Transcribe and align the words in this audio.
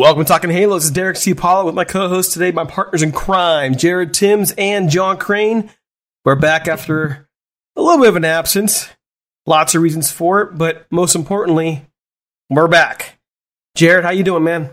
Welcome 0.00 0.24
to 0.24 0.28
Talking 0.28 0.48
Halo. 0.48 0.76
This 0.76 0.84
is 0.84 0.92
Derek 0.92 1.18
C. 1.18 1.34
Paula 1.34 1.66
with 1.66 1.74
my 1.74 1.84
co-host 1.84 2.32
today, 2.32 2.52
my 2.52 2.64
partners 2.64 3.02
in 3.02 3.12
crime, 3.12 3.76
Jared 3.76 4.14
Timms 4.14 4.50
and 4.56 4.88
John 4.88 5.18
Crane. 5.18 5.68
We're 6.24 6.36
back 6.36 6.68
after 6.68 7.28
a 7.76 7.82
little 7.82 8.00
bit 8.00 8.08
of 8.08 8.16
an 8.16 8.24
absence. 8.24 8.88
Lots 9.44 9.74
of 9.74 9.82
reasons 9.82 10.10
for 10.10 10.40
it, 10.40 10.56
but 10.56 10.86
most 10.90 11.14
importantly, 11.14 11.84
we're 12.48 12.66
back. 12.66 13.18
Jared, 13.74 14.06
how 14.06 14.10
you 14.10 14.22
doing, 14.22 14.42
man? 14.42 14.70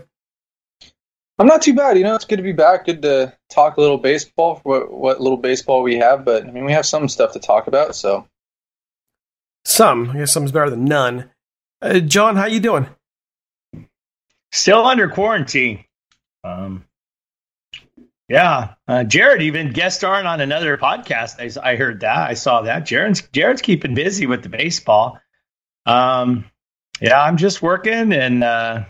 I'm 1.38 1.46
not 1.46 1.60
too 1.60 1.74
bad. 1.74 1.98
You 1.98 2.04
know, 2.04 2.14
it's 2.14 2.24
good 2.24 2.36
to 2.36 2.42
be 2.42 2.52
back. 2.52 2.86
Good 2.86 3.02
to 3.02 3.36
talk 3.50 3.76
a 3.76 3.82
little 3.82 3.98
baseball 3.98 4.54
for 4.54 4.86
what, 4.86 4.90
what 4.90 5.20
little 5.20 5.36
baseball 5.36 5.82
we 5.82 5.96
have. 5.96 6.24
But 6.24 6.46
I 6.46 6.50
mean, 6.50 6.64
we 6.64 6.72
have 6.72 6.86
some 6.86 7.06
stuff 7.06 7.34
to 7.34 7.38
talk 7.38 7.66
about. 7.66 7.94
So 7.94 8.26
some, 9.66 10.08
I 10.08 10.20
guess, 10.20 10.32
some's 10.32 10.52
better 10.52 10.70
than 10.70 10.86
none. 10.86 11.28
Uh, 11.82 11.98
John, 11.98 12.36
how 12.36 12.46
you 12.46 12.60
doing? 12.60 12.86
Still 14.52 14.84
under 14.84 15.08
quarantine. 15.08 15.84
Um, 16.44 16.84
yeah, 18.28 18.74
uh, 18.86 19.04
Jared 19.04 19.42
even 19.42 19.72
guest 19.72 19.98
starring 19.98 20.26
on 20.26 20.40
another 20.40 20.76
podcast. 20.76 21.40
I, 21.40 21.70
I, 21.70 21.76
heard 21.76 22.00
that. 22.00 22.28
I 22.28 22.34
saw 22.34 22.62
that. 22.62 22.84
Jared's 22.84 23.22
Jared's 23.32 23.62
keeping 23.62 23.94
busy 23.94 24.26
with 24.26 24.42
the 24.42 24.50
baseball. 24.50 25.18
Um, 25.86 26.44
yeah, 27.00 27.22
I'm 27.22 27.38
just 27.38 27.62
working 27.62 28.12
and 28.12 28.44
uh, 28.44 28.84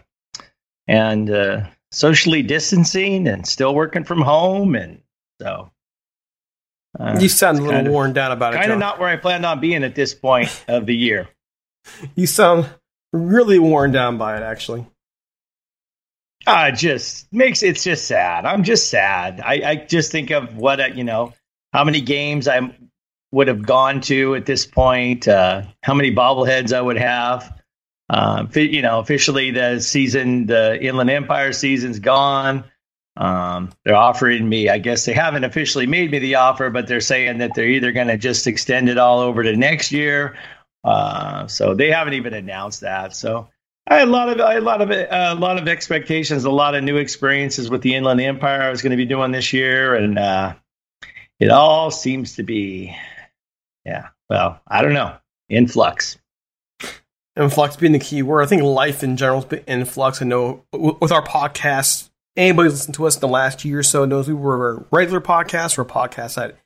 and 0.88 1.30
uh, 1.30 1.66
socially 1.92 2.42
distancing 2.42 3.28
and 3.28 3.46
still 3.46 3.74
working 3.74 4.04
from 4.04 4.22
home, 4.22 4.74
and 4.74 5.02
so. 5.40 5.70
Uh, 6.98 7.18
you 7.20 7.28
sound 7.28 7.58
a 7.58 7.62
little 7.62 7.76
kinda, 7.76 7.92
worn 7.92 8.12
down 8.12 8.32
about 8.32 8.54
it. 8.54 8.56
Kind 8.56 8.72
of 8.72 8.78
not 8.78 8.98
where 8.98 9.08
I 9.08 9.16
planned 9.16 9.46
on 9.46 9.60
being 9.60 9.84
at 9.84 9.94
this 9.94 10.14
point 10.14 10.64
of 10.68 10.86
the 10.86 10.96
year. 10.96 11.28
You 12.16 12.26
sound 12.26 12.68
really 13.14 13.58
worn 13.58 13.92
down 13.92 14.18
by 14.18 14.36
it, 14.36 14.42
actually. 14.42 14.84
Uh, 16.48 16.70
just 16.70 17.30
makes 17.30 17.62
it's 17.62 17.84
just 17.84 18.06
sad. 18.06 18.46
I'm 18.46 18.64
just 18.64 18.88
sad. 18.88 19.42
I, 19.44 19.60
I 19.70 19.76
just 19.76 20.10
think 20.10 20.30
of 20.30 20.56
what 20.56 20.80
uh, 20.80 20.86
you 20.86 21.04
know, 21.04 21.34
how 21.74 21.84
many 21.84 22.00
games 22.00 22.48
I 22.48 22.74
would 23.30 23.48
have 23.48 23.66
gone 23.66 24.00
to 24.02 24.34
at 24.34 24.46
this 24.46 24.64
point, 24.64 25.28
uh, 25.28 25.64
how 25.82 25.92
many 25.92 26.10
bobbleheads 26.10 26.72
I 26.72 26.80
would 26.80 26.96
have. 26.96 27.60
Uh, 28.08 28.46
you 28.54 28.80
know, 28.80 28.98
officially 28.98 29.50
the 29.50 29.80
season, 29.80 30.46
the 30.46 30.82
Inland 30.82 31.10
Empire 31.10 31.52
season's 31.52 31.98
gone. 31.98 32.64
Um, 33.18 33.70
they're 33.84 33.94
offering 33.94 34.48
me, 34.48 34.70
I 34.70 34.78
guess 34.78 35.04
they 35.04 35.12
haven't 35.12 35.44
officially 35.44 35.86
made 35.86 36.10
me 36.10 36.18
the 36.18 36.36
offer, 36.36 36.70
but 36.70 36.86
they're 36.86 37.02
saying 37.02 37.38
that 37.38 37.54
they're 37.54 37.68
either 37.68 37.92
going 37.92 38.08
to 38.08 38.16
just 38.16 38.46
extend 38.46 38.88
it 38.88 38.96
all 38.96 39.18
over 39.18 39.42
to 39.42 39.54
next 39.54 39.92
year. 39.92 40.38
Uh, 40.82 41.46
so 41.46 41.74
they 41.74 41.90
haven't 41.90 42.14
even 42.14 42.32
announced 42.32 42.80
that. 42.80 43.14
So 43.14 43.48
I 43.90 44.00
had 44.00 44.08
a 44.08 44.10
lot 44.10 44.28
of 44.28 44.38
a 44.38 44.60
lot 44.60 44.82
of 44.82 44.90
uh, 44.90 45.06
a 45.10 45.34
lot 45.34 45.56
of 45.56 45.66
expectations, 45.66 46.44
a 46.44 46.50
lot 46.50 46.74
of 46.74 46.84
new 46.84 46.98
experiences 46.98 47.70
with 47.70 47.80
the 47.80 47.94
Inland 47.94 48.20
Empire 48.20 48.60
I 48.60 48.70
was 48.70 48.82
going 48.82 48.90
to 48.90 48.98
be 48.98 49.06
doing 49.06 49.32
this 49.32 49.54
year, 49.54 49.94
and 49.94 50.18
uh, 50.18 50.54
it 51.40 51.48
all 51.48 51.90
seems 51.90 52.36
to 52.36 52.42
be, 52.42 52.94
yeah. 53.86 54.08
Well, 54.28 54.60
I 54.68 54.82
don't 54.82 54.92
know, 54.92 55.16
in 55.48 55.68
flux. 55.68 56.18
In 57.34 57.48
flux 57.48 57.76
being 57.76 57.92
the 57.92 57.98
key 57.98 58.20
word. 58.20 58.42
I 58.42 58.46
think 58.46 58.62
life 58.62 59.02
in 59.02 59.16
general 59.16 59.40
has 59.40 59.48
been 59.48 59.64
in 59.66 59.84
flux. 59.86 60.20
I 60.20 60.26
know 60.26 60.64
with 60.72 61.10
our 61.10 61.24
podcast, 61.24 62.10
anybody 62.36 62.68
listened 62.68 62.96
to 62.96 63.06
us 63.06 63.14
in 63.14 63.20
the 63.20 63.28
last 63.28 63.64
year 63.64 63.78
or 63.78 63.82
so 63.82 64.04
knows 64.04 64.28
we 64.28 64.34
were 64.34 64.70
a 64.70 64.84
regular 64.90 65.22
podcast 65.22 65.78
or 65.78 65.82
a 65.82 65.86
podcast 65.86 66.34
that 66.34 66.56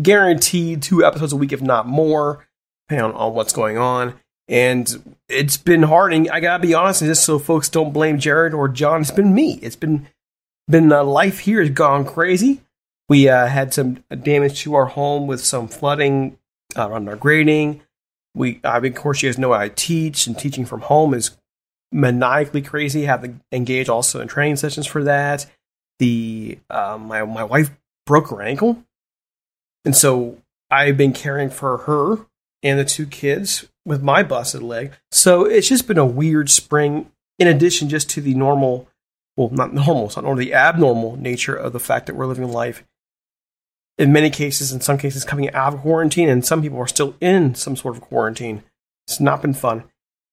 guaranteed 0.00 0.80
two 0.80 1.04
episodes 1.04 1.34
a 1.34 1.36
week, 1.36 1.52
if 1.52 1.60
not 1.60 1.86
more, 1.86 2.46
depending 2.88 3.12
on, 3.12 3.20
on 3.20 3.34
what's 3.34 3.52
going 3.52 3.76
on. 3.76 4.14
And 4.50 5.16
it's 5.28 5.56
been 5.56 5.84
hard. 5.84 6.12
And 6.12 6.28
I 6.28 6.40
gotta 6.40 6.60
be 6.60 6.74
honest, 6.74 7.00
just 7.00 7.24
so 7.24 7.38
folks 7.38 7.68
don't 7.68 7.92
blame 7.92 8.18
Jared 8.18 8.52
or 8.52 8.68
John, 8.68 9.00
it's 9.00 9.12
been 9.12 9.32
me. 9.32 9.60
It's 9.62 9.76
been 9.76 10.08
been 10.68 10.92
uh, 10.92 11.04
life 11.04 11.40
here 11.40 11.60
has 11.60 11.70
gone 11.70 12.04
crazy. 12.04 12.60
We 13.08 13.28
uh, 13.28 13.46
had 13.46 13.72
some 13.72 14.04
damage 14.22 14.60
to 14.62 14.74
our 14.74 14.86
home 14.86 15.26
with 15.26 15.40
some 15.40 15.68
flooding 15.68 16.36
uh, 16.76 16.90
around 16.90 17.08
our 17.08 17.16
grading. 17.16 17.82
We, 18.34 18.60
I 18.62 18.78
mean, 18.78 18.92
of 18.92 18.98
course, 18.98 19.22
you 19.22 19.28
guys 19.28 19.38
know 19.38 19.52
I 19.52 19.68
teach, 19.68 20.26
and 20.26 20.38
teaching 20.38 20.64
from 20.64 20.82
home 20.82 21.14
is 21.14 21.36
maniacally 21.90 22.62
crazy. 22.62 23.04
Have 23.04 23.22
to 23.22 23.34
engage 23.50 23.88
also 23.88 24.20
in 24.20 24.28
training 24.28 24.56
sessions 24.56 24.86
for 24.86 25.02
that. 25.04 25.46
The 25.98 26.58
uh, 26.68 26.98
my 27.00 27.24
my 27.24 27.44
wife 27.44 27.70
broke 28.06 28.30
her 28.30 28.42
ankle, 28.42 28.84
and 29.84 29.96
so 29.96 30.38
I've 30.70 30.96
been 30.96 31.12
caring 31.12 31.50
for 31.50 31.78
her 31.78 32.26
and 32.62 32.78
the 32.78 32.84
two 32.84 33.06
kids 33.06 33.68
with 33.84 34.02
my 34.02 34.22
busted 34.22 34.62
leg. 34.62 34.92
So 35.10 35.44
it's 35.44 35.68
just 35.68 35.86
been 35.86 35.98
a 35.98 36.06
weird 36.06 36.50
spring, 36.50 37.10
in 37.38 37.48
addition 37.48 37.88
just 37.88 38.10
to 38.10 38.20
the 38.20 38.34
normal, 38.34 38.88
well, 39.36 39.50
not 39.50 39.72
normal, 39.72 40.06
it's 40.06 40.16
not 40.16 40.24
normal, 40.24 40.44
the 40.44 40.54
abnormal 40.54 41.16
nature 41.16 41.54
of 41.54 41.72
the 41.72 41.80
fact 41.80 42.06
that 42.06 42.14
we're 42.14 42.26
living 42.26 42.50
life. 42.50 42.84
In 43.98 44.12
many 44.12 44.30
cases, 44.30 44.72
in 44.72 44.80
some 44.80 44.98
cases, 44.98 45.24
coming 45.24 45.52
out 45.52 45.74
of 45.74 45.80
quarantine, 45.80 46.28
and 46.28 46.44
some 46.44 46.62
people 46.62 46.78
are 46.78 46.86
still 46.86 47.14
in 47.20 47.54
some 47.54 47.76
sort 47.76 47.96
of 47.96 48.02
quarantine. 48.02 48.62
It's 49.06 49.20
not 49.20 49.42
been 49.42 49.54
fun. 49.54 49.84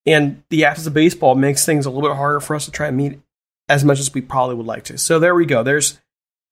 And 0.06 0.44
the 0.50 0.64
absence 0.64 0.88
of 0.88 0.94
baseball 0.94 1.36
makes 1.36 1.66
things 1.66 1.86
a 1.86 1.90
little 1.90 2.10
bit 2.10 2.16
harder 2.16 2.40
for 2.40 2.56
us 2.56 2.66
to 2.66 2.72
try 2.72 2.88
and 2.88 2.96
meet 2.96 3.20
as 3.68 3.84
much 3.84 4.00
as 4.00 4.14
we 4.14 4.22
probably 4.22 4.56
would 4.56 4.66
like 4.66 4.86
to. 4.86 4.98
So 4.98 5.20
there 5.20 5.36
we 5.36 5.46
go. 5.46 5.64
There's, 5.64 6.00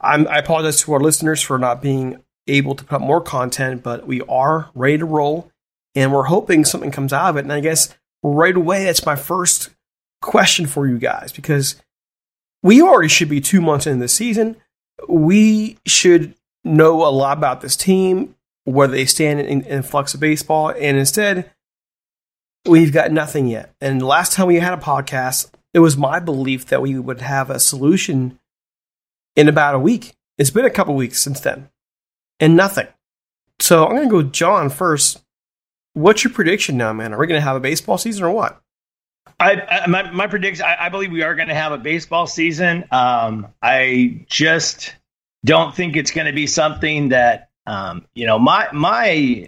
I'm, 0.01 0.27
I 0.27 0.39
apologize 0.39 0.81
to 0.81 0.93
our 0.93 0.99
listeners 0.99 1.41
for 1.41 1.57
not 1.57 1.81
being 1.81 2.21
able 2.47 2.75
to 2.75 2.83
put 2.83 2.95
up 2.95 3.01
more 3.01 3.21
content, 3.21 3.81
but 3.81 4.05
we 4.05 4.21
are 4.23 4.69
ready 4.75 4.97
to 4.97 5.05
roll 5.05 5.49
and 5.95 6.13
we're 6.13 6.23
hoping 6.23 6.65
something 6.65 6.91
comes 6.91 7.13
out 7.13 7.29
of 7.29 7.37
it. 7.37 7.45
And 7.45 7.53
I 7.53 7.61
guess 7.61 7.95
right 8.21 8.55
away, 8.55 8.83
that's 8.83 9.05
my 9.05 9.15
first 9.15 9.69
question 10.21 10.65
for 10.65 10.87
you 10.87 10.97
guys 10.97 11.31
because 11.31 11.75
we 12.61 12.81
already 12.81 13.09
should 13.09 13.29
be 13.29 13.41
two 13.41 13.61
months 13.61 13.87
into 13.87 13.99
the 13.99 14.07
season. 14.07 14.57
We 15.07 15.77
should 15.85 16.35
know 16.63 17.07
a 17.07 17.09
lot 17.09 17.37
about 17.37 17.61
this 17.61 17.75
team, 17.75 18.35
where 18.63 18.87
they 18.87 19.05
stand 19.05 19.39
in, 19.39 19.61
in 19.61 19.83
flux 19.83 20.13
of 20.13 20.19
baseball, 20.19 20.69
and 20.69 20.97
instead, 20.97 21.51
we've 22.65 22.91
got 22.91 23.11
nothing 23.11 23.47
yet. 23.47 23.73
And 23.79 24.01
last 24.01 24.33
time 24.33 24.47
we 24.47 24.55
had 24.55 24.73
a 24.73 24.81
podcast, 24.81 25.51
it 25.73 25.79
was 25.79 25.95
my 25.95 26.19
belief 26.19 26.65
that 26.67 26.81
we 26.81 26.97
would 26.97 27.21
have 27.21 27.49
a 27.49 27.59
solution 27.59 28.39
in 29.35 29.47
about 29.47 29.75
a 29.75 29.79
week. 29.79 30.15
It's 30.37 30.49
been 30.49 30.65
a 30.65 30.71
couple 30.71 30.95
weeks 30.95 31.21
since 31.21 31.39
then, 31.39 31.69
and 32.39 32.55
nothing. 32.55 32.87
So 33.59 33.85
I'm 33.85 33.95
going 33.95 34.09
to 34.09 34.23
go 34.23 34.23
John 34.23 34.69
first. 34.69 35.21
What's 35.95 36.25
your 36.25 36.33
prediction 36.33 36.75
now, 36.75 36.91
man? 36.91 37.13
Are 37.13 37.17
we 37.17 37.25
going 37.25 37.39
to 37.39 37.45
have 37.45 37.55
a 37.55 37.61
baseball 37.61 37.97
season 37.97 38.25
or 38.25 38.31
what? 38.31 38.61
I, 39.39 39.61
I 39.61 39.87
my, 39.87 40.11
my 40.11 40.27
prediction. 40.27 40.65
I, 40.65 40.85
I, 40.85 40.89
believe 40.89 41.09
we 41.09 41.23
are 41.23 41.35
going 41.35 41.47
to 41.47 41.55
have 41.55 41.71
a 41.71 41.77
baseball 41.77 42.27
season. 42.27 42.83
Um, 42.91 43.47
I 43.61 44.25
just 44.27 44.93
don't 45.45 45.73
think 45.73 45.95
it's 45.95 46.11
going 46.11 46.27
to 46.27 46.33
be 46.33 46.47
something 46.47 47.09
that 47.09 47.49
um, 47.65 48.05
you 48.13 48.25
know 48.25 48.37
my 48.37 48.67
my 48.73 49.47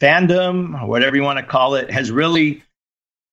fandom, 0.00 0.84
whatever 0.86 1.14
you 1.14 1.22
want 1.22 1.38
to 1.38 1.44
call 1.44 1.76
it, 1.76 1.92
has 1.92 2.10
really, 2.10 2.64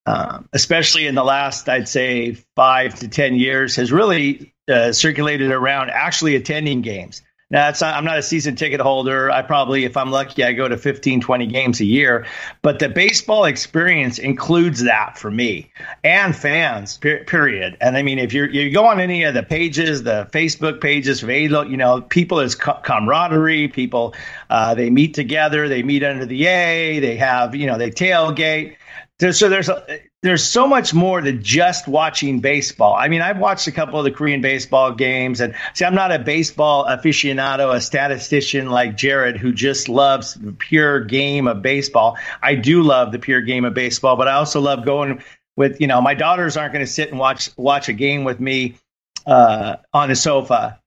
um, 0.06 0.48
especially 0.54 1.08
in 1.08 1.16
the 1.16 1.24
last, 1.24 1.68
I'd 1.68 1.90
say 1.90 2.38
five 2.56 2.94
to 3.00 3.08
ten 3.08 3.36
years, 3.36 3.76
has 3.78 3.92
really 3.92 4.54
uh, 4.70 4.92
circulated 4.92 5.52
around 5.52 5.90
actually 5.90 6.36
attending 6.36 6.82
games. 6.82 7.24
Now, 7.52 7.68
not, 7.82 7.96
I'm 7.96 8.06
not 8.06 8.18
a 8.18 8.24
season 8.24 8.56
ticket 8.56 8.82
holder. 8.82 9.30
I 9.30 9.44
probably, 9.44 9.86
if 9.86 9.96
I'm 9.96 10.10
lucky, 10.10 10.44
I 10.44 10.54
go 10.54 10.68
to 10.68 10.78
15, 10.78 11.22
20 11.22 11.46
games 11.46 11.80
a 11.80 11.86
year. 11.86 12.26
But 12.64 12.80
the 12.80 12.90
baseball 12.90 13.46
experience 13.46 14.18
includes 14.18 14.84
that 14.84 15.20
for 15.20 15.30
me 15.30 15.72
and 16.04 16.36
fans, 16.36 16.98
period. 16.98 17.78
And 17.82 17.98
I 17.98 18.02
mean, 18.02 18.18
if 18.18 18.34
you're, 18.34 18.50
you 18.50 18.72
go 18.72 18.88
on 18.88 19.00
any 19.00 19.24
of 19.24 19.36
the 19.36 19.44
pages, 19.44 20.02
the 20.02 20.28
Facebook 20.32 20.82
pages 20.82 21.22
you 21.22 21.78
know, 21.78 22.02
people 22.02 22.40
is 22.40 22.56
camaraderie. 22.56 23.68
People, 23.68 24.16
uh, 24.50 24.74
they 24.74 24.90
meet 24.90 25.14
together, 25.14 25.68
they 25.68 25.84
meet 25.84 26.04
under 26.04 26.26
the 26.26 26.48
A, 26.48 27.00
they 27.00 27.16
have, 27.16 27.54
you 27.54 27.68
know, 27.68 27.78
they 27.78 27.92
tailgate. 27.92 28.76
So 29.20 29.48
there's 29.48 29.70
a, 29.70 30.02
there's 30.24 30.44
so 30.44 30.68
much 30.68 30.94
more 30.94 31.22
than 31.22 31.42
just 31.42 31.88
watching 31.88 32.42
baseball. 32.42 32.96
I 32.96 33.08
mean, 33.08 33.22
I've 33.22 33.38
watched 33.38 33.68
a 33.68 33.72
couple 33.72 33.98
of 33.98 34.04
the 34.04 34.12
Korean 34.12 34.42
baseball 34.42 34.92
games, 34.92 35.40
and 35.40 35.56
see, 35.74 35.86
I'm 35.86 35.96
not 35.96 36.12
a 36.12 36.20
baseball 36.20 36.86
aficionado, 36.86 37.74
a 37.74 37.80
statistician 37.80 38.70
like 38.70 38.98
Jared 38.98 39.38
who 39.38 39.54
just 39.54 39.88
loves 39.88 40.34
the 40.34 40.52
pure 40.52 41.00
game 41.00 41.48
of 41.48 41.62
baseball. 41.62 42.18
I 42.44 42.56
do 42.56 42.82
love 42.82 43.14
the 43.14 43.20
pure 43.20 43.40
game 43.42 43.64
of 43.64 43.74
baseball, 43.74 44.18
but 44.18 44.28
I 44.28 44.34
also 44.34 44.60
love 44.60 44.84
going 44.84 45.24
with 45.56 45.80
you 45.80 45.88
know 45.88 46.02
my 46.02 46.14
daughters 46.14 46.58
aren't 46.58 46.74
going 46.74 46.86
to 46.86 46.92
sit 46.92 47.10
and 47.10 47.18
watch 47.18 47.50
watch 47.56 47.88
a 47.88 47.94
game 47.94 48.26
with 48.26 48.42
me 48.42 48.76
uh, 49.26 49.78
on 49.94 50.10
the 50.10 50.16
sofa, 50.16 50.82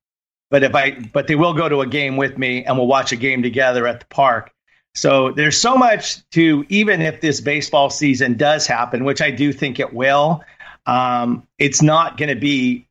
but 0.50 0.62
if 0.64 0.74
I 0.74 0.90
but 0.90 1.28
they 1.28 1.34
will 1.34 1.54
go 1.54 1.66
to 1.66 1.80
a 1.80 1.86
game 1.86 2.18
with 2.18 2.36
me 2.36 2.64
and 2.64 2.76
we'll 2.76 2.86
watch 2.86 3.12
a 3.12 3.16
game 3.16 3.42
together 3.42 3.86
at 3.86 4.00
the 4.00 4.06
park. 4.06 4.52
So 4.98 5.30
there's 5.30 5.60
so 5.60 5.76
much 5.76 6.28
to 6.30 6.66
even 6.68 7.00
if 7.00 7.20
this 7.20 7.40
baseball 7.40 7.88
season 7.88 8.36
does 8.36 8.66
happen, 8.66 9.04
which 9.04 9.22
I 9.22 9.30
do 9.30 9.52
think 9.52 9.78
it 9.78 9.94
will. 9.94 10.42
Um, 10.86 11.46
it's 11.56 11.80
not 11.80 12.16
going 12.16 12.30
to 12.30 12.40
be 12.40 12.88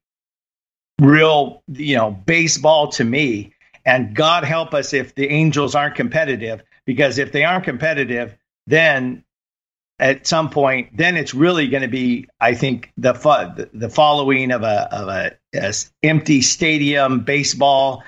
real, 1.01 1.63
you 1.67 1.97
know, 1.97 2.11
baseball 2.11 2.87
to 2.93 3.03
me. 3.03 3.53
And 3.85 4.15
God 4.15 4.45
help 4.45 4.73
us 4.73 4.93
if 4.93 5.15
the 5.15 5.27
Angels 5.27 5.75
aren't 5.75 5.95
competitive, 5.95 6.63
because 6.85 7.17
if 7.17 7.33
they 7.33 7.43
aren't 7.43 7.65
competitive, 7.65 8.37
then 8.67 9.25
at 9.99 10.25
some 10.27 10.49
point, 10.49 10.95
then 10.95 11.17
it's 11.17 11.33
really 11.33 11.67
going 11.67 11.81
to 11.81 11.89
be, 11.89 12.27
I 12.39 12.53
think, 12.53 12.89
the 12.97 13.69
the 13.73 13.89
following 13.89 14.51
of 14.51 14.63
a 14.63 14.87
of 14.95 15.09
a, 15.09 15.37
a 15.53 15.73
empty 16.03 16.41
stadium 16.41 17.21
baseball 17.21 18.03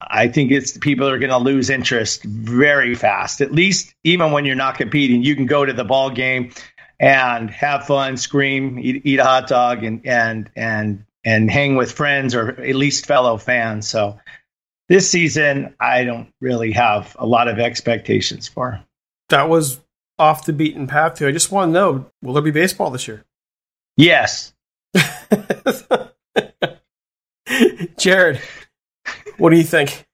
I 0.00 0.28
think 0.28 0.50
it's 0.50 0.76
people 0.78 1.08
are 1.08 1.18
going 1.18 1.30
to 1.30 1.38
lose 1.38 1.70
interest 1.70 2.24
very 2.24 2.94
fast. 2.94 3.40
At 3.40 3.52
least 3.52 3.94
even 4.04 4.32
when 4.32 4.44
you're 4.44 4.54
not 4.54 4.76
competing, 4.76 5.22
you 5.22 5.34
can 5.34 5.46
go 5.46 5.64
to 5.64 5.72
the 5.72 5.84
ball 5.84 6.10
game 6.10 6.52
and 7.00 7.50
have 7.50 7.86
fun, 7.86 8.16
scream, 8.16 8.78
eat, 8.78 9.02
eat 9.04 9.18
a 9.18 9.24
hot 9.24 9.48
dog, 9.48 9.82
and 9.84 10.04
and 10.06 10.50
and 10.56 11.04
and 11.24 11.50
hang 11.50 11.76
with 11.76 11.92
friends 11.92 12.34
or 12.34 12.60
at 12.60 12.74
least 12.74 13.06
fellow 13.06 13.36
fans. 13.36 13.88
So 13.88 14.18
this 14.88 15.10
season, 15.10 15.74
I 15.80 16.04
don't 16.04 16.32
really 16.40 16.72
have 16.72 17.16
a 17.18 17.26
lot 17.26 17.48
of 17.48 17.58
expectations 17.58 18.46
for. 18.48 18.80
That 19.30 19.48
was 19.48 19.80
off 20.18 20.44
the 20.44 20.52
beaten 20.52 20.86
path 20.86 21.16
too. 21.16 21.26
I 21.26 21.32
just 21.32 21.50
want 21.50 21.70
to 21.70 21.72
know: 21.72 22.06
Will 22.22 22.34
there 22.34 22.42
be 22.42 22.50
baseball 22.50 22.90
this 22.90 23.08
year? 23.08 23.24
Yes. 23.96 24.52
Jared, 27.98 28.40
what 29.38 29.50
do 29.50 29.56
you 29.56 29.64
think? 29.64 30.04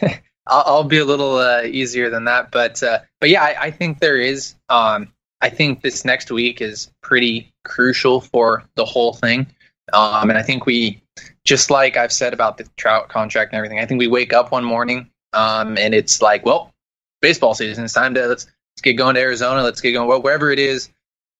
I'll, 0.46 0.84
be 0.84 0.98
a 0.98 1.04
little 1.04 1.38
uh, 1.38 1.62
easier 1.62 2.08
than 2.08 2.24
that, 2.24 2.52
but 2.52 2.82
uh, 2.82 3.00
but 3.20 3.30
yeah, 3.30 3.42
I, 3.42 3.56
I, 3.62 3.70
think 3.72 3.98
there 3.98 4.16
is. 4.16 4.54
Um, 4.68 5.12
I 5.40 5.48
think 5.48 5.82
this 5.82 6.04
next 6.04 6.30
week 6.30 6.60
is 6.60 6.90
pretty 7.02 7.52
crucial 7.64 8.20
for 8.20 8.62
the 8.76 8.84
whole 8.84 9.12
thing, 9.12 9.48
um, 9.92 10.30
and 10.30 10.38
I 10.38 10.42
think 10.42 10.64
we, 10.64 11.02
just 11.44 11.70
like 11.70 11.96
I've 11.96 12.12
said 12.12 12.32
about 12.32 12.58
the 12.58 12.68
Trout 12.76 13.08
contract 13.08 13.52
and 13.52 13.58
everything, 13.58 13.80
I 13.80 13.86
think 13.86 13.98
we 13.98 14.06
wake 14.06 14.32
up 14.32 14.52
one 14.52 14.64
morning 14.64 15.10
um, 15.32 15.76
and 15.78 15.94
it's 15.94 16.22
like, 16.22 16.44
well, 16.44 16.72
baseball 17.20 17.54
season. 17.54 17.84
It's 17.84 17.92
time 17.92 18.14
to 18.14 18.26
let's, 18.26 18.46
let's 18.46 18.82
get 18.82 18.94
going 18.94 19.14
to 19.14 19.20
Arizona. 19.20 19.62
Let's 19.62 19.80
get 19.80 19.92
going 19.92 20.08
well, 20.08 20.22
wherever 20.22 20.50
it 20.50 20.58
is. 20.58 20.90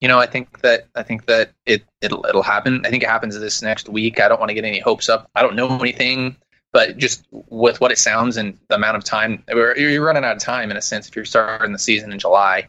You 0.01 0.09
know, 0.09 0.19
I 0.19 0.27
think 0.27 0.61
that 0.61 0.89
I 0.95 1.03
think 1.03 1.27
that 1.27 1.53
it 1.65 1.83
it'll 2.03 2.27
it'll 2.27 2.43
happen. 2.43 2.85
I 2.85 2.91
think 2.91 3.03
it 3.03 3.09
happens 3.09 3.39
this 3.39 3.63
next 3.63 3.89
week. 3.89 4.21
I 4.21 4.29
don't 4.29 4.39
want 4.39 4.51
to 4.51 4.55
get 4.55 4.65
any 4.65 4.79
hopes 4.79 5.09
up. 5.09 5.31
I 5.35 5.43
don't 5.43 5.57
know 5.57 5.79
anything 5.79 6.37
but 6.77 6.99
just 6.99 7.27
with 7.31 7.81
what 7.81 7.91
it 7.91 7.97
sounds 7.97 8.37
and 8.37 8.59
the 8.69 8.75
amount 8.75 8.99
of 8.99 9.03
time, 9.03 9.43
you're 9.49 10.05
running 10.05 10.27
out 10.27 10.37
of 10.37 10.43
time 10.43 10.71
in 10.71 10.77
a 10.77 10.83
sense 10.83 11.09
if 11.09 11.17
you're 11.17 11.25
starting 11.25 11.73
the 11.73 11.79
season 11.79 12.13
in 12.13 12.19
July. 12.19 12.69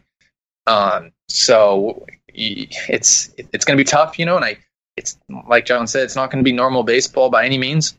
Um, 0.66 1.12
so 1.28 2.06
it's 2.30 3.30
it's 3.38 3.66
going 3.66 3.78
to 3.78 3.84
be 3.84 3.84
tough, 3.84 4.18
you 4.18 4.26
know. 4.26 4.38
And 4.38 4.46
I, 4.46 4.60
it's 4.96 5.20
like 5.50 5.66
John 5.66 5.88
said, 5.88 6.04
it's 6.04 6.16
not 6.16 6.32
going 6.32 6.42
to 6.42 6.48
be 6.48 6.54
normal 6.54 6.84
baseball 6.84 7.30
by 7.30 7.46
any 7.46 7.58
means, 7.58 7.98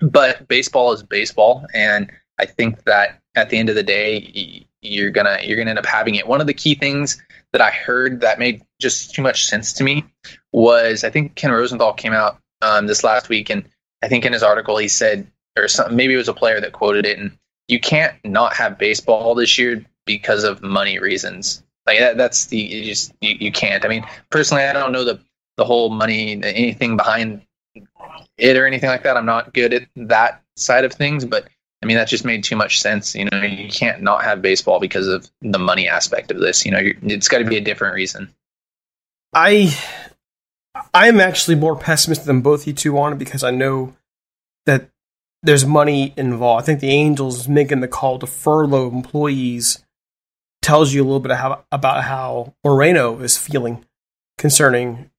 but 0.00 0.48
baseball 0.48 0.90
is 0.94 1.02
baseball, 1.02 1.66
and 1.74 2.10
I 2.38 2.46
think 2.46 2.84
that 2.84 3.20
at 3.34 3.50
the 3.50 3.58
end 3.58 3.68
of 3.68 3.74
the 3.74 3.82
day, 3.82 4.66
you're 4.80 5.10
gonna 5.10 5.38
you're 5.42 5.58
gonna 5.58 5.68
end 5.68 5.78
up 5.78 5.84
having 5.84 6.14
it. 6.14 6.26
One 6.26 6.40
of 6.40 6.46
the 6.46 6.54
key 6.54 6.76
things 6.76 7.22
that 7.52 7.60
I 7.60 7.68
heard 7.68 8.22
that 8.22 8.38
made 8.38 8.62
just 8.80 9.14
too 9.14 9.20
much 9.20 9.44
sense 9.44 9.74
to 9.74 9.84
me 9.84 10.06
was 10.50 11.04
I 11.04 11.10
think 11.10 11.34
Ken 11.34 11.52
Rosenthal 11.52 11.92
came 11.92 12.14
out 12.14 12.38
um, 12.62 12.86
this 12.86 13.04
last 13.04 13.28
week, 13.28 13.50
and 13.50 13.68
I 14.02 14.08
think 14.08 14.24
in 14.24 14.32
his 14.32 14.42
article 14.42 14.78
he 14.78 14.88
said 14.88 15.26
or 15.56 15.68
something. 15.68 15.96
maybe 15.96 16.14
it 16.14 16.18
was 16.18 16.28
a 16.28 16.34
player 16.34 16.60
that 16.60 16.72
quoted 16.72 17.06
it, 17.06 17.18
and 17.18 17.36
you 17.68 17.80
can't 17.80 18.14
not 18.24 18.54
have 18.54 18.78
baseball 18.78 19.34
this 19.34 19.58
year 19.58 19.84
because 20.04 20.44
of 20.44 20.62
money 20.62 20.98
reasons. 20.98 21.62
Like 21.86 21.98
that, 21.98 22.16
that's 22.16 22.46
the 22.46 22.58
you 22.58 22.84
just 22.84 23.12
you, 23.20 23.36
you 23.38 23.52
can't. 23.52 23.84
I 23.84 23.88
mean, 23.88 24.04
personally, 24.30 24.64
I 24.64 24.72
don't 24.72 24.92
know 24.92 25.04
the 25.04 25.20
the 25.56 25.64
whole 25.64 25.90
money 25.90 26.40
anything 26.42 26.96
behind 26.96 27.42
it 28.38 28.56
or 28.56 28.66
anything 28.66 28.88
like 28.88 29.02
that. 29.02 29.16
I'm 29.16 29.26
not 29.26 29.52
good 29.52 29.74
at 29.74 29.88
that 29.96 30.42
side 30.56 30.84
of 30.84 30.92
things, 30.92 31.24
but 31.24 31.48
I 31.82 31.86
mean 31.86 31.96
that 31.96 32.08
just 32.08 32.24
made 32.24 32.44
too 32.44 32.56
much 32.56 32.80
sense. 32.80 33.14
You 33.14 33.26
know, 33.26 33.42
you 33.42 33.68
can't 33.68 34.02
not 34.02 34.24
have 34.24 34.42
baseball 34.42 34.80
because 34.80 35.08
of 35.08 35.28
the 35.40 35.58
money 35.58 35.88
aspect 35.88 36.30
of 36.30 36.40
this. 36.40 36.64
You 36.64 36.72
know, 36.72 36.80
it's 37.02 37.28
got 37.28 37.38
to 37.38 37.44
be 37.44 37.56
a 37.56 37.60
different 37.60 37.94
reason. 37.94 38.32
I 39.34 39.76
I'm 40.94 41.20
actually 41.20 41.56
more 41.56 41.76
pessimistic 41.76 42.26
than 42.26 42.42
both 42.42 42.66
you 42.66 42.72
two 42.72 42.98
on 42.98 43.12
it 43.12 43.18
because 43.18 43.42
I 43.42 43.50
know 43.50 43.94
that 44.66 44.88
there's 45.42 45.66
money 45.66 46.14
involved. 46.16 46.62
I 46.62 46.66
think 46.66 46.80
the 46.80 46.90
Angels 46.90 47.48
making 47.48 47.80
the 47.80 47.88
call 47.88 48.18
to 48.18 48.26
furlough 48.26 48.88
employees 48.88 49.82
tells 50.60 50.92
you 50.92 51.02
a 51.02 51.04
little 51.04 51.20
bit 51.20 51.32
how, 51.32 51.64
about 51.72 52.04
how 52.04 52.54
Moreno 52.64 53.18
is 53.20 53.36
feeling 53.36 53.84
concerning 54.38 55.10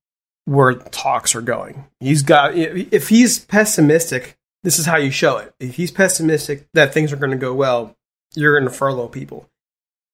where 0.45 0.73
talks 0.73 1.35
are 1.35 1.41
going. 1.41 1.85
He's 1.99 2.23
got 2.23 2.55
if 2.55 3.09
he's 3.09 3.39
pessimistic, 3.39 4.37
this 4.63 4.79
is 4.79 4.85
how 4.85 4.97
you 4.97 5.11
show 5.11 5.37
it. 5.37 5.53
If 5.59 5.75
he's 5.75 5.91
pessimistic 5.91 6.67
that 6.73 6.93
things 6.93 7.11
are 7.11 7.17
going 7.17 7.31
to 7.31 7.37
go 7.37 7.53
well, 7.53 7.95
you're 8.33 8.57
going 8.57 8.69
to 8.69 8.75
furlough 8.75 9.09
people, 9.09 9.49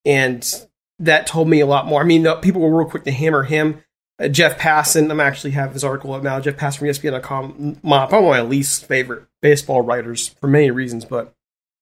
and 0.04 0.66
that 0.98 1.26
told 1.26 1.48
me 1.48 1.60
a 1.60 1.66
lot 1.66 1.86
more. 1.86 2.00
I 2.00 2.04
mean, 2.04 2.26
people 2.42 2.60
were 2.60 2.78
real 2.78 2.90
quick 2.90 3.04
to 3.04 3.12
hammer 3.12 3.44
him 3.44 3.82
Uh, 4.20 4.28
Jeff 4.28 4.58
Passan, 4.58 5.10
I'm 5.10 5.20
actually 5.20 5.52
have 5.52 5.72
his 5.72 5.84
article 5.84 6.12
up 6.12 6.22
now. 6.22 6.40
Jeff 6.40 6.56
Passan 6.56 6.78
from 6.78 6.88
ESPN.com, 6.88 7.78
my, 7.82 8.06
probably 8.06 8.30
my 8.30 8.42
least 8.42 8.84
favorite 8.84 9.24
baseball 9.40 9.80
writers 9.80 10.28
for 10.40 10.46
many 10.46 10.70
reasons, 10.70 11.04
but 11.04 11.32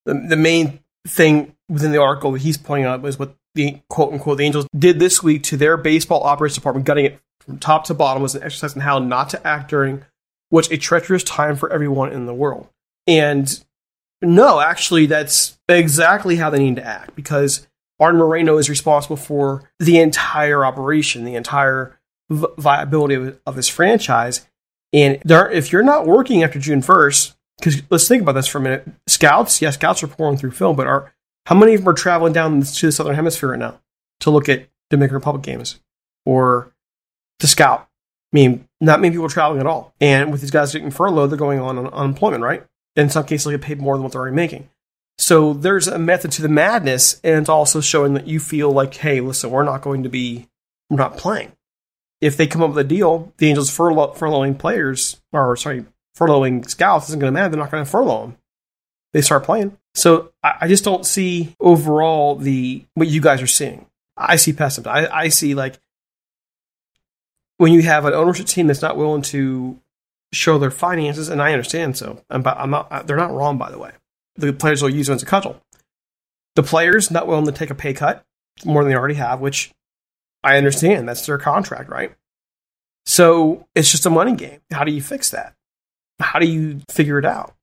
the, 0.06 0.14
the 0.14 0.36
main 0.36 0.80
thing 1.06 1.54
within 1.68 1.92
the 1.92 2.00
article 2.00 2.32
that 2.32 2.42
he's 2.42 2.56
pointing 2.56 2.86
out 2.86 3.04
is 3.04 3.18
what 3.18 3.34
the 3.54 3.80
quote 3.88 4.12
unquote 4.12 4.38
the 4.38 4.44
Angels 4.44 4.66
did 4.76 4.98
this 4.98 5.22
week 5.22 5.42
to 5.44 5.56
their 5.56 5.76
baseball 5.76 6.22
operations 6.22 6.56
department, 6.56 6.86
gutting 6.86 7.06
it 7.06 7.20
from 7.40 7.58
top 7.58 7.84
to 7.84 7.94
bottom, 7.94 8.22
was 8.22 8.34
an 8.34 8.42
exercise 8.42 8.74
in 8.74 8.82
how 8.82 8.98
not 8.98 9.30
to 9.30 9.46
act 9.46 9.70
during 9.70 10.04
what's 10.50 10.70
a 10.70 10.76
treacherous 10.76 11.24
time 11.24 11.56
for 11.56 11.70
everyone 11.72 12.12
in 12.12 12.26
the 12.26 12.34
world. 12.34 12.68
And 13.06 13.64
no, 14.22 14.60
actually, 14.60 15.06
that's 15.06 15.58
exactly 15.68 16.36
how 16.36 16.50
they 16.50 16.58
need 16.58 16.76
to 16.76 16.86
act 16.86 17.16
because 17.16 17.66
Arte 18.00 18.16
Moreno 18.16 18.58
is 18.58 18.68
responsible 18.68 19.16
for 19.16 19.70
the 19.78 19.98
entire 19.98 20.64
operation, 20.64 21.24
the 21.24 21.34
entire 21.34 21.97
viability 22.30 23.14
of, 23.14 23.40
of 23.46 23.56
his 23.56 23.68
franchise. 23.68 24.46
And 24.92 25.20
there, 25.24 25.50
if 25.50 25.72
you're 25.72 25.82
not 25.82 26.06
working 26.06 26.42
after 26.42 26.58
June 26.58 26.82
1st, 26.82 27.34
because 27.58 27.82
let's 27.90 28.08
think 28.08 28.22
about 28.22 28.32
this 28.32 28.46
for 28.46 28.58
a 28.58 28.60
minute. 28.60 28.86
Scouts, 29.06 29.60
yes, 29.60 29.74
scouts 29.74 30.02
are 30.02 30.08
pouring 30.08 30.36
through 30.36 30.52
film, 30.52 30.76
but 30.76 30.86
are 30.86 31.12
how 31.46 31.56
many 31.56 31.74
of 31.74 31.80
them 31.80 31.88
are 31.88 31.94
traveling 31.94 32.32
down 32.32 32.60
to 32.60 32.86
the 32.86 32.92
southern 32.92 33.14
hemisphere 33.14 33.50
right 33.50 33.58
now 33.58 33.80
to 34.20 34.30
look 34.30 34.48
at 34.48 34.68
Dominican 34.90 35.16
Republic 35.16 35.42
games 35.42 35.80
or 36.24 36.72
to 37.40 37.46
scout? 37.46 37.88
I 38.32 38.36
mean, 38.36 38.68
not 38.80 39.00
many 39.00 39.12
people 39.12 39.26
are 39.26 39.30
traveling 39.30 39.60
at 39.60 39.66
all. 39.66 39.94
And 40.00 40.30
with 40.30 40.40
these 40.40 40.50
guys 40.50 40.72
getting 40.72 40.90
furloughed, 40.90 41.30
they're 41.30 41.38
going 41.38 41.60
on, 41.60 41.78
on 41.78 41.86
unemployment, 41.88 42.44
right? 42.44 42.64
In 42.94 43.10
some 43.10 43.24
cases, 43.24 43.44
they'll 43.44 43.58
get 43.58 43.66
paid 43.66 43.80
more 43.80 43.96
than 43.96 44.02
what 44.02 44.12
they're 44.12 44.20
already 44.20 44.36
making. 44.36 44.68
So 45.16 45.52
there's 45.52 45.88
a 45.88 45.98
method 45.98 46.30
to 46.32 46.42
the 46.42 46.48
madness, 46.48 47.20
and 47.24 47.40
it's 47.40 47.48
also 47.48 47.80
showing 47.80 48.14
that 48.14 48.28
you 48.28 48.38
feel 48.38 48.70
like, 48.70 48.94
hey, 48.94 49.20
listen, 49.20 49.50
we're 49.50 49.64
not 49.64 49.82
going 49.82 50.04
to 50.04 50.08
be, 50.08 50.46
we're 50.90 50.98
not 50.98 51.16
playing. 51.16 51.52
If 52.20 52.36
they 52.36 52.46
come 52.46 52.62
up 52.62 52.70
with 52.70 52.78
a 52.78 52.88
deal, 52.88 53.32
the 53.38 53.48
Angels 53.48 53.70
furlough, 53.70 54.12
furloughing 54.14 54.58
players, 54.58 55.20
or 55.32 55.56
sorry, 55.56 55.84
furloughing 56.16 56.68
scouts 56.68 57.08
isn't 57.08 57.20
going 57.20 57.32
to 57.32 57.34
matter. 57.34 57.50
They're 57.50 57.60
not 57.60 57.70
going 57.70 57.84
to 57.84 57.90
furlough 57.90 58.22
them. 58.22 58.36
They 59.12 59.20
start 59.20 59.44
playing. 59.44 59.78
So 59.94 60.32
I, 60.42 60.54
I, 60.62 60.68
just 60.68 60.84
don't 60.84 61.06
see 61.06 61.56
overall 61.60 62.36
the 62.36 62.84
what 62.94 63.08
you 63.08 63.20
guys 63.20 63.40
are 63.40 63.46
seeing. 63.46 63.86
I 64.16 64.36
see 64.36 64.52
pessimism. 64.52 64.92
I, 64.92 65.08
I 65.08 65.28
see 65.28 65.54
like 65.54 65.78
when 67.56 67.72
you 67.72 67.82
have 67.82 68.04
an 68.04 68.14
ownership 68.14 68.46
team 68.46 68.66
that's 68.66 68.82
not 68.82 68.96
willing 68.96 69.22
to 69.22 69.80
show 70.32 70.58
their 70.58 70.70
finances, 70.70 71.28
and 71.28 71.42
I 71.42 71.52
understand 71.52 71.96
so. 71.96 72.22
I'm, 72.30 72.46
I'm 72.46 72.70
not. 72.70 73.06
They're 73.06 73.16
not 73.16 73.32
wrong, 73.32 73.58
by 73.58 73.70
the 73.70 73.78
way. 73.78 73.92
The 74.36 74.52
players 74.52 74.82
will 74.82 74.90
use 74.90 75.06
them 75.06 75.14
as 75.14 75.22
a 75.22 75.26
cudgel. 75.26 75.60
The 76.54 76.62
players 76.62 77.10
not 77.10 77.26
willing 77.26 77.46
to 77.46 77.52
take 77.52 77.70
a 77.70 77.74
pay 77.74 77.94
cut 77.94 78.24
more 78.64 78.82
than 78.82 78.92
they 78.92 78.98
already 78.98 79.14
have, 79.14 79.40
which 79.40 79.72
I 80.48 80.56
understand. 80.56 81.08
That's 81.08 81.26
their 81.26 81.38
contract, 81.38 81.90
right? 81.90 82.14
So 83.04 83.66
it's 83.74 83.90
just 83.90 84.06
a 84.06 84.10
money 84.10 84.34
game. 84.34 84.60
How 84.70 84.84
do 84.84 84.92
you 84.92 85.02
fix 85.02 85.30
that? 85.30 85.54
How 86.20 86.38
do 86.38 86.46
you 86.46 86.80
figure 86.90 87.18
it 87.18 87.24
out? 87.24 87.54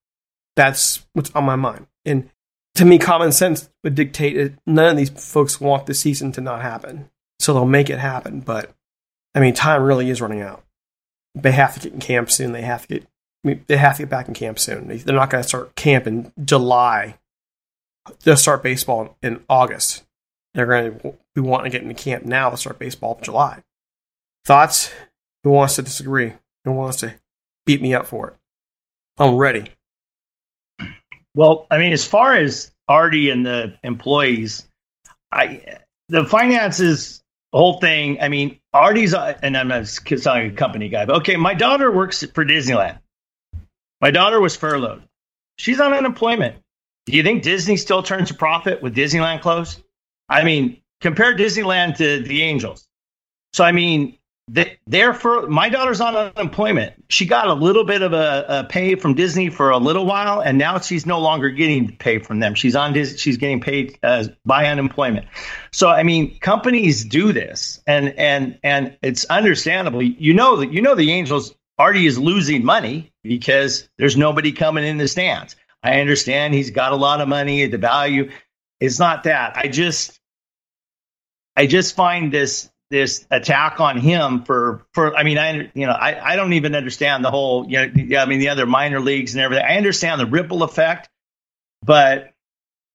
That's 0.55 1.05
what's 1.13 1.31
on 1.31 1.43
my 1.43 1.55
mind. 1.55 1.87
And 2.05 2.29
to 2.75 2.85
me, 2.85 2.99
common 2.99 3.31
sense 3.31 3.69
would 3.83 3.95
dictate 3.95 4.37
that 4.37 4.59
none 4.67 4.91
of 4.91 4.97
these 4.97 5.09
folks 5.09 5.59
want 5.59 5.87
the 5.87 5.93
season 5.93 6.31
to 6.33 6.41
not 6.41 6.61
happen. 6.61 7.09
So 7.39 7.53
they'll 7.53 7.65
make 7.65 7.89
it 7.89 7.99
happen. 7.99 8.39
But 8.41 8.71
I 9.33 9.39
mean, 9.39 9.53
time 9.53 9.81
really 9.81 10.09
is 10.09 10.21
running 10.21 10.41
out. 10.41 10.63
They 11.33 11.51
have 11.51 11.73
to 11.73 11.79
get 11.79 11.93
in 11.93 11.99
camp 11.99 12.31
soon. 12.31 12.51
They 12.51 12.61
have 12.61 12.83
to 12.83 12.99
get 12.99 13.03
I 13.03 13.47
mean, 13.47 13.65
they 13.67 13.77
have 13.77 13.97
to 13.97 14.03
get 14.03 14.09
back 14.09 14.27
in 14.27 14.33
camp 14.33 14.57
soon. 14.57 14.87
They're 14.87 15.15
not 15.15 15.29
going 15.29 15.43
to 15.43 15.47
start 15.47 15.75
camp 15.75 16.07
in 16.07 16.31
July. 16.43 17.17
They'll 18.23 18.37
start 18.37 18.63
baseball 18.63 19.17
in 19.21 19.43
August. 19.49 20.03
They're 20.53 20.65
going 20.65 20.99
to 20.99 21.15
be 21.35 21.41
want 21.41 21.65
to 21.65 21.69
get 21.69 21.81
into 21.81 21.93
camp 21.93 22.25
now 22.25 22.49
to 22.49 22.57
start 22.57 22.79
baseball 22.79 23.15
in 23.17 23.23
July. 23.23 23.61
Thoughts? 24.45 24.91
Who 25.43 25.51
wants 25.51 25.75
to 25.75 25.81
disagree? 25.81 26.33
Who 26.63 26.71
wants 26.71 26.97
to 26.97 27.15
beat 27.65 27.81
me 27.81 27.93
up 27.93 28.07
for 28.07 28.29
it? 28.29 28.33
I'm 29.17 29.35
ready. 29.35 29.71
Well, 31.35 31.67
I 31.69 31.77
mean, 31.77 31.93
as 31.93 32.05
far 32.05 32.33
as 32.33 32.71
Arte 32.87 33.29
and 33.29 33.45
the 33.45 33.77
employees, 33.83 34.67
I 35.31 35.79
the 36.09 36.25
finances 36.25 37.21
whole 37.51 37.79
thing. 37.79 38.19
I 38.21 38.29
mean, 38.29 38.59
Arte's 38.73 39.13
and 39.13 39.57
I'm 39.57 39.67
not 39.67 40.01
a 40.11 40.49
company 40.51 40.89
guy, 40.89 41.05
but 41.05 41.17
okay, 41.17 41.35
my 41.35 41.53
daughter 41.53 41.91
works 41.91 42.23
for 42.33 42.45
Disneyland. 42.45 42.99
My 44.01 44.11
daughter 44.11 44.39
was 44.39 44.55
furloughed. 44.55 45.03
She's 45.57 45.79
on 45.79 45.93
unemployment. 45.93 46.57
Do 47.05 47.15
you 47.15 47.23
think 47.23 47.43
Disney 47.43 47.77
still 47.77 48.03
turns 48.03 48.31
a 48.31 48.33
profit 48.33 48.81
with 48.81 48.95
Disneyland 48.95 49.41
closed? 49.41 49.81
I 50.27 50.43
mean, 50.43 50.81
compare 51.01 51.35
Disneyland 51.35 51.97
to 51.97 52.21
the 52.21 52.43
Angels. 52.43 52.87
So 53.53 53.63
I 53.63 53.71
mean, 53.71 54.17
therefore, 54.85 55.47
my 55.47 55.69
daughter's 55.69 56.01
on 56.01 56.15
unemployment. 56.15 56.93
She 57.09 57.25
got 57.25 57.47
a 57.47 57.53
little 57.53 57.83
bit 57.83 58.01
of 58.01 58.13
a, 58.13 58.45
a, 58.47 58.63
pay 58.65 58.95
from 58.95 59.15
Disney 59.15 59.49
for 59.49 59.71
a 59.71 59.77
little 59.77 60.05
while, 60.05 60.41
and 60.41 60.57
now 60.57 60.79
she's 60.79 61.05
no 61.05 61.19
longer 61.19 61.49
getting 61.49 61.95
pay 61.95 62.19
from 62.19 62.39
them. 62.39 62.53
She's 62.53 62.75
on 62.75 62.93
Disney, 62.93 63.17
she's 63.17 63.37
getting 63.37 63.61
paid 63.61 63.97
uh, 64.03 64.25
by 64.45 64.67
unemployment. 64.67 65.27
So 65.71 65.89
I 65.89 66.03
mean, 66.03 66.37
companies 66.39 67.05
do 67.05 67.31
this, 67.33 67.81
and 67.87 68.09
and 68.17 68.59
and 68.63 68.97
it's 69.01 69.25
understandable. 69.25 70.01
You 70.01 70.33
know 70.33 70.57
that 70.57 70.71
you 70.71 70.81
know 70.81 70.95
the 70.95 71.11
Angels 71.11 71.55
Arte 71.77 72.05
is 72.05 72.17
losing 72.17 72.63
money 72.63 73.11
because 73.23 73.89
there's 73.97 74.15
nobody 74.15 74.51
coming 74.51 74.83
in 74.83 74.97
the 74.97 75.07
stands. 75.07 75.55
I 75.83 76.01
understand 76.01 76.53
he's 76.53 76.71
got 76.71 76.93
a 76.93 76.95
lot 76.95 77.21
of 77.21 77.27
money. 77.27 77.63
At 77.63 77.71
the 77.71 77.77
value 77.77 78.31
is 78.79 78.99
not 78.99 79.23
that. 79.23 79.57
I 79.57 79.67
just 79.67 80.19
I 81.55 81.67
just 81.67 81.95
find 81.95 82.31
this 82.31 82.69
this 82.91 83.25
attack 83.31 83.79
on 83.79 83.97
him 83.97 84.43
for 84.43 84.85
for 84.93 85.15
I 85.15 85.23
mean 85.23 85.37
I 85.37 85.71
you 85.73 85.87
know 85.87 85.93
I, 85.93 86.33
I 86.33 86.35
don't 86.35 86.53
even 86.53 86.75
understand 86.75 87.25
the 87.25 87.31
whole 87.31 87.65
you 87.67 87.87
know 87.87 88.19
I 88.19 88.25
mean 88.25 88.39
the 88.39 88.49
other 88.49 88.65
minor 88.65 88.99
leagues 88.99 89.33
and 89.33 89.41
everything. 89.41 89.65
I 89.65 89.77
understand 89.77 90.21
the 90.21 90.25
ripple 90.25 90.63
effect, 90.63 91.09
but 91.83 92.31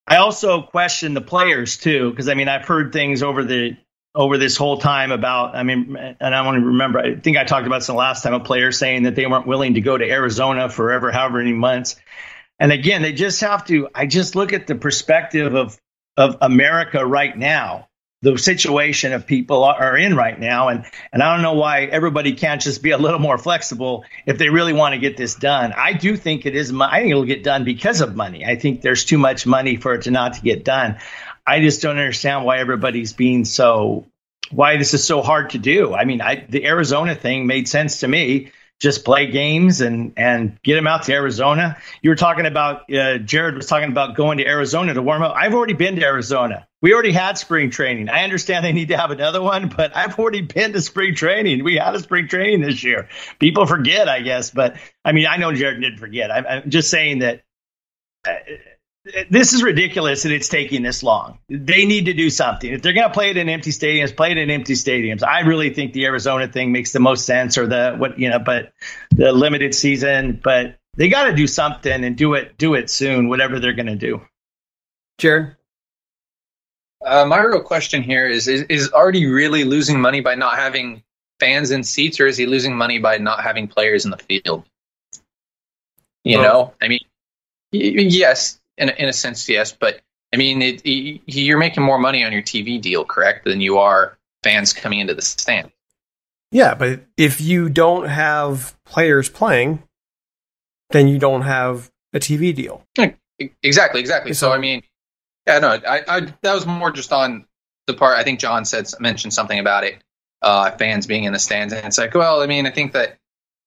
I 0.06 0.16
also 0.16 0.62
question 0.62 1.14
the 1.14 1.20
players 1.20 1.76
too 1.76 2.10
because 2.10 2.28
I 2.28 2.34
mean 2.34 2.48
I've 2.48 2.66
heard 2.66 2.92
things 2.92 3.22
over 3.22 3.44
the 3.44 3.76
over 4.14 4.38
this 4.38 4.56
whole 4.56 4.78
time 4.78 5.10
about 5.10 5.56
I 5.56 5.64
mean 5.64 5.96
and 5.96 6.34
I 6.34 6.42
want 6.42 6.60
to 6.60 6.66
remember 6.66 7.00
I 7.00 7.16
think 7.16 7.36
I 7.36 7.44
talked 7.44 7.66
about 7.66 7.78
this 7.78 7.88
the 7.88 7.94
last 7.94 8.22
time 8.22 8.34
a 8.34 8.40
player 8.40 8.70
saying 8.70 9.04
that 9.04 9.16
they 9.16 9.26
weren't 9.26 9.46
willing 9.46 9.74
to 9.74 9.80
go 9.80 9.98
to 9.98 10.08
Arizona 10.08 10.68
forever 10.68 11.10
however 11.10 11.38
many 11.38 11.52
months. 11.52 11.96
And 12.60 12.72
again, 12.72 13.02
they 13.02 13.12
just 13.12 13.40
have 13.40 13.64
to 13.66 13.88
I 13.94 14.06
just 14.06 14.36
look 14.36 14.52
at 14.52 14.68
the 14.68 14.76
perspective 14.76 15.54
of 15.54 15.76
of 16.16 16.36
America 16.40 17.04
right 17.04 17.36
now 17.36 17.88
the 18.22 18.36
situation 18.36 19.14
of 19.14 19.26
people 19.26 19.64
are 19.64 19.96
in 19.96 20.14
right 20.14 20.38
now. 20.38 20.68
And, 20.68 20.84
and 21.12 21.22
I 21.22 21.34
don't 21.34 21.42
know 21.42 21.54
why 21.54 21.84
everybody 21.84 22.32
can't 22.32 22.60
just 22.60 22.82
be 22.82 22.90
a 22.90 22.98
little 22.98 23.18
more 23.18 23.38
flexible 23.38 24.04
if 24.26 24.36
they 24.36 24.50
really 24.50 24.74
want 24.74 24.94
to 24.94 25.00
get 25.00 25.16
this 25.16 25.34
done. 25.34 25.72
I 25.72 25.94
do 25.94 26.16
think 26.16 26.44
it 26.44 26.54
is, 26.54 26.72
I 26.72 27.00
think 27.00 27.10
it'll 27.10 27.24
get 27.24 27.42
done 27.42 27.64
because 27.64 28.02
of 28.02 28.14
money. 28.14 28.44
I 28.44 28.56
think 28.56 28.82
there's 28.82 29.06
too 29.06 29.16
much 29.16 29.46
money 29.46 29.76
for 29.76 29.94
it 29.94 30.02
to 30.02 30.10
not 30.10 30.34
to 30.34 30.42
get 30.42 30.64
done. 30.64 30.98
I 31.46 31.60
just 31.60 31.80
don't 31.80 31.96
understand 31.98 32.44
why 32.44 32.58
everybody's 32.58 33.14
being 33.14 33.46
so, 33.46 34.06
why 34.50 34.76
this 34.76 34.92
is 34.92 35.04
so 35.04 35.22
hard 35.22 35.50
to 35.50 35.58
do. 35.58 35.94
I 35.94 36.04
mean, 36.04 36.20
I, 36.20 36.44
the 36.46 36.66
Arizona 36.66 37.14
thing 37.14 37.46
made 37.46 37.68
sense 37.68 38.00
to 38.00 38.08
me 38.08 38.52
just 38.80 39.04
play 39.04 39.26
games 39.26 39.82
and 39.82 40.14
and 40.16 40.60
get 40.62 40.74
them 40.74 40.86
out 40.86 41.04
to 41.04 41.12
Arizona. 41.12 41.76
You 42.02 42.10
were 42.10 42.16
talking 42.16 42.46
about 42.46 42.92
uh, 42.92 43.18
Jared 43.18 43.54
was 43.54 43.66
talking 43.66 43.90
about 43.90 44.16
going 44.16 44.38
to 44.38 44.46
Arizona 44.46 44.94
to 44.94 45.02
warm 45.02 45.22
up. 45.22 45.34
I've 45.36 45.54
already 45.54 45.74
been 45.74 45.96
to 45.96 46.02
Arizona. 46.02 46.66
We 46.80 46.94
already 46.94 47.12
had 47.12 47.36
spring 47.36 47.68
training. 47.70 48.08
I 48.08 48.24
understand 48.24 48.64
they 48.64 48.72
need 48.72 48.88
to 48.88 48.96
have 48.96 49.10
another 49.10 49.42
one, 49.42 49.68
but 49.76 49.94
I've 49.94 50.18
already 50.18 50.40
been 50.40 50.72
to 50.72 50.80
spring 50.80 51.14
training. 51.14 51.62
We 51.62 51.76
had 51.76 51.94
a 51.94 52.00
spring 52.00 52.26
training 52.26 52.62
this 52.62 52.82
year. 52.82 53.08
People 53.38 53.66
forget, 53.66 54.08
I 54.08 54.22
guess, 54.22 54.50
but 54.50 54.76
I 55.04 55.12
mean, 55.12 55.26
I 55.26 55.36
know 55.36 55.52
Jared 55.52 55.80
didn't 55.80 55.98
forget. 55.98 56.30
I'm, 56.30 56.46
I'm 56.46 56.70
just 56.70 56.90
saying 56.90 57.18
that. 57.20 57.42
This 59.30 59.52
is 59.52 59.62
ridiculous 59.62 60.22
that 60.22 60.32
it's 60.32 60.48
taking 60.48 60.82
this 60.82 61.02
long. 61.02 61.38
They 61.48 61.84
need 61.84 62.06
to 62.06 62.12
do 62.12 62.30
something. 62.30 62.72
If 62.72 62.82
they're 62.82 62.92
going 62.92 63.08
to 63.08 63.12
play 63.12 63.30
it 63.30 63.36
in 63.36 63.48
empty 63.48 63.70
stadiums, 63.70 64.14
play 64.14 64.30
it 64.30 64.38
in 64.38 64.50
empty 64.50 64.74
stadiums. 64.74 65.22
I 65.22 65.40
really 65.40 65.72
think 65.72 65.92
the 65.92 66.04
Arizona 66.06 66.48
thing 66.48 66.72
makes 66.72 66.92
the 66.92 67.00
most 67.00 67.26
sense, 67.26 67.58
or 67.58 67.66
the 67.66 67.94
what 67.96 68.18
you 68.18 68.28
know, 68.28 68.38
but 68.38 68.72
the 69.10 69.32
limited 69.32 69.74
season. 69.74 70.40
But 70.42 70.78
they 70.96 71.08
got 71.08 71.24
to 71.24 71.34
do 71.34 71.46
something 71.46 72.04
and 72.04 72.16
do 72.16 72.34
it, 72.34 72.56
do 72.58 72.74
it 72.74 72.90
soon. 72.90 73.28
Whatever 73.28 73.58
they're 73.58 73.72
going 73.72 73.86
to 73.86 73.96
do. 73.96 74.20
Jared, 75.18 75.56
uh, 77.04 77.24
my 77.24 77.40
real 77.40 77.62
question 77.62 78.02
here 78.02 78.28
is: 78.28 78.48
Is 78.48 78.62
is 78.68 78.90
Arte 78.90 79.26
really 79.26 79.64
losing 79.64 80.00
money 80.00 80.20
by 80.20 80.34
not 80.34 80.56
having 80.56 81.02
fans 81.38 81.70
in 81.70 81.82
seats, 81.82 82.20
or 82.20 82.26
is 82.26 82.36
he 82.36 82.46
losing 82.46 82.76
money 82.76 82.98
by 82.98 83.18
not 83.18 83.42
having 83.42 83.66
players 83.66 84.04
in 84.04 84.10
the 84.10 84.18
field? 84.18 84.64
You 86.24 86.38
oh. 86.38 86.42
know, 86.42 86.74
I 86.82 86.88
mean, 86.88 87.00
yes, 87.72 88.59
in 88.78 88.88
a, 88.88 88.92
in 88.92 89.08
a 89.08 89.12
sense, 89.12 89.48
yes. 89.48 89.72
But 89.72 90.00
I 90.32 90.36
mean, 90.36 90.62
it, 90.62 90.82
it, 90.84 91.22
you're 91.26 91.58
making 91.58 91.82
more 91.82 91.98
money 91.98 92.24
on 92.24 92.32
your 92.32 92.42
TV 92.42 92.80
deal, 92.80 93.04
correct, 93.04 93.44
than 93.44 93.60
you 93.60 93.78
are 93.78 94.18
fans 94.42 94.72
coming 94.72 95.00
into 95.00 95.14
the 95.14 95.22
stand. 95.22 95.70
Yeah, 96.52 96.74
but 96.74 97.04
if 97.16 97.40
you 97.40 97.68
don't 97.68 98.08
have 98.08 98.76
players 98.84 99.28
playing, 99.28 99.82
then 100.90 101.06
you 101.06 101.18
don't 101.18 101.42
have 101.42 101.90
a 102.12 102.18
TV 102.18 102.54
deal. 102.54 102.84
Exactly, 103.62 104.00
exactly. 104.00 104.32
So, 104.32 104.48
so 104.48 104.52
I 104.52 104.58
mean, 104.58 104.82
yeah, 105.46 105.58
no, 105.60 105.68
I, 105.68 106.02
I 106.06 106.20
that 106.42 106.54
was 106.54 106.66
more 106.66 106.90
just 106.90 107.12
on 107.12 107.46
the 107.86 107.94
part. 107.94 108.18
I 108.18 108.24
think 108.24 108.40
John 108.40 108.64
said 108.64 108.86
mentioned 108.98 109.32
something 109.32 109.58
about 109.58 109.84
it, 109.84 110.02
uh, 110.42 110.72
fans 110.72 111.06
being 111.06 111.24
in 111.24 111.32
the 111.32 111.38
stands, 111.38 111.72
and 111.72 111.86
it's 111.86 111.98
like, 111.98 112.14
well, 112.14 112.42
I 112.42 112.46
mean, 112.46 112.66
I 112.66 112.70
think 112.70 112.92
that 112.92 113.18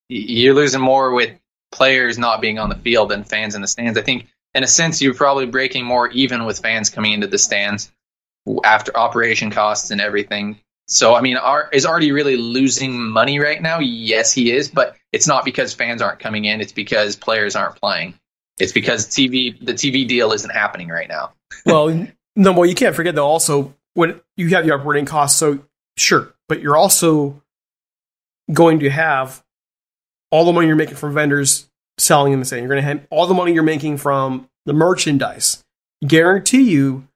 you're 0.10 0.54
losing 0.54 0.82
more 0.82 1.14
with 1.14 1.32
players 1.72 2.18
not 2.18 2.42
being 2.42 2.60
on 2.60 2.70
the 2.70 2.76
field 2.76 3.10
than 3.10 3.24
fans 3.24 3.56
in 3.56 3.62
the 3.62 3.68
stands. 3.68 3.98
I 3.98 4.02
think 4.02 4.28
in 4.56 4.64
a 4.64 4.68
sense, 4.68 5.02
you're 5.02 5.14
probably 5.14 5.46
breaking 5.46 5.86
more 5.86 6.10
even 6.10 6.46
with 6.46 6.60
fans 6.60 6.90
coming 6.90 7.14
into 7.14 7.28
the 7.28 7.38
stands 7.38 7.92
after 8.64 8.96
operation 8.96 9.52
costs 9.52 9.92
and 9.92 10.02
everything. 10.02 10.60
So, 10.88 11.16
I 11.16 11.22
mean, 11.22 11.38
is 11.72 11.86
Arte 11.86 12.12
really 12.12 12.36
losing 12.36 13.00
money 13.10 13.40
right 13.40 13.62
now? 13.62 13.80
Yes, 13.80 14.34
he 14.34 14.52
is, 14.52 14.68
but 14.68 14.96
it's 15.12 15.28
not 15.28 15.46
because 15.46 15.74
fans 15.74 16.02
aren't 16.02 16.20
coming 16.20 16.46
in. 16.46 16.62
It's 16.62 16.74
because 16.74 17.16
players 17.16 17.56
aren't 17.56 17.78
playing. 17.78 18.16
It's 18.60 18.74
because 18.74 19.08
TV, 19.08 19.58
the 19.66 19.74
TV 19.74 20.08
deal 20.08 20.34
isn't 20.34 20.52
happening 20.52 20.90
right 20.90 21.08
now. 21.08 21.34
well, 21.66 22.08
no, 22.36 22.52
well, 22.52 22.66
you 22.66 22.76
can't 22.76 22.96
forget 22.96 23.16
though. 23.16 23.28
Also, 23.28 23.74
when 23.94 24.20
you 24.36 24.50
have 24.50 24.66
the 24.66 24.74
operating 24.74 25.06
costs, 25.06 25.40
so 25.40 25.64
sure, 25.98 26.34
but 26.48 26.62
you're 26.62 26.78
also 26.78 27.42
going 28.52 28.80
to 28.80 28.90
have 28.90 29.44
all 30.32 30.46
the 30.46 30.52
money 30.52 30.68
you're 30.68 30.76
making 30.76 30.96
from 30.96 31.14
vendors 31.14 31.70
selling 31.98 32.32
them 32.32 32.42
and 32.42 32.48
saying 32.48 32.64
you're 32.64 32.70
going 32.70 32.82
to 32.82 32.88
have 32.88 33.06
all 33.10 33.28
the 33.28 33.34
money 33.34 33.54
you're 33.54 33.64
making 33.64 33.98
from 33.98 34.50
the 34.66 34.74
merchandise. 34.74 35.64
Guarantee 36.06 36.64
you, 36.64 37.08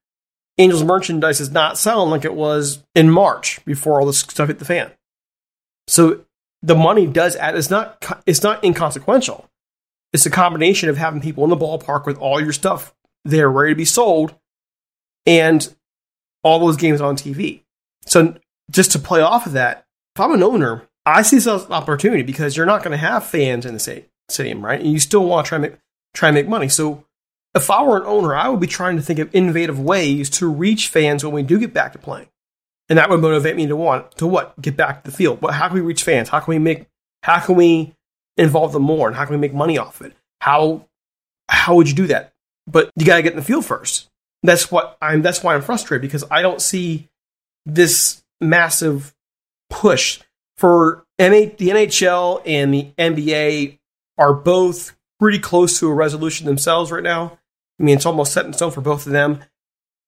Angels 0.57 0.83
merchandise 0.83 1.39
is 1.39 1.51
not 1.51 1.77
selling 1.77 2.09
like 2.09 2.25
it 2.25 2.33
was 2.33 2.83
in 2.95 3.11
March 3.11 3.63
before 3.65 3.99
all 3.99 4.07
this 4.07 4.19
stuff 4.19 4.47
hit 4.47 4.59
the 4.59 4.65
fan. 4.65 4.91
So 5.87 6.25
the 6.63 6.75
money 6.75 7.05
does 7.05 7.35
add. 7.35 7.55
It's 7.55 7.69
not. 7.69 8.21
It's 8.25 8.41
not 8.41 8.63
inconsequential. 8.63 9.47
it's 10.13 10.25
a 10.25 10.31
combination 10.31 10.89
of 10.89 10.97
having 10.97 11.21
people 11.21 11.43
in 11.43 11.49
the 11.49 11.57
ballpark 11.57 12.05
with 12.05 12.17
all 12.17 12.41
your 12.41 12.53
stuff 12.53 12.95
there 13.23 13.51
ready 13.51 13.73
to 13.73 13.77
be 13.77 13.85
sold 13.85 14.35
and 15.25 15.73
all 16.43 16.59
those 16.59 16.77
games 16.77 17.01
on 17.01 17.15
TV. 17.15 17.61
So 18.05 18.35
just 18.71 18.91
to 18.93 18.99
play 18.99 19.21
off 19.21 19.45
of 19.45 19.51
that, 19.53 19.85
if 20.15 20.21
I'm 20.21 20.33
an 20.33 20.41
owner, 20.41 20.83
I 21.05 21.21
see 21.21 21.37
this 21.37 21.47
as 21.47 21.65
an 21.65 21.73
opportunity 21.73 22.23
because 22.23 22.57
you're 22.57 22.65
not 22.65 22.83
going 22.83 22.91
to 22.91 22.97
have 22.97 23.25
fans 23.25 23.65
in 23.65 23.73
the 23.73 23.79
stadium, 24.29 24.63
right? 24.63 24.79
And 24.79 24.91
you 24.91 24.99
still 24.99 25.25
want 25.25 25.45
to 25.45 25.49
try 25.49 25.55
and 25.57 25.61
make, 25.63 25.73
try 26.13 26.29
and 26.29 26.35
make 26.35 26.47
money. 26.47 26.69
So 26.69 27.05
if 27.55 27.71
I 27.71 27.83
were 27.83 27.97
an 27.97 28.05
owner, 28.05 28.35
I 28.35 28.49
would 28.49 28.59
be 28.59 28.67
trying 28.67 28.95
to 28.97 29.01
think 29.01 29.19
of 29.19 29.33
innovative 29.33 29.79
ways 29.79 30.29
to 30.31 30.47
reach 30.47 30.87
fans 30.87 31.23
when 31.23 31.33
we 31.33 31.43
do 31.43 31.59
get 31.59 31.73
back 31.73 31.93
to 31.93 31.99
playing. 31.99 32.29
And 32.89 32.97
that 32.97 33.09
would 33.09 33.19
motivate 33.19 33.55
me 33.55 33.67
to 33.67 33.75
want 33.75 34.11
to 34.17 34.27
what? 34.27 34.59
Get 34.61 34.77
back 34.77 35.03
to 35.03 35.11
the 35.11 35.15
field. 35.15 35.41
But 35.41 35.53
how 35.53 35.67
can 35.67 35.75
we 35.75 35.81
reach 35.81 36.03
fans? 36.03 36.29
How 36.29 36.39
can 36.39 36.51
we 36.51 36.59
make 36.59 36.87
how 37.23 37.39
can 37.39 37.55
we 37.55 37.93
involve 38.37 38.71
them 38.71 38.83
more? 38.83 39.07
And 39.07 39.17
how 39.17 39.25
can 39.25 39.35
we 39.35 39.41
make 39.41 39.53
money 39.53 39.77
off 39.77 39.99
of 39.99 40.07
it? 40.07 40.13
How 40.39 40.85
how 41.49 41.75
would 41.75 41.89
you 41.89 41.95
do 41.95 42.07
that? 42.07 42.33
But 42.65 42.91
you 42.95 43.05
gotta 43.05 43.21
get 43.21 43.33
in 43.33 43.37
the 43.37 43.43
field 43.43 43.65
first. 43.65 44.09
That's 44.43 44.71
what 44.71 44.97
I'm 45.01 45.21
that's 45.21 45.43
why 45.43 45.55
I'm 45.55 45.61
frustrated 45.61 46.01
because 46.01 46.23
I 46.31 46.41
don't 46.41 46.61
see 46.61 47.09
this 47.65 48.23
massive 48.39 49.13
push 49.69 50.21
for 50.57 51.03
NA, 51.19 51.49
the 51.57 51.69
NHL 51.69 52.41
and 52.45 52.73
the 52.73 52.91
NBA 52.97 53.76
are 54.17 54.33
both 54.33 54.95
pretty 55.19 55.39
close 55.39 55.79
to 55.79 55.89
a 55.89 55.93
resolution 55.93 56.45
themselves 56.45 56.91
right 56.91 57.03
now. 57.03 57.37
I 57.79 57.83
mean, 57.83 57.95
it's 57.95 58.05
almost 58.05 58.33
set 58.33 58.45
in 58.45 58.53
stone 58.53 58.71
for 58.71 58.81
both 58.81 59.05
of 59.05 59.11
them. 59.11 59.43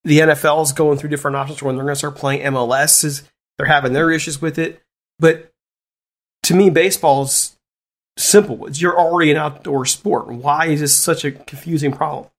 The 0.04 0.20
NFL 0.20 0.64
is 0.64 0.72
going 0.72 0.98
through 0.98 1.10
different 1.10 1.38
options 1.38 1.62
when 1.62 1.76
they're 1.76 1.84
going 1.84 1.94
to 1.94 2.00
start 2.00 2.16
playing 2.16 2.42
MLS. 2.54 3.04
Is 3.04 3.24
they're 3.58 3.68
having 3.68 3.94
their 3.94 4.12
issues 4.12 4.42
with 4.42 4.58
it, 4.58 4.82
but 5.20 5.52
to 6.44 6.56
me, 6.56 6.70
baseball's 6.70 7.58
simple. 8.18 8.66
It's 8.68 8.82
you're 8.82 8.98
already 8.98 9.32
an 9.32 9.38
outdoor 9.38 9.86
sport. 9.86 10.28
Why 10.28 10.68
is 10.68 10.80
this 10.80 10.96
such 10.96 11.26
a 11.26 11.32
confusing 11.32 11.92
problem? 11.92 12.30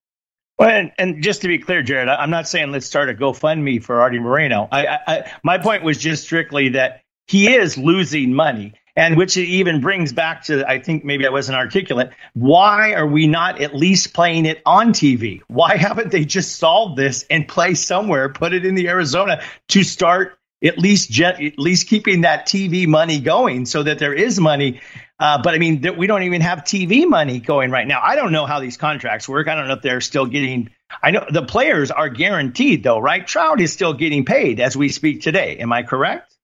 Well, 0.58 0.68
and, 0.68 0.92
and 0.98 1.22
just 1.22 1.42
to 1.42 1.48
be 1.48 1.58
clear, 1.58 1.82
Jared, 1.82 2.08
I'm 2.08 2.30
not 2.30 2.48
saying 2.48 2.70
let's 2.70 2.86
start 2.86 3.08
a 3.08 3.14
GoFundMe 3.14 3.82
for 3.82 4.00
Arte 4.02 4.18
Moreno. 4.18 4.68
I, 4.70 4.98
I, 5.06 5.32
my 5.42 5.58
point 5.58 5.84
was 5.84 5.96
just 5.96 6.24
strictly 6.24 6.70
that 6.70 7.02
he 7.26 7.50
is 7.50 7.78
losing 7.78 8.34
money 8.34 8.74
and 8.96 9.16
which 9.16 9.36
it 9.36 9.46
even 9.46 9.80
brings 9.80 10.12
back 10.12 10.44
to 10.44 10.68
I 10.68 10.80
think 10.80 11.04
maybe 11.04 11.26
I 11.26 11.30
wasn't 11.30 11.56
articulate. 11.56 12.10
Why 12.34 12.94
are 12.94 13.06
we 13.06 13.26
not 13.26 13.60
at 13.60 13.74
least 13.74 14.14
playing 14.14 14.46
it 14.46 14.62
on 14.66 14.92
TV? 14.92 15.42
Why 15.48 15.76
haven't 15.76 16.10
they 16.10 16.24
just 16.24 16.56
solved 16.56 16.96
this 16.96 17.24
and 17.30 17.46
play 17.46 17.74
somewhere, 17.74 18.28
put 18.28 18.52
it 18.52 18.66
in 18.66 18.74
the 18.74 18.88
Arizona 18.88 19.42
to 19.68 19.82
start 19.82 20.38
at 20.62 20.78
least 20.78 21.10
jet, 21.10 21.42
at 21.42 21.58
least 21.58 21.88
keeping 21.88 22.22
that 22.22 22.46
TV 22.46 22.86
money 22.86 23.20
going 23.20 23.66
so 23.66 23.82
that 23.82 23.98
there 23.98 24.12
is 24.12 24.38
money. 24.38 24.80
Uh, 25.18 25.40
but 25.42 25.54
I 25.54 25.58
mean, 25.58 25.84
we 25.96 26.06
don't 26.06 26.22
even 26.22 26.40
have 26.40 26.60
TV 26.60 27.06
money 27.06 27.40
going 27.40 27.70
right 27.70 27.86
now. 27.86 28.00
I 28.02 28.16
don't 28.16 28.32
know 28.32 28.46
how 28.46 28.60
these 28.60 28.76
contracts 28.76 29.28
work. 29.28 29.48
I 29.48 29.54
don't 29.54 29.68
know 29.68 29.74
if 29.74 29.82
they're 29.82 30.00
still 30.00 30.26
getting. 30.26 30.70
I 31.02 31.10
know 31.10 31.26
the 31.30 31.42
players 31.42 31.90
are 31.90 32.08
guaranteed 32.08 32.82
though, 32.82 32.98
right? 32.98 33.26
Trout 33.26 33.60
is 33.60 33.72
still 33.72 33.92
getting 33.92 34.24
paid 34.24 34.60
as 34.60 34.76
we 34.76 34.88
speak 34.88 35.22
today. 35.22 35.58
Am 35.58 35.72
I 35.72 35.82
correct? 35.82 36.34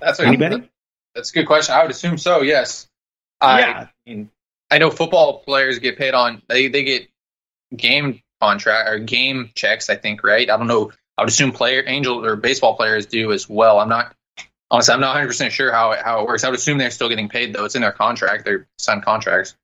That's 0.00 0.20
anybody. 0.20 0.68
That's 1.18 1.30
a 1.30 1.32
good 1.32 1.46
question. 1.48 1.74
I 1.74 1.82
would 1.82 1.90
assume 1.90 2.16
so. 2.16 2.42
Yes. 2.42 2.86
I, 3.40 3.60
yeah. 3.60 3.66
I, 3.80 3.90
mean, 4.08 4.30
I 4.70 4.78
know 4.78 4.88
football 4.88 5.40
players 5.40 5.80
get 5.80 5.98
paid 5.98 6.14
on 6.14 6.42
they 6.46 6.68
they 6.68 6.84
get 6.84 7.08
game 7.76 8.22
contract 8.40 8.88
or 8.88 9.00
game 9.00 9.50
checks. 9.56 9.90
I 9.90 9.96
think 9.96 10.22
right. 10.22 10.48
I 10.48 10.56
don't 10.56 10.68
know. 10.68 10.92
I 11.16 11.22
would 11.22 11.30
assume 11.30 11.50
player 11.50 11.82
angel 11.84 12.24
or 12.24 12.36
baseball 12.36 12.76
players 12.76 13.06
do 13.06 13.32
as 13.32 13.48
well. 13.48 13.80
I'm 13.80 13.88
not 13.88 14.14
honestly. 14.70 14.94
I'm 14.94 15.00
not 15.00 15.08
100 15.08 15.26
percent 15.26 15.52
sure 15.52 15.72
how 15.72 15.90
it, 15.90 16.04
how 16.04 16.20
it 16.20 16.28
works. 16.28 16.44
I 16.44 16.50
would 16.50 16.58
assume 16.60 16.78
they're 16.78 16.92
still 16.92 17.08
getting 17.08 17.28
paid 17.28 17.52
though. 17.52 17.64
It's 17.64 17.74
in 17.74 17.82
their 17.82 17.90
contract. 17.90 18.44
They're 18.44 18.68
signed 18.78 19.04
contracts. 19.04 19.56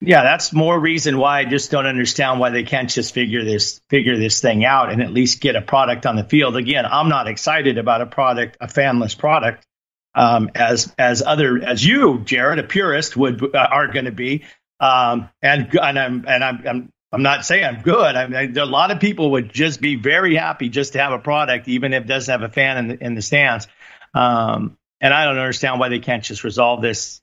Yeah, 0.00 0.22
that's 0.22 0.52
more 0.52 0.78
reason 0.78 1.18
why 1.18 1.40
I 1.40 1.44
just 1.44 1.72
don't 1.72 1.86
understand 1.86 2.38
why 2.38 2.50
they 2.50 2.62
can't 2.62 2.88
just 2.88 3.12
figure 3.14 3.42
this 3.42 3.80
figure 3.90 4.16
this 4.16 4.40
thing 4.40 4.64
out 4.64 4.92
and 4.92 5.02
at 5.02 5.12
least 5.12 5.40
get 5.40 5.56
a 5.56 5.60
product 5.60 6.06
on 6.06 6.14
the 6.14 6.24
field. 6.24 6.56
Again, 6.56 6.86
I'm 6.86 7.08
not 7.08 7.26
excited 7.26 7.78
about 7.78 8.00
a 8.00 8.06
product, 8.06 8.58
a 8.60 8.68
fanless 8.68 9.18
product 9.18 9.66
um, 10.14 10.50
as 10.54 10.94
as 10.98 11.22
other 11.22 11.62
as 11.62 11.84
you, 11.84 12.20
Jared, 12.24 12.58
a 12.58 12.62
purist 12.62 13.16
would 13.16 13.54
uh, 13.54 13.58
are 13.58 13.88
going 13.88 14.04
to 14.04 14.12
be. 14.12 14.44
Um, 14.80 15.28
and 15.42 15.68
and 15.80 15.98
I'm 15.98 16.24
and 16.26 16.44
I'm, 16.44 16.66
I'm 16.66 16.92
I'm 17.12 17.22
not 17.22 17.44
saying 17.44 17.64
I'm 17.64 17.82
good. 17.82 18.16
I 18.16 18.26
mean, 18.26 18.58
a 18.58 18.66
lot 18.66 18.90
of 18.90 19.00
people 19.00 19.32
would 19.32 19.52
just 19.52 19.80
be 19.80 19.96
very 19.96 20.34
happy 20.34 20.68
just 20.68 20.94
to 20.94 20.98
have 20.98 21.12
a 21.12 21.18
product, 21.18 21.68
even 21.68 21.92
if 21.92 22.04
it 22.04 22.06
doesn't 22.06 22.30
have 22.30 22.48
a 22.48 22.52
fan 22.52 22.76
in 22.78 22.88
the 22.88 23.04
in 23.04 23.14
the 23.14 23.22
stands. 23.22 23.68
Um, 24.14 24.76
and 25.00 25.12
I 25.12 25.24
don't 25.24 25.38
understand 25.38 25.78
why 25.78 25.88
they 25.88 25.98
can't 26.00 26.24
just 26.24 26.44
resolve 26.44 26.82
this 26.82 27.20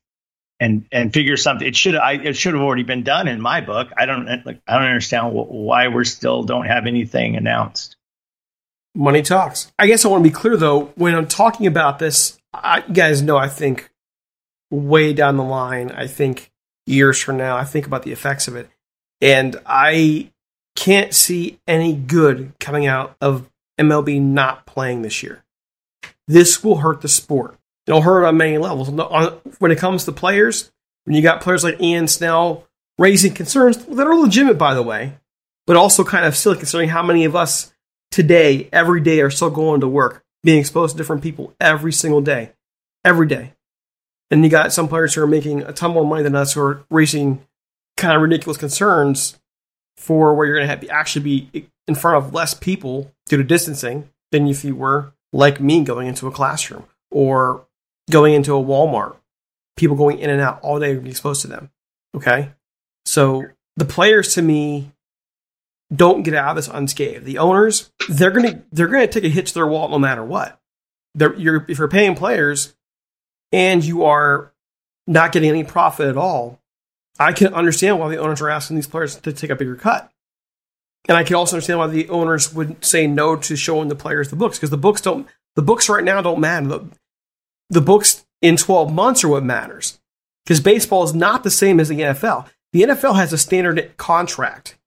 and 0.62 0.86
and 0.92 1.14
figure 1.14 1.36
something. 1.36 1.68
It 1.68 1.76
should 1.76 1.96
I 1.96 2.14
it 2.14 2.38
should 2.38 2.54
have 2.54 2.62
already 2.62 2.84
been 2.84 3.04
done 3.04 3.28
in 3.28 3.42
my 3.42 3.62
book. 3.62 3.90
I 3.98 4.06
don't 4.06 4.28
like 4.46 4.62
I 4.68 4.80
don't 4.80 4.88
understand 4.88 5.34
why 5.34 5.88
we're 5.88 6.04
still 6.04 6.44
don't 6.44 6.68
have 6.68 6.86
anything 6.86 7.36
announced. 7.36 7.98
Money 8.94 9.24
talks. 9.24 9.72
I 9.80 9.88
guess 9.88 10.06
I 10.06 10.10
want 10.10 10.24
to 10.24 10.30
be 10.30 10.34
clear 10.34 10.56
though 10.58 10.86
when 10.96 11.16
I'm 11.16 11.28
talking 11.28 11.66
about 11.66 12.00
this. 12.00 12.38
I, 12.54 12.82
guys 12.82 13.22
know 13.22 13.38
I 13.38 13.48
think 13.48 13.90
way 14.70 15.14
down 15.14 15.38
the 15.38 15.44
line. 15.44 15.92
I 15.92 16.08
think 16.08 16.52
years 16.86 17.20
from 17.22 17.38
now. 17.38 17.58
I 17.58 17.64
think 17.64 17.86
about 17.86 18.04
the 18.04 18.12
effects 18.12 18.48
of 18.48 18.56
it, 18.56 18.70
and 19.22 19.56
I 19.66 20.32
can't 20.76 21.14
see 21.14 21.60
any 21.68 21.94
good 21.94 22.54
coming 22.60 22.88
out 22.88 23.16
of 23.22 23.50
MLB 23.80 24.22
not 24.22 24.66
playing 24.66 25.02
this 25.02 25.22
year. 25.24 25.44
This 26.28 26.64
will 26.64 26.78
hurt 26.78 27.02
the 27.02 27.08
sport. 27.08 27.58
It'll 27.88 28.02
hurt 28.02 28.26
on 28.26 28.38
many 28.38 28.58
levels. 28.58 28.90
When 29.60 29.72
it 29.72 29.78
comes 29.78 30.06
to 30.06 30.12
players, 30.12 30.72
when 31.06 31.16
you 31.16 31.22
got 31.22 31.42
players 31.42 31.64
like 31.64 31.82
Ian 31.82 32.08
Snell 32.08 32.68
raising 32.98 33.34
concerns 33.34 33.78
that 33.86 34.08
are 34.08 34.16
legitimate, 34.16 34.58
by 34.58 34.74
the 34.74 34.84
way, 34.84 35.14
but 35.66 35.76
also 35.76 36.04
kind 36.04 36.26
of 36.26 36.36
silly 36.36 36.58
considering 36.58 36.90
how 36.90 37.04
many 37.04 37.26
of 37.26 37.36
us 37.36 37.74
today, 38.12 38.70
every 38.72 39.02
day, 39.02 39.22
are 39.22 39.30
still 39.32 39.50
going 39.50 39.82
to 39.82 39.88
work 39.88 40.24
being 40.44 40.60
exposed 40.60 40.94
to 40.94 40.98
different 40.98 41.22
people 41.22 41.54
every 41.60 41.94
single 41.94 42.22
day, 42.22 42.52
every 43.04 43.28
day. 43.28 43.54
And 44.30 44.44
you 44.44 44.50
got 44.50 44.72
some 44.72 44.88
players 44.88 45.14
who 45.14 45.22
are 45.22 45.28
making 45.28 45.64
a 45.64 45.74
ton 45.74 45.92
more 45.92 46.06
money 46.06 46.24
than 46.24 46.36
us 46.36 46.54
who 46.54 46.62
are 46.62 46.84
raising 46.90 47.46
kind 47.98 48.16
of 48.16 48.22
ridiculous 48.22 48.58
concerns 48.58 49.38
for 49.98 50.34
where 50.34 50.48
you're 50.48 50.56
going 50.56 50.66
to 50.66 50.72
have 50.72 50.82
to 50.82 50.90
actually 50.90 51.22
be 51.52 51.70
in 51.88 51.96
front 51.96 52.18
of 52.18 52.34
less 52.34 52.54
people 52.54 53.12
due 53.28 53.38
to 53.38 53.44
distancing 53.44 54.10
than 54.32 54.48
if 54.48 54.64
you 54.64 54.76
were 54.76 55.12
like 55.34 55.60
me 55.60 55.84
going 55.84 56.08
into 56.08 56.28
a 56.28 56.32
classroom 56.32 56.86
or 57.12 57.66
going 58.10 58.34
into 58.34 58.56
a 58.56 58.64
Walmart. 58.64 59.16
People 59.78 59.96
going 59.96 60.20
in 60.20 60.30
and 60.30 60.42
out 60.42 60.60
all 60.62 60.80
day 60.80 60.96
be 60.96 61.10
exposed 61.10 61.42
to 61.42 61.48
them. 61.48 61.70
Okay. 62.16 62.52
So 63.06 63.46
the 63.78 63.86
players 63.86 64.34
to 64.36 64.42
me 64.42 64.92
don't 65.94 66.24
get 66.24 66.34
out 66.34 66.52
of 66.52 66.56
this 66.56 66.68
unscathed. 66.68 67.26
The 67.26 67.38
owners, 67.38 67.92
they're 68.10 68.32
gonna 68.32 68.64
they're 68.72 68.88
gonna 68.88 69.08
take 69.08 69.24
a 69.24 69.30
hit 69.30 69.48
to 69.48 69.54
their 69.54 69.68
wallet 69.68 69.92
no 69.92 70.00
matter 70.00 70.24
what. 70.24 70.60
You're, 71.18 71.66
if 71.68 71.78
you're 71.78 71.90
paying 71.90 72.16
players 72.16 72.74
and 73.52 73.84
you 73.84 74.06
are 74.06 74.54
not 75.08 75.34
getting 75.34 75.50
any 75.50 75.66
profit 75.66 76.08
at 76.08 76.16
all, 76.16 76.62
I 77.20 77.34
can 77.34 77.54
understand 77.54 78.00
why 78.00 78.08
the 78.10 78.18
owners 78.18 78.42
are 78.42 78.50
asking 78.50 78.78
these 78.78 78.88
players 78.88 79.16
to 79.18 79.34
take 79.34 79.50
a 79.50 79.56
bigger 79.56 79.76
cut. 79.76 80.10
And 81.08 81.18
I 81.18 81.24
can 81.24 81.36
also 81.36 81.56
understand 81.56 81.80
why 81.80 81.88
the 81.88 82.08
owners 82.10 82.54
would 82.54 82.84
say 82.86 83.08
no 83.08 83.36
to 83.36 83.56
showing 83.56 83.90
the 83.90 83.96
players 83.96 84.30
the 84.30 84.36
books 84.36 84.58
because 84.58 84.70
the 84.70 84.78
books 84.78 85.02
don't 85.02 85.28
the 85.56 85.62
books 85.62 85.90
right 85.90 86.04
now 86.04 86.22
don't 86.22 86.40
matter. 86.40 86.68
The, 86.68 86.86
the 87.70 87.82
books 87.82 88.26
in 88.42 88.56
12 88.56 88.94
months 88.94 89.24
are 89.24 89.30
what 89.30 89.44
matters 89.44 90.00
because 90.46 90.60
baseball 90.60 91.04
is 91.04 91.14
not 91.14 91.44
the 91.44 91.52
same 91.52 91.80
as 91.80 91.90
the 91.90 92.00
NFL. 92.00 92.48
The 92.72 92.84
NFL 92.84 93.16
has 93.16 93.34
a 93.34 93.38
standard 93.38 93.98
contract 93.98 94.78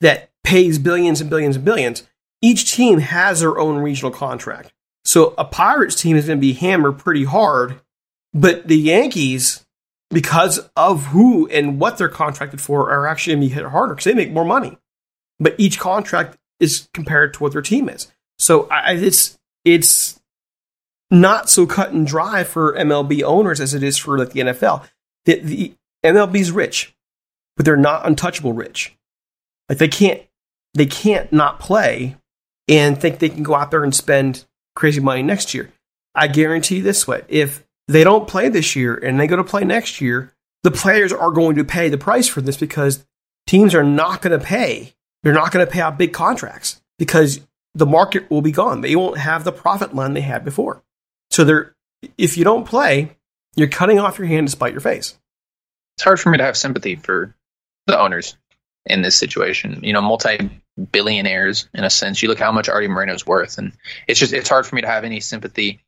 that 0.00 0.30
pays 0.44 0.78
billions 0.78 1.20
and 1.20 1.28
billions 1.28 1.56
and 1.56 1.64
billions, 1.64 2.04
each 2.40 2.72
team 2.72 3.00
has 3.00 3.40
their 3.40 3.58
own 3.58 3.78
regional 3.78 4.12
contract. 4.12 4.72
So 5.04 5.34
a 5.36 5.44
Pirates 5.44 6.00
team 6.00 6.16
is 6.16 6.26
going 6.26 6.38
to 6.38 6.40
be 6.40 6.52
hammered 6.52 6.98
pretty 6.98 7.24
hard, 7.24 7.80
but 8.32 8.68
the 8.68 8.78
Yankees, 8.78 9.66
because 10.10 10.60
of 10.76 11.06
who 11.06 11.48
and 11.48 11.80
what 11.80 11.98
they're 11.98 12.08
contracted 12.08 12.60
for, 12.60 12.90
are 12.90 13.06
actually 13.06 13.34
going 13.34 13.42
to 13.42 13.48
be 13.48 13.54
hit 13.54 13.70
harder 13.70 13.94
because 13.94 14.04
they 14.04 14.14
make 14.14 14.30
more 14.30 14.44
money. 14.44 14.78
But 15.40 15.56
each 15.58 15.78
contract 15.78 16.38
is 16.60 16.88
compared 16.94 17.34
to 17.34 17.42
what 17.42 17.52
their 17.52 17.62
team 17.62 17.88
is. 17.88 18.12
So 18.38 18.68
I, 18.68 18.94
it's 18.94 19.38
it's 19.64 20.20
not 21.10 21.48
so 21.50 21.66
cut 21.66 21.92
and 21.92 22.06
dry 22.06 22.44
for 22.44 22.74
MLB 22.74 23.22
owners 23.22 23.60
as 23.60 23.74
it 23.74 23.82
is 23.82 23.96
for 23.96 24.18
like 24.18 24.30
the 24.30 24.40
NFL. 24.40 24.86
The, 25.24 25.40
the 25.40 25.74
MLB's 26.04 26.50
rich, 26.50 26.94
but 27.56 27.64
they're 27.64 27.76
not 27.76 28.06
untouchable 28.06 28.52
rich. 28.52 28.96
Like 29.68 29.78
they 29.78 29.88
can't 29.88 30.22
they 30.74 30.86
can't 30.86 31.32
not 31.32 31.60
play 31.60 32.16
and 32.68 33.00
think 33.00 33.18
they 33.18 33.28
can 33.28 33.42
go 33.42 33.54
out 33.54 33.70
there 33.70 33.84
and 33.84 33.94
spend 33.94 34.44
crazy 34.74 35.00
money 35.00 35.22
next 35.22 35.54
year. 35.54 35.70
I 36.14 36.28
guarantee 36.28 36.80
this 36.80 37.06
way 37.06 37.22
if 37.28 37.64
they 37.88 38.04
don't 38.04 38.28
play 38.28 38.48
this 38.48 38.76
year 38.76 38.94
and 38.94 39.18
they 39.18 39.26
go 39.26 39.36
to 39.36 39.44
play 39.44 39.64
next 39.64 40.00
year, 40.00 40.32
the 40.62 40.70
players 40.70 41.12
are 41.12 41.30
going 41.30 41.56
to 41.56 41.64
pay 41.64 41.88
the 41.88 41.98
price 41.98 42.26
for 42.28 42.40
this 42.40 42.56
because 42.56 43.04
teams 43.46 43.74
are 43.74 43.84
not 43.84 44.22
going 44.22 44.38
to 44.38 44.44
pay. 44.44 44.94
They're 45.22 45.32
not 45.32 45.52
going 45.52 45.64
to 45.64 45.70
pay 45.70 45.80
out 45.80 45.98
big 45.98 46.12
contracts 46.12 46.80
because 46.98 47.40
the 47.74 47.86
market 47.86 48.30
will 48.30 48.42
be 48.42 48.52
gone. 48.52 48.80
They 48.80 48.96
won't 48.96 49.18
have 49.18 49.44
the 49.44 49.52
profit 49.52 49.94
line 49.94 50.14
they 50.14 50.20
had 50.20 50.44
before. 50.44 50.82
So 51.30 51.44
they're, 51.44 51.74
if 52.16 52.36
you 52.36 52.44
don't 52.44 52.66
play, 52.66 53.16
you're 53.56 53.68
cutting 53.68 53.98
off 53.98 54.18
your 54.18 54.28
hand 54.28 54.48
to 54.48 54.52
spite 54.52 54.72
your 54.72 54.80
face. 54.80 55.18
it's 55.96 56.04
hard 56.04 56.20
for 56.20 56.30
me 56.30 56.38
to 56.38 56.44
have 56.44 56.56
sympathy 56.56 56.96
for 56.96 57.34
the 57.86 57.98
owners 57.98 58.36
in 58.86 59.02
this 59.02 59.16
situation. 59.16 59.80
You 59.82 59.92
know, 59.92 60.02
multi 60.02 60.50
billionaires 60.92 61.68
in 61.74 61.84
a 61.84 61.90
sense. 61.90 62.22
You 62.22 62.28
look 62.28 62.38
how 62.38 62.52
much 62.52 62.68
Arte 62.68 62.88
Moreno's 62.88 63.26
worth, 63.26 63.58
and 63.58 63.72
it's 64.06 64.20
just 64.20 64.32
it's 64.32 64.48
hard 64.48 64.66
for 64.66 64.74
me 64.74 64.82
to 64.82 64.88
have 64.88 65.04
any 65.04 65.20
sympathy 65.20 65.80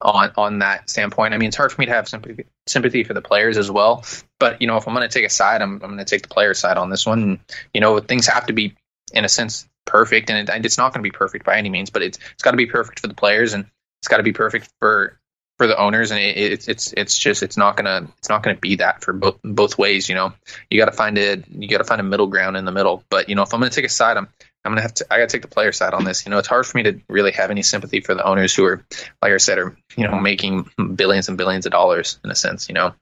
on 0.00 0.32
on 0.36 0.58
that 0.60 0.90
standpoint. 0.90 1.34
I 1.34 1.38
mean, 1.38 1.48
it's 1.48 1.56
hard 1.56 1.72
for 1.72 1.80
me 1.80 1.86
to 1.86 1.92
have 1.92 2.08
sympathy 2.08 2.46
sympathy 2.66 3.04
for 3.04 3.14
the 3.14 3.22
players 3.22 3.56
as 3.56 3.70
well. 3.70 4.04
But 4.38 4.60
you 4.60 4.66
know, 4.66 4.76
if 4.76 4.86
I'm 4.86 4.94
going 4.94 5.08
to 5.08 5.12
take 5.12 5.26
a 5.26 5.30
side, 5.30 5.62
I'm 5.62 5.74
I'm 5.74 5.90
going 5.90 5.98
to 5.98 6.04
take 6.04 6.22
the 6.22 6.28
player 6.28 6.54
side 6.54 6.76
on 6.76 6.90
this 6.90 7.06
one. 7.06 7.22
And, 7.22 7.38
you 7.72 7.80
know, 7.80 7.98
things 8.00 8.26
have 8.26 8.46
to 8.46 8.52
be 8.52 8.76
in 9.12 9.24
a 9.24 9.28
sense 9.28 9.68
perfect, 9.84 10.30
and 10.30 10.48
it, 10.48 10.64
it's 10.64 10.78
not 10.78 10.92
going 10.92 11.02
to 11.02 11.08
be 11.08 11.16
perfect 11.16 11.44
by 11.44 11.58
any 11.58 11.70
means, 11.70 11.90
but 11.90 12.02
it's 12.02 12.18
it's 12.32 12.42
got 12.42 12.52
to 12.52 12.56
be 12.56 12.66
perfect 12.66 13.00
for 13.00 13.06
the 13.06 13.14
players, 13.14 13.54
and 13.54 13.66
it's 14.00 14.08
got 14.08 14.18
to 14.18 14.22
be 14.22 14.32
perfect 14.32 14.70
for 14.80 15.18
for 15.64 15.68
the 15.68 15.78
owners, 15.78 16.10
and 16.10 16.20
it, 16.20 16.36
it's 16.36 16.68
it's 16.68 16.92
it's 16.92 17.16
just 17.16 17.42
it's 17.42 17.56
not 17.56 17.74
gonna 17.74 18.06
it's 18.18 18.28
not 18.28 18.42
gonna 18.42 18.58
be 18.58 18.76
that 18.76 19.02
for 19.02 19.14
both 19.14 19.38
both 19.42 19.78
ways. 19.78 20.10
You 20.10 20.14
know, 20.14 20.34
you 20.68 20.78
got 20.78 20.90
to 20.90 20.92
find 20.92 21.16
it. 21.16 21.44
You 21.48 21.68
got 21.68 21.78
to 21.78 21.84
find 21.84 22.02
a 22.02 22.04
middle 22.04 22.26
ground 22.26 22.58
in 22.58 22.66
the 22.66 22.72
middle. 22.72 23.02
But 23.08 23.30
you 23.30 23.34
know, 23.34 23.42
if 23.42 23.54
I'm 23.54 23.60
gonna 23.60 23.70
take 23.70 23.86
a 23.86 23.88
side, 23.88 24.18
I'm 24.18 24.28
I'm 24.62 24.72
gonna 24.72 24.82
have 24.82 24.92
to. 24.94 25.06
I 25.10 25.16
gotta 25.16 25.28
take 25.28 25.40
the 25.40 25.48
player 25.48 25.72
side 25.72 25.94
on 25.94 26.04
this. 26.04 26.26
You 26.26 26.30
know, 26.30 26.38
it's 26.38 26.48
hard 26.48 26.66
for 26.66 26.76
me 26.76 26.82
to 26.82 27.00
really 27.08 27.32
have 27.32 27.50
any 27.50 27.62
sympathy 27.62 28.00
for 28.00 28.14
the 28.14 28.22
owners 28.26 28.54
who 28.54 28.66
are, 28.66 28.84
like 29.22 29.32
I 29.32 29.38
said, 29.38 29.56
are 29.56 29.74
you 29.96 30.06
know 30.06 30.20
making 30.20 30.68
billions 30.96 31.30
and 31.30 31.38
billions 31.38 31.64
of 31.64 31.72
dollars 31.72 32.20
in 32.22 32.30
a 32.30 32.34
sense. 32.34 32.68
You 32.68 32.74
know, 32.74 32.94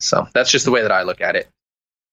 so 0.00 0.26
that's 0.32 0.50
just 0.50 0.64
the 0.64 0.70
way 0.70 0.80
that 0.80 0.92
I 0.92 1.02
look 1.02 1.20
at 1.20 1.36
it. 1.36 1.46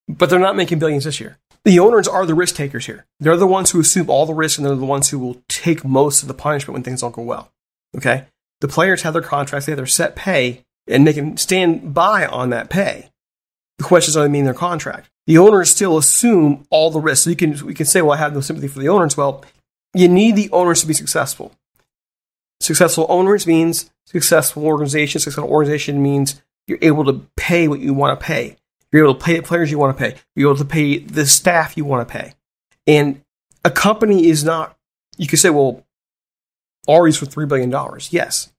But 0.10 0.30
they're 0.30 0.40
not 0.40 0.58
making 0.58 0.80
billions 0.80 1.06
this 1.06 1.22
year. 1.22 1.38
The 1.64 1.80
owners 1.80 2.08
are 2.08 2.26
the 2.26 2.36
risk 2.36 2.56
takers 2.56 2.86
here. 2.86 3.06
They're 3.22 3.38
the 3.38 3.48
ones 3.48 3.72
who 3.72 3.80
assume 3.80 4.10
all 4.10 4.26
the 4.26 4.34
risk, 4.34 4.58
and 4.58 4.68
they're 4.68 4.76
the 4.76 4.86
ones 4.86 5.10
who 5.10 5.20
will 5.20 5.42
take 5.48 5.86
most 5.86 6.22
of 6.22 6.28
the 6.28 6.34
punishment 6.34 6.74
when 6.74 6.84
things 6.84 7.00
don't 7.00 7.16
go 7.16 7.22
well. 7.22 7.50
Okay, 7.96 8.26
the 8.66 8.74
players 8.74 9.04
have 9.04 9.14
their 9.14 9.22
contracts, 9.22 9.68
they 9.68 9.74
have 9.74 9.78
their 9.78 9.86
set 9.86 10.16
pay, 10.16 10.66
and 10.88 11.06
they 11.06 11.14
can 11.14 11.38
stand 11.38 11.94
by 11.94 12.26
on 12.26 12.50
that 12.50 12.68
pay. 12.68 13.12
The 13.78 13.84
question 13.84 14.12
is, 14.12 14.18
are 14.18 14.24
they 14.24 14.30
meeting 14.30 14.46
their 14.46 14.56
contract? 14.56 15.12
The 15.28 15.38
owners 15.38 15.70
still 15.70 16.00
assume 16.00 16.66
all 16.72 16.90
the 16.90 17.00
risk. 17.00 17.24
So 17.24 17.30
you 17.30 17.36
can 17.36 17.64
we 17.64 17.76
can 17.76 17.86
say, 17.86 18.02
well, 18.02 18.14
I 18.14 18.18
have 18.18 18.34
no 18.34 18.42
sympathy 18.42 18.68
for 18.68 18.80
the 18.80 18.90
owners. 18.90 19.16
Well, 19.16 19.46
you 19.94 20.08
need 20.08 20.36
the 20.36 20.50
owners 20.52 20.82
to 20.82 20.88
be 20.88 20.94
successful. 20.94 21.54
Successful 22.60 23.06
owners 23.08 23.46
means 23.46 23.92
successful 24.08 24.66
organization. 24.66 25.20
Successful 25.20 25.52
organization 25.52 26.02
means 26.02 26.42
you're 26.68 26.80
able 26.82 27.06
to 27.06 27.28
pay 27.36 27.68
what 27.68 27.82
you 27.82 27.94
want 27.94 28.20
to 28.20 28.26
pay. 28.26 28.58
You're 28.92 29.04
able 29.04 29.16
to 29.16 29.24
pay 29.24 29.38
the 29.38 29.44
players 29.44 29.70
you 29.70 29.78
want 29.78 29.96
to 29.96 30.04
pay. 30.04 30.18
You're 30.36 30.52
able 30.52 30.58
to 30.58 30.66
pay 30.66 30.98
the 30.98 31.28
staff 31.28 31.78
you 31.78 31.86
want 31.86 32.08
to 32.08 32.12
pay. 32.12 32.34
And 32.88 33.22
a 33.64 33.70
company 33.70 34.28
is 34.28 34.44
not, 34.44 34.76
you 35.18 35.28
could 35.28 35.40
say, 35.40 35.50
well, 35.50 35.84
Arte's 36.88 37.18
for 37.18 37.26
$3 37.26 37.48
billion. 37.48 37.72
Yes. 38.10 38.52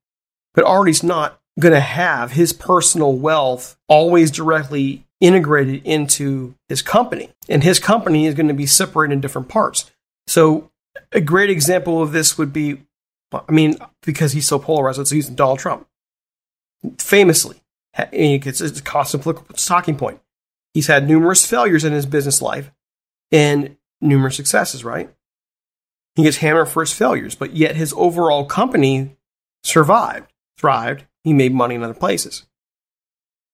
But 0.56 0.64
Arte's 0.64 1.04
not 1.04 1.40
going 1.60 1.74
to 1.74 1.80
have 1.80 2.32
his 2.32 2.52
personal 2.52 3.14
wealth 3.14 3.76
always 3.86 4.32
directly 4.32 5.06
integrated 5.20 5.82
into 5.86 6.54
his 6.68 6.82
company. 6.82 7.30
And 7.48 7.62
his 7.62 7.78
company 7.78 8.26
is 8.26 8.34
going 8.34 8.48
to 8.48 8.54
be 8.54 8.66
separated 8.66 9.12
in 9.12 9.20
different 9.20 9.48
parts. 9.48 9.90
So 10.26 10.70
a 11.12 11.20
great 11.20 11.50
example 11.50 12.02
of 12.02 12.12
this 12.12 12.36
would 12.36 12.52
be, 12.52 12.82
I 13.32 13.52
mean, 13.52 13.76
because 14.02 14.32
he's 14.32 14.48
so 14.48 14.58
polarized, 14.58 14.98
let's 14.98 15.12
use 15.12 15.28
Donald 15.28 15.60
Trump. 15.60 15.86
Famously, 16.98 17.62
it's 17.96 18.60
a 18.60 18.82
constant 18.82 19.22
political 19.22 19.46
talking 19.54 19.96
point. 19.96 20.20
He's 20.74 20.88
had 20.88 21.08
numerous 21.08 21.46
failures 21.46 21.84
in 21.84 21.92
his 21.92 22.04
business 22.04 22.42
life 22.42 22.70
and 23.32 23.76
numerous 24.00 24.36
successes, 24.36 24.84
right? 24.84 25.10
He 26.14 26.22
gets 26.22 26.38
hammered 26.38 26.68
for 26.68 26.82
his 26.82 26.92
failures, 26.92 27.34
but 27.34 27.54
yet 27.54 27.76
his 27.76 27.94
overall 27.96 28.44
company 28.44 29.16
survived, 29.64 30.30
thrived. 30.58 31.04
He 31.24 31.32
made 31.32 31.52
money 31.52 31.74
in 31.74 31.82
other 31.82 31.94
places. 31.94 32.46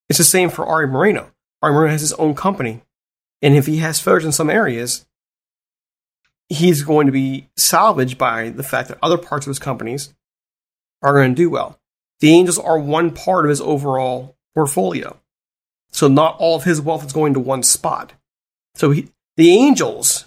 It's 0.09 0.19
the 0.19 0.25
same 0.25 0.51
for 0.51 0.67
Arte 0.67 0.91
Moreno. 0.91 1.33
Arte 1.63 1.75
Moreno 1.75 1.93
has 1.93 2.01
his 2.01 2.13
own 2.15 2.35
company, 2.35 2.83
and 3.41 3.55
if 3.57 3.67
he 3.67 3.79
has 3.79 4.01
failures 4.01 4.25
in 4.25 4.33
some 4.33 4.51
areas, 4.51 5.07
he's 6.49 6.83
going 6.83 7.07
to 7.07 7.13
be 7.13 7.49
salvaged 7.57 8.19
by 8.19 8.51
the 8.51 8.63
fact 8.63 8.89
that 8.89 8.99
other 9.03 9.17
parts 9.17 9.47
of 9.47 9.51
his 9.51 9.59
companies 9.59 10.15
are 11.03 11.15
going 11.15 11.31
to 11.31 11.43
do 11.43 11.51
well. 11.51 11.79
The 12.21 12.33
Angels 12.33 12.59
are 12.59 12.79
one 12.79 13.11
part 13.11 13.45
of 13.45 13.51
his 13.51 13.61
overall 13.61 14.37
portfolio. 14.55 15.19
So 15.91 16.09
not 16.09 16.37
all 16.39 16.57
of 16.57 16.65
his 16.65 16.81
wealth 16.81 17.05
is 17.05 17.13
going 17.13 17.35
to 17.35 17.41
one 17.41 17.63
spot. 17.63 18.13
So 18.75 18.91
he, 18.91 19.11
the 19.37 19.53
Angels 19.53 20.27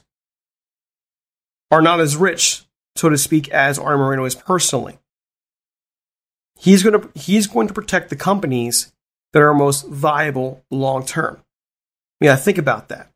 are 1.71 1.81
not 1.81 1.99
as 1.99 2.15
rich, 2.15 2.65
so 2.95 3.09
to 3.09 3.17
speak, 3.17 3.49
as 3.49 3.79
Arte 3.79 3.97
Moreno 3.97 4.25
is 4.25 4.35
personally. 4.35 4.97
He's 6.57 6.83
going 6.83 7.01
to 7.01 7.09
he's 7.19 7.47
going 7.47 7.67
to 7.67 7.73
protect 7.73 8.09
the 8.09 8.15
companies 8.15 8.93
that 9.33 9.41
are 9.41 9.53
most 9.53 9.87
viable 9.87 10.63
long 10.71 11.05
term. 11.05 11.41
You 12.19 12.29
got 12.29 12.37
to 12.37 12.41
think 12.41 12.57
about 12.57 12.87
that. 12.89 13.11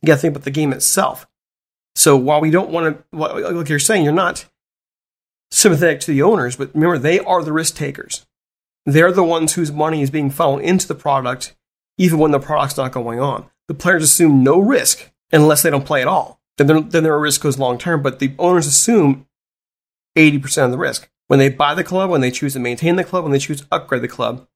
You 0.00 0.06
got 0.06 0.14
to 0.14 0.20
think 0.20 0.32
about 0.32 0.44
the 0.44 0.50
game 0.50 0.72
itself. 0.72 1.26
So 1.94 2.16
while 2.16 2.40
we 2.40 2.50
don't 2.50 2.70
want 2.70 3.02
to, 3.12 3.18
like 3.18 3.68
you're 3.68 3.78
saying, 3.78 4.04
you're 4.04 4.12
not 4.12 4.46
sympathetic 5.50 6.00
to 6.00 6.12
the 6.12 6.22
owners, 6.22 6.56
but 6.56 6.74
remember 6.74 6.98
they 6.98 7.18
are 7.18 7.42
the 7.42 7.52
risk 7.52 7.74
takers. 7.74 8.26
They're 8.86 9.12
the 9.12 9.24
ones 9.24 9.54
whose 9.54 9.72
money 9.72 10.02
is 10.02 10.10
being 10.10 10.30
funneled 10.30 10.62
into 10.62 10.88
the 10.88 10.94
product, 10.94 11.56
even 11.98 12.18
when 12.18 12.30
the 12.30 12.38
product's 12.38 12.76
not 12.76 12.92
going 12.92 13.20
on. 13.20 13.50
The 13.68 13.74
players 13.74 14.02
assume 14.02 14.42
no 14.42 14.58
risk 14.58 15.10
unless 15.32 15.62
they 15.62 15.70
don't 15.70 15.84
play 15.84 16.00
at 16.00 16.08
all. 16.08 16.40
Then, 16.56 16.88
then 16.88 17.02
their 17.02 17.18
risk 17.18 17.42
goes 17.42 17.58
long 17.58 17.78
term, 17.78 18.02
but 18.02 18.18
the 18.18 18.34
owners 18.38 18.66
assume 18.66 19.26
80% 20.16 20.64
of 20.66 20.70
the 20.70 20.78
risk. 20.78 21.08
When 21.30 21.38
they 21.38 21.48
buy 21.48 21.76
the 21.76 21.84
club, 21.84 22.10
when 22.10 22.22
they 22.22 22.32
choose 22.32 22.54
to 22.54 22.58
maintain 22.58 22.96
the 22.96 23.04
club, 23.04 23.22
when 23.22 23.30
they 23.30 23.38
choose 23.38 23.60
to 23.60 23.66
upgrade 23.70 24.02
the 24.02 24.08
club, 24.08 24.48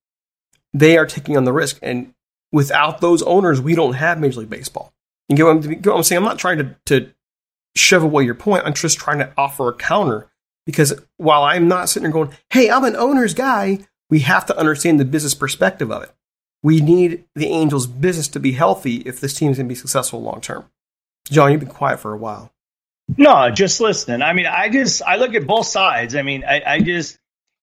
they 0.73 0.99
are 0.99 1.07
taking 1.07 1.37
on 1.37 1.45
the 1.45 1.53
risk. 1.53 1.79
And 1.81 2.13
without 2.51 3.01
those 3.01 3.23
owners, 3.23 3.61
we 3.61 3.77
don't 3.77 3.93
have 3.93 4.19
Major 4.19 4.41
League 4.41 4.51
Baseball. 4.51 4.93
You 5.29 5.37
get 5.37 5.45
what 5.45 5.97
I'm, 5.97 6.03
saying? 6.03 6.19
I'm 6.19 6.25
not 6.25 6.41
trying 6.41 6.59
to, 6.59 6.77
to 6.87 7.13
shove 7.77 8.03
away 8.03 8.25
your 8.25 8.35
point. 8.35 8.65
I'm 8.67 8.75
just 8.75 8.99
trying 8.99 9.19
to 9.19 9.33
offer 9.39 9.69
a 9.69 9.73
counter 9.73 10.29
because 10.67 10.95
while 11.17 11.45
I'm 11.45 11.69
not 11.69 11.89
sitting 11.89 12.11
there 12.11 12.13
going, 12.13 12.37
hey, 12.51 12.69
I'm 12.69 12.83
an 12.83 12.97
owner's 12.97 13.35
guy, 13.35 13.79
we 14.11 14.19
have 14.21 14.45
to 14.47 14.59
understand 14.59 14.99
the 14.99 15.05
business 15.05 15.37
perspective 15.37 15.93
of 15.93 16.03
it. 16.03 16.11
We 16.65 16.81
need 16.81 17.23
the 17.37 17.47
Angels' 17.47 17.87
business 17.87 18.27
to 18.27 18.41
be 18.41 18.51
healthy 18.51 18.97
if 19.03 19.21
this 19.21 19.35
team 19.35 19.53
is 19.53 19.59
going 19.59 19.69
to 19.69 19.73
be 19.73 19.77
successful 19.77 20.21
long 20.21 20.41
term. 20.41 20.69
John, 21.31 21.53
you've 21.53 21.61
been 21.61 21.69
quiet 21.69 22.01
for 22.01 22.13
a 22.13 22.19
while. 22.19 22.51
No, 23.17 23.51
just 23.51 23.81
listening. 23.81 24.23
I 24.23 24.33
mean, 24.33 24.47
I 24.47 24.69
just 24.69 25.03
I 25.03 25.17
look 25.17 25.35
at 25.35 25.47
both 25.47 25.67
sides. 25.67 26.15
I 26.15 26.23
mean, 26.23 26.45
I, 26.45 26.63
I 26.67 26.81
just 26.81 27.19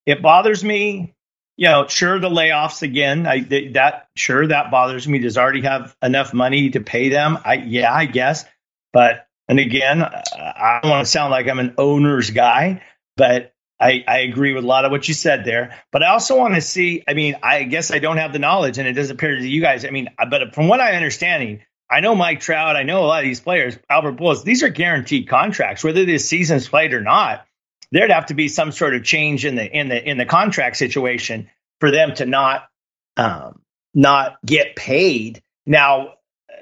it 0.05 0.21
bothers 0.21 0.63
me. 0.63 1.15
You 1.57 1.67
know, 1.67 1.87
sure 1.87 2.19
the 2.19 2.29
layoffs 2.29 2.81
again. 2.81 3.27
I 3.27 3.41
that 3.73 4.07
sure 4.15 4.47
that 4.47 4.71
bothers 4.71 5.07
me. 5.07 5.19
Does 5.19 5.37
already 5.37 5.61
have 5.61 5.95
enough 6.01 6.33
money 6.33 6.69
to 6.71 6.79
pay 6.79 7.09
them? 7.09 7.37
I 7.43 7.55
yeah, 7.55 7.93
I 7.93 8.05
guess. 8.05 8.45
But 8.93 9.27
and 9.47 9.59
again, 9.59 10.01
I 10.01 10.79
don't 10.81 10.91
want 10.91 11.05
to 11.05 11.11
sound 11.11 11.31
like 11.31 11.47
I'm 11.47 11.59
an 11.59 11.75
owner's 11.77 12.29
guy, 12.29 12.83
but 13.17 13.53
I, 13.81 14.03
I 14.07 14.19
agree 14.19 14.53
with 14.53 14.63
a 14.63 14.67
lot 14.67 14.85
of 14.85 14.91
what 14.91 15.07
you 15.07 15.13
said 15.13 15.43
there. 15.43 15.75
But 15.91 16.03
I 16.03 16.09
also 16.09 16.37
want 16.37 16.53
to 16.53 16.61
see. 16.61 17.03
I 17.07 17.15
mean, 17.15 17.35
I 17.41 17.63
guess 17.63 17.91
I 17.91 17.99
don't 17.99 18.17
have 18.17 18.31
the 18.31 18.39
knowledge, 18.39 18.77
and 18.77 18.87
it 18.87 18.93
doesn't 18.93 19.15
appear 19.15 19.35
to 19.35 19.47
you 19.47 19.59
guys. 19.59 19.83
I 19.85 19.89
mean, 19.89 20.09
but 20.29 20.53
from 20.53 20.67
what 20.67 20.79
I'm 20.79 20.95
understanding, 20.95 21.63
I 21.91 21.99
know 21.99 22.15
Mike 22.15 22.39
Trout. 22.39 22.77
I 22.77 22.83
know 22.83 23.03
a 23.03 23.05
lot 23.05 23.19
of 23.19 23.25
these 23.25 23.41
players, 23.41 23.77
Albert 23.89 24.15
Pujols. 24.15 24.43
These 24.43 24.63
are 24.63 24.69
guaranteed 24.69 25.27
contracts, 25.27 25.83
whether 25.83 26.05
this 26.05 26.27
season's 26.27 26.67
played 26.67 26.93
or 26.93 27.01
not. 27.01 27.45
There'd 27.91 28.11
have 28.11 28.27
to 28.27 28.33
be 28.33 28.47
some 28.47 28.71
sort 28.71 28.95
of 28.95 29.03
change 29.03 29.45
in 29.45 29.55
the 29.55 29.69
in 29.69 29.89
the 29.89 30.09
in 30.09 30.17
the 30.17 30.25
contract 30.25 30.77
situation 30.77 31.49
for 31.81 31.91
them 31.91 32.15
to 32.15 32.25
not 32.25 32.69
um, 33.17 33.61
not 33.93 34.37
get 34.45 34.77
paid. 34.77 35.43
Now, 35.65 36.13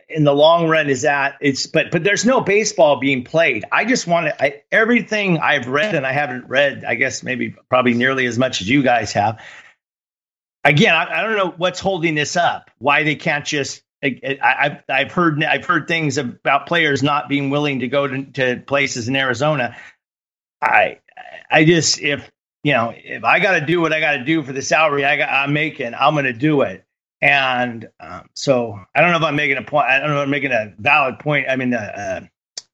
in 0.09 0.23
the 0.23 0.33
long 0.33 0.67
run, 0.67 0.89
is 0.89 1.03
that 1.03 1.35
it's 1.41 1.67
but 1.67 1.91
but 1.91 2.03
there's 2.03 2.25
no 2.25 2.41
baseball 2.41 2.99
being 2.99 3.23
played. 3.23 3.65
I 3.71 3.85
just 3.85 4.07
want 4.07 4.25
to 4.25 4.43
I, 4.43 4.63
everything 4.71 5.37
I've 5.37 5.67
read, 5.67 5.93
and 5.93 6.07
I 6.07 6.11
haven't 6.11 6.47
read. 6.47 6.83
I 6.83 6.95
guess 6.95 7.21
maybe 7.21 7.55
probably 7.69 7.93
nearly 7.93 8.25
as 8.25 8.39
much 8.39 8.61
as 8.61 8.67
you 8.67 8.81
guys 8.81 9.13
have. 9.13 9.39
Again, 10.63 10.95
I, 10.95 11.19
I 11.19 11.23
don't 11.23 11.37
know 11.37 11.53
what's 11.55 11.79
holding 11.79 12.15
this 12.15 12.35
up. 12.35 12.71
Why 12.79 13.03
they 13.03 13.15
can't 13.15 13.45
just 13.45 13.83
I, 14.03 14.81
have 14.89 15.11
heard 15.11 15.43
I've 15.43 15.65
heard 15.65 15.87
things 15.87 16.17
about 16.17 16.67
players 16.67 17.03
not 17.03 17.29
being 17.29 17.49
willing 17.49 17.81
to 17.81 17.87
go 17.87 18.07
to, 18.07 18.23
to 18.33 18.63
places 18.65 19.07
in 19.09 19.15
Arizona. 19.15 19.75
I 20.61 20.99
I 21.51 21.65
just 21.65 21.99
if 22.01 22.29
you 22.63 22.73
know 22.73 22.93
if 22.95 23.23
I 23.23 23.39
got 23.39 23.59
to 23.59 23.65
do 23.65 23.81
what 23.81 23.93
I 23.93 23.99
got 23.99 24.13
to 24.13 24.23
do 24.23 24.43
for 24.43 24.53
the 24.53 24.61
salary 24.61 25.05
I 25.05 25.17
got, 25.17 25.29
I'm 25.29 25.53
making, 25.53 25.93
I'm 25.95 26.13
going 26.13 26.25
to 26.25 26.33
do 26.33 26.61
it. 26.61 26.85
And 27.21 27.89
um, 27.99 28.29
so 28.33 28.79
I 28.95 29.01
don't 29.01 29.11
know 29.11 29.17
if 29.17 29.23
I'm 29.23 29.35
making 29.35 29.57
a 29.57 29.63
point. 29.63 29.87
I 29.87 29.99
don't 29.99 30.09
know 30.09 30.19
if 30.21 30.23
I'm 30.23 30.29
making 30.29 30.51
a 30.51 30.73
valid 30.77 31.19
point. 31.19 31.47
I 31.49 31.57
mean, 31.57 31.73
a, 31.73 31.77
a 31.77 32.29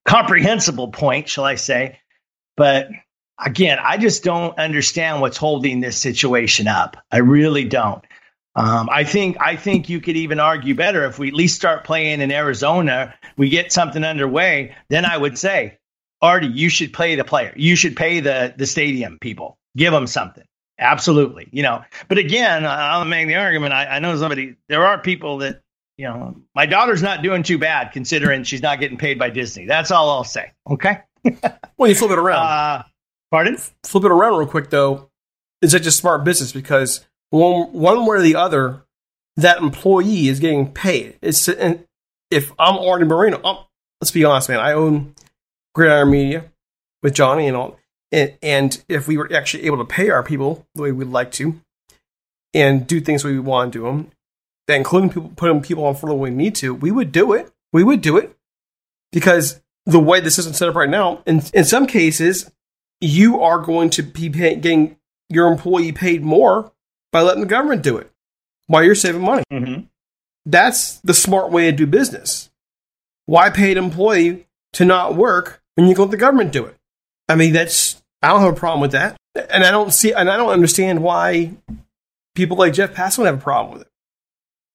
comprehensible 0.10 0.90
point, 0.90 1.28
shall 1.28 1.46
I 1.46 1.56
say? 1.56 2.00
But 2.56 2.90
again, 3.44 3.80
I 3.82 3.98
just 3.98 4.24
don't 4.24 4.58
understand 4.60 5.22
what's 5.22 5.38
holding 5.38 5.82
this 5.82 5.98
situation 5.98 6.68
up. 6.68 6.98
I 7.12 7.18
really 7.18 7.66
don't. 7.66 8.04
Um, 8.56 8.90
I 8.90 9.04
think 9.04 9.38
I 9.40 9.56
think 9.56 9.90
you 9.90 10.00
could 10.00 10.16
even 10.16 10.40
argue 10.40 10.76
better 10.76 11.06
if 11.06 11.20
we 11.20 11.28
at 11.28 11.34
least 11.34 11.56
start 11.56 11.84
playing 11.84 12.22
in 12.22 12.32
Arizona, 12.32 13.14
we 13.38 13.50
get 13.50 13.74
something 13.74 14.04
underway. 14.04 14.76
Then 14.90 15.04
I 15.04 15.18
would 15.18 15.38
say, 15.38 15.78
Arte, 16.22 16.48
you 16.48 16.70
should 16.70 16.94
play 16.94 17.16
the 17.16 17.26
player. 17.26 17.54
You 17.58 17.76
should 17.76 17.96
pay 17.96 18.22
the 18.22 18.54
the 18.58 18.66
stadium 18.66 19.20
people. 19.20 19.58
Give 19.76 19.92
them 19.92 20.08
something. 20.08 20.46
Absolutely, 20.80 21.50
you 21.52 21.64
know. 21.64 21.84
But 22.08 22.18
again, 22.18 22.66
I'll 22.66 23.06
make 23.06 23.28
the 23.28 23.36
argument. 23.36 23.74
I, 23.74 23.86
I 23.86 24.00
know 24.00 24.16
somebody. 24.18 24.56
There 24.70 24.86
are 24.86 25.00
people 25.00 25.40
that 25.40 25.62
you 25.98 26.08
know, 26.08 26.36
my 26.54 26.66
daughter's 26.66 27.02
not 27.02 27.24
doing 27.24 27.44
too 27.44 27.58
bad 27.58 27.92
considering 27.92 28.44
she's 28.44 28.62
not 28.62 28.80
getting 28.80 28.98
paid 28.98 29.18
by 29.18 29.30
Disney. 29.30 29.66
That's 29.66 29.92
all 29.92 30.10
I'll 30.10 30.24
say. 30.24 30.52
Okay. 30.70 31.00
well, 31.78 31.90
you 31.90 31.96
flip 31.96 32.12
it 32.12 32.20
around. 32.20 32.46
Uh, 32.46 32.84
pardon? 33.32 33.58
Flip 33.84 34.04
it 34.04 34.12
around 34.12 34.38
real 34.38 34.48
quick 34.48 34.70
though. 34.70 35.10
Is 35.62 35.72
that 35.72 35.82
just 35.82 35.98
smart 35.98 36.24
business? 36.24 36.52
Because 36.52 37.06
one 37.30 37.74
one 37.74 38.06
way 38.06 38.18
or 38.18 38.22
the 38.22 38.36
other, 38.36 38.84
that 39.38 39.58
employee 39.58 40.28
is 40.28 40.40
getting 40.40 40.72
paid. 40.72 41.18
It's 41.22 41.48
if 41.48 42.52
I'm 42.58 42.78
Arte 42.78 43.06
Moreno, 43.06 43.40
I'm, 43.44 43.58
let's 44.02 44.12
be 44.12 44.26
honest, 44.26 44.50
man. 44.50 44.60
I 44.60 44.74
own 44.74 45.16
Gridiron 45.74 46.12
Media 46.12 46.46
with 47.04 47.14
Johnny 47.14 47.48
and 47.48 47.56
all, 47.56 47.78
and, 48.12 48.34
and 48.42 48.84
if 48.90 49.08
we 49.08 49.18
were 49.18 49.32
actually 49.34 49.66
able 49.66 49.78
to 49.78 49.86
pay 49.86 50.10
our 50.10 50.24
people 50.24 50.66
the 50.76 50.82
way 50.84 50.92
we'd 50.92 51.08
like 51.08 51.32
to, 51.34 51.60
and 52.54 52.88
do 52.88 53.02
things 53.02 53.24
we 53.24 53.38
want 53.38 53.74
to 53.74 53.80
do 53.80 53.84
them, 53.86 54.12
including 54.68 55.10
people 55.10 55.32
putting 55.36 55.62
people 55.62 55.86
on 55.86 55.96
furlough 55.96 56.16
when 56.16 56.36
we 56.36 56.44
need 56.44 56.56
to, 56.56 56.74
we 56.74 56.90
would 56.90 57.12
do 57.12 57.34
it. 57.34 57.52
We 57.74 57.84
would 57.84 58.02
do 58.02 58.18
it 58.18 58.36
because 59.12 59.62
the 59.86 60.00
way 60.00 60.22
the 60.22 60.32
system's 60.32 60.58
set 60.58 60.70
up 60.70 60.76
right 60.76 60.90
now, 60.90 61.22
in 61.26 61.44
in 61.54 61.66
some 61.66 61.86
cases, 61.86 62.50
you 63.02 63.42
are 63.42 63.60
going 63.60 63.90
to 63.92 64.02
be 64.02 64.30
pay, 64.30 64.56
getting 64.56 64.98
your 65.30 65.52
employee 65.52 65.92
paid 65.92 66.24
more 66.24 66.72
by 67.16 67.22
letting 67.22 67.40
the 67.40 67.48
government 67.48 67.82
do 67.82 67.96
it 67.96 68.12
while 68.68 68.84
you're 68.84 68.94
saving 68.94 69.22
money. 69.22 69.46
Mm-hmm. 69.50 69.84
That's 70.46 70.98
the 70.98 71.14
smart 71.14 71.50
way 71.50 71.72
to 71.72 71.72
do 71.72 71.88
business. 71.88 72.50
Why 73.26 73.50
pay 73.50 73.72
an 73.72 73.78
employee 73.78 74.48
to 74.74 74.84
not 74.84 75.16
work 75.16 75.64
when 75.76 75.88
you 75.88 75.96
can 75.96 76.02
let 76.02 76.12
the 76.12 76.18
government 76.18 76.52
do 76.52 76.66
it? 76.66 76.76
I 77.30 77.36
mean, 77.36 77.54
that's 77.54 78.04
I 78.22 78.28
don't 78.28 78.42
have 78.42 78.52
a 78.52 78.60
problem 78.60 78.82
with 78.82 78.92
that, 78.92 79.16
and 79.34 79.64
I 79.64 79.72
don't 79.72 79.94
see, 79.94 80.12
and 80.12 80.30
I 80.30 80.36
don't 80.36 80.50
understand 80.50 81.02
why 81.02 81.54
people 82.36 82.58
like 82.58 82.74
Jeff 82.74 82.94
Passan 82.94 83.24
have 83.24 83.36
a 83.36 83.42
problem 83.42 83.72
with 83.72 83.84
it. 83.84 83.92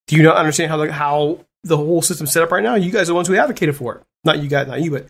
Do 0.07 0.17
you 0.17 0.23
not 0.23 0.39
understand 0.39 0.71
how 0.71 0.79
the, 0.79 0.91
how 0.91 1.45
the 1.63 1.77
whole 1.77 2.01
system's 2.01 2.33
set 2.33 2.43
up 2.43 2.53
right 2.53 2.63
now? 2.63 2.75
You 2.75 2.91
guys 2.91 3.03
are 3.03 3.13
the 3.13 3.17
ones 3.17 3.29
who 3.29 3.37
advocated 3.37 3.77
for 3.77 3.97
it, 3.97 4.03
not 4.25 4.39
you 4.39 4.49
guys, 4.49 4.67
not 4.67 4.81
you, 4.81 4.93
but 4.93 5.09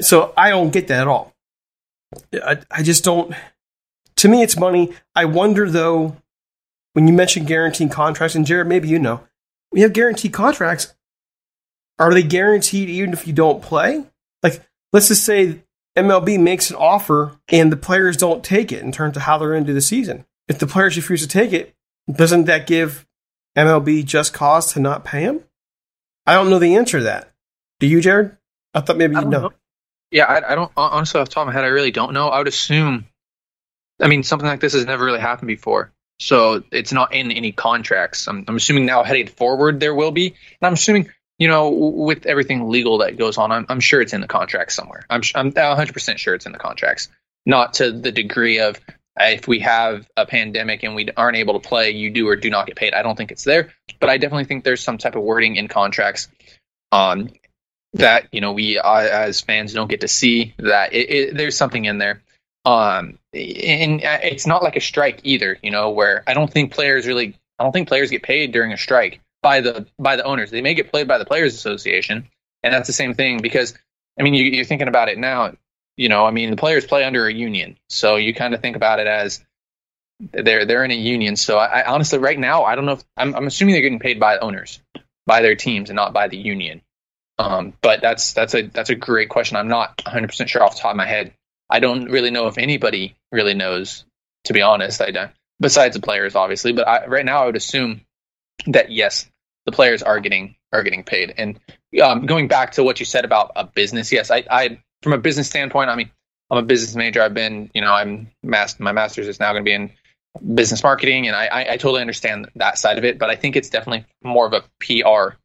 so 0.00 0.32
I 0.34 0.48
don't 0.48 0.72
get 0.72 0.88
that 0.88 1.02
at 1.02 1.08
all. 1.08 1.34
I, 2.32 2.56
I 2.70 2.82
just 2.82 3.04
don't. 3.04 3.34
To 4.16 4.28
me, 4.28 4.42
it's 4.42 4.56
money. 4.56 4.94
I 5.14 5.26
wonder 5.26 5.68
though, 5.68 6.16
when 6.94 7.06
you 7.06 7.12
mention 7.12 7.44
guaranteed 7.44 7.90
contracts, 7.90 8.34
and 8.34 8.46
Jared, 8.46 8.66
maybe 8.66 8.88
you 8.88 8.98
know, 8.98 9.20
we 9.70 9.82
have 9.82 9.92
guaranteed 9.92 10.32
contracts. 10.32 10.94
Are 11.98 12.12
they 12.12 12.22
guaranteed 12.22 12.88
even 12.88 13.12
if 13.12 13.26
you 13.26 13.32
don't 13.32 13.62
play? 13.62 14.04
Like, 14.42 14.62
let's 14.92 15.08
just 15.08 15.24
say 15.24 15.62
MLB 15.96 16.40
makes 16.40 16.70
an 16.70 16.76
offer 16.76 17.38
and 17.48 17.70
the 17.70 17.76
players 17.76 18.16
don't 18.16 18.42
take 18.42 18.72
it 18.72 18.82
in 18.82 18.90
terms 18.90 19.16
of 19.16 19.22
how 19.22 19.38
they're 19.38 19.54
into 19.54 19.72
the 19.72 19.80
season. 19.80 20.24
If 20.48 20.58
the 20.58 20.66
players 20.66 20.96
refuse 20.96 21.22
to 21.22 21.28
take 21.28 21.52
it, 21.52 21.74
doesn't 22.12 22.44
that 22.44 22.66
give 22.66 23.06
MLB 23.56 24.04
just 24.04 24.32
cause 24.32 24.72
to 24.72 24.80
not 24.80 25.04
pay 25.04 25.22
him? 25.22 25.44
I 26.26 26.34
don't 26.34 26.50
know 26.50 26.58
the 26.58 26.76
answer 26.76 26.98
to 26.98 27.04
that. 27.04 27.32
Do 27.80 27.86
you, 27.86 28.00
Jared? 28.00 28.36
I 28.72 28.80
thought 28.80 28.96
maybe 28.96 29.14
you'd 29.14 29.28
know. 29.28 29.42
know. 29.42 29.52
Yeah, 30.10 30.24
I, 30.24 30.52
I, 30.52 30.54
don't 30.54 30.72
honestly 30.76 31.20
off 31.20 31.28
the 31.28 31.34
top 31.34 31.42
of 31.42 31.46
my 31.48 31.52
head. 31.52 31.64
I 31.64 31.68
really 31.68 31.90
don't 31.90 32.12
know. 32.12 32.28
I 32.28 32.38
would 32.38 32.48
assume. 32.48 33.06
I 34.00 34.08
mean, 34.08 34.22
something 34.22 34.48
like 34.48 34.60
this 34.60 34.74
has 34.74 34.86
never 34.86 35.04
really 35.04 35.20
happened 35.20 35.48
before, 35.48 35.92
so 36.18 36.62
it's 36.70 36.92
not 36.92 37.12
in 37.12 37.30
any 37.30 37.52
contracts. 37.52 38.28
I'm, 38.28 38.44
I'm 38.46 38.56
assuming 38.56 38.86
now 38.86 39.02
heading 39.02 39.26
forward 39.26 39.80
there 39.80 39.94
will 39.94 40.12
be, 40.12 40.28
and 40.28 40.66
I'm 40.66 40.74
assuming 40.74 41.10
you 41.38 41.48
know 41.48 41.70
with 41.70 42.26
everything 42.26 42.68
legal 42.68 42.98
that 42.98 43.16
goes 43.16 43.38
on, 43.38 43.52
I'm, 43.52 43.66
I'm 43.68 43.80
sure 43.80 44.00
it's 44.00 44.12
in 44.12 44.20
the 44.20 44.28
contracts 44.28 44.74
somewhere. 44.74 45.04
I'm 45.10 45.22
I'm 45.34 45.50
100 45.50 45.92
percent 45.92 46.20
sure 46.20 46.34
it's 46.34 46.46
in 46.46 46.52
the 46.52 46.58
contracts, 46.58 47.08
not 47.44 47.74
to 47.74 47.92
the 47.92 48.12
degree 48.12 48.60
of 48.60 48.80
if 49.18 49.46
we 49.46 49.60
have 49.60 50.08
a 50.16 50.26
pandemic 50.26 50.82
and 50.82 50.94
we 50.94 51.08
aren't 51.16 51.36
able 51.36 51.58
to 51.58 51.68
play, 51.68 51.90
you 51.90 52.10
do 52.10 52.28
or 52.28 52.36
do 52.36 52.50
not 52.50 52.66
get 52.66 52.76
paid. 52.76 52.94
I 52.94 53.02
don't 53.02 53.16
think 53.16 53.30
it's 53.30 53.44
there, 53.44 53.70
but 54.00 54.08
I 54.08 54.18
definitely 54.18 54.44
think 54.44 54.64
there's 54.64 54.82
some 54.82 54.98
type 54.98 55.14
of 55.14 55.22
wording 55.22 55.56
in 55.56 55.68
contracts 55.68 56.28
um, 56.90 57.30
that 57.94 58.28
you 58.32 58.40
know 58.40 58.52
we 58.52 58.78
uh, 58.78 59.00
as 59.00 59.40
fans 59.40 59.72
don't 59.72 59.88
get 59.88 60.00
to 60.00 60.08
see. 60.08 60.54
That 60.58 60.92
it, 60.92 61.10
it, 61.10 61.36
there's 61.36 61.56
something 61.56 61.84
in 61.84 61.98
there, 61.98 62.22
um, 62.64 63.18
and 63.32 64.00
it's 64.02 64.46
not 64.46 64.62
like 64.62 64.76
a 64.76 64.80
strike 64.80 65.20
either. 65.24 65.58
You 65.62 65.70
know, 65.70 65.90
where 65.90 66.22
I 66.26 66.34
don't 66.34 66.52
think 66.52 66.72
players 66.72 67.06
really, 67.06 67.36
I 67.58 67.64
don't 67.64 67.72
think 67.72 67.88
players 67.88 68.10
get 68.10 68.22
paid 68.22 68.52
during 68.52 68.72
a 68.72 68.78
strike 68.78 69.20
by 69.42 69.60
the 69.60 69.86
by 69.98 70.16
the 70.16 70.24
owners. 70.24 70.50
They 70.50 70.62
may 70.62 70.74
get 70.74 70.92
paid 70.92 71.08
by 71.08 71.18
the 71.18 71.24
players 71.24 71.54
association, 71.54 72.28
and 72.62 72.74
that's 72.74 72.86
the 72.86 72.92
same 72.92 73.14
thing 73.14 73.40
because 73.40 73.74
I 74.18 74.22
mean 74.22 74.34
you, 74.34 74.44
you're 74.44 74.64
thinking 74.64 74.88
about 74.88 75.08
it 75.08 75.18
now 75.18 75.52
you 75.96 76.08
know, 76.08 76.24
I 76.24 76.30
mean, 76.30 76.50
the 76.50 76.56
players 76.56 76.84
play 76.84 77.04
under 77.04 77.26
a 77.26 77.32
union, 77.32 77.78
so 77.88 78.16
you 78.16 78.34
kind 78.34 78.54
of 78.54 78.60
think 78.60 78.76
about 78.76 78.98
it 78.98 79.06
as 79.06 79.44
they're 80.18 80.64
they're 80.64 80.84
in 80.84 80.90
a 80.90 80.94
union. 80.94 81.36
So 81.36 81.58
I, 81.58 81.80
I 81.80 81.92
honestly, 81.92 82.18
right 82.18 82.38
now, 82.38 82.64
I 82.64 82.74
don't 82.74 82.84
know. 82.84 82.92
If, 82.92 83.04
I'm, 83.16 83.34
I'm 83.34 83.46
assuming 83.46 83.74
they're 83.74 83.82
getting 83.82 84.00
paid 84.00 84.18
by 84.18 84.38
owners, 84.38 84.80
by 85.26 85.42
their 85.42 85.54
teams, 85.54 85.90
and 85.90 85.96
not 85.96 86.12
by 86.12 86.28
the 86.28 86.36
union. 86.36 86.82
Um, 87.38 87.74
but 87.80 88.00
that's 88.00 88.32
that's 88.32 88.54
a 88.54 88.62
that's 88.62 88.90
a 88.90 88.94
great 88.94 89.28
question. 89.28 89.56
I'm 89.56 89.68
not 89.68 90.00
100 90.04 90.28
percent 90.28 90.50
sure 90.50 90.62
off 90.62 90.74
the 90.74 90.82
top 90.82 90.90
of 90.90 90.96
my 90.96 91.06
head. 91.06 91.32
I 91.70 91.80
don't 91.80 92.10
really 92.10 92.30
know 92.30 92.46
if 92.46 92.58
anybody 92.58 93.16
really 93.32 93.54
knows. 93.54 94.04
To 94.44 94.52
be 94.52 94.60
honest, 94.60 95.00
I 95.00 95.10
don't. 95.10 95.30
Besides 95.60 95.96
the 95.96 96.02
players, 96.02 96.34
obviously, 96.34 96.72
but 96.72 96.86
I, 96.86 97.06
right 97.06 97.24
now 97.24 97.42
I 97.42 97.46
would 97.46 97.56
assume 97.56 98.02
that 98.66 98.90
yes, 98.90 99.30
the 99.64 99.72
players 99.72 100.02
are 100.02 100.20
getting 100.20 100.56
are 100.72 100.82
getting 100.82 101.04
paid. 101.04 101.34
And 101.38 101.58
um, 102.02 102.26
going 102.26 102.48
back 102.48 102.72
to 102.72 102.84
what 102.84 103.00
you 103.00 103.06
said 103.06 103.24
about 103.24 103.52
a 103.56 103.64
business, 103.64 104.12
yes, 104.12 104.30
I, 104.30 104.44
I 104.50 104.80
from 105.02 105.12
a 105.12 105.18
business 105.18 105.48
standpoint, 105.48 105.90
I 105.90 105.96
mean, 105.96 106.10
I'm 106.50 106.58
a 106.58 106.62
business 106.62 106.94
major. 106.94 107.22
I've 107.22 107.34
been, 107.34 107.70
you 107.74 107.80
know, 107.80 107.92
I'm 107.92 108.30
master, 108.42 108.82
my 108.82 108.92
master's 108.92 109.28
is 109.28 109.40
now 109.40 109.52
going 109.52 109.64
to 109.64 109.68
be 109.68 109.74
in 109.74 109.90
business 110.54 110.82
marketing, 110.82 111.26
and 111.26 111.36
I, 111.36 111.46
I, 111.46 111.60
I 111.72 111.76
totally 111.76 112.00
understand 112.00 112.50
that 112.56 112.78
side 112.78 112.98
of 112.98 113.04
it. 113.04 113.18
But 113.18 113.30
I 113.30 113.36
think 113.36 113.56
it's 113.56 113.70
definitely 113.70 114.04
more 114.22 114.46
of 114.46 114.52
a 114.52 114.62
PR 114.80 115.36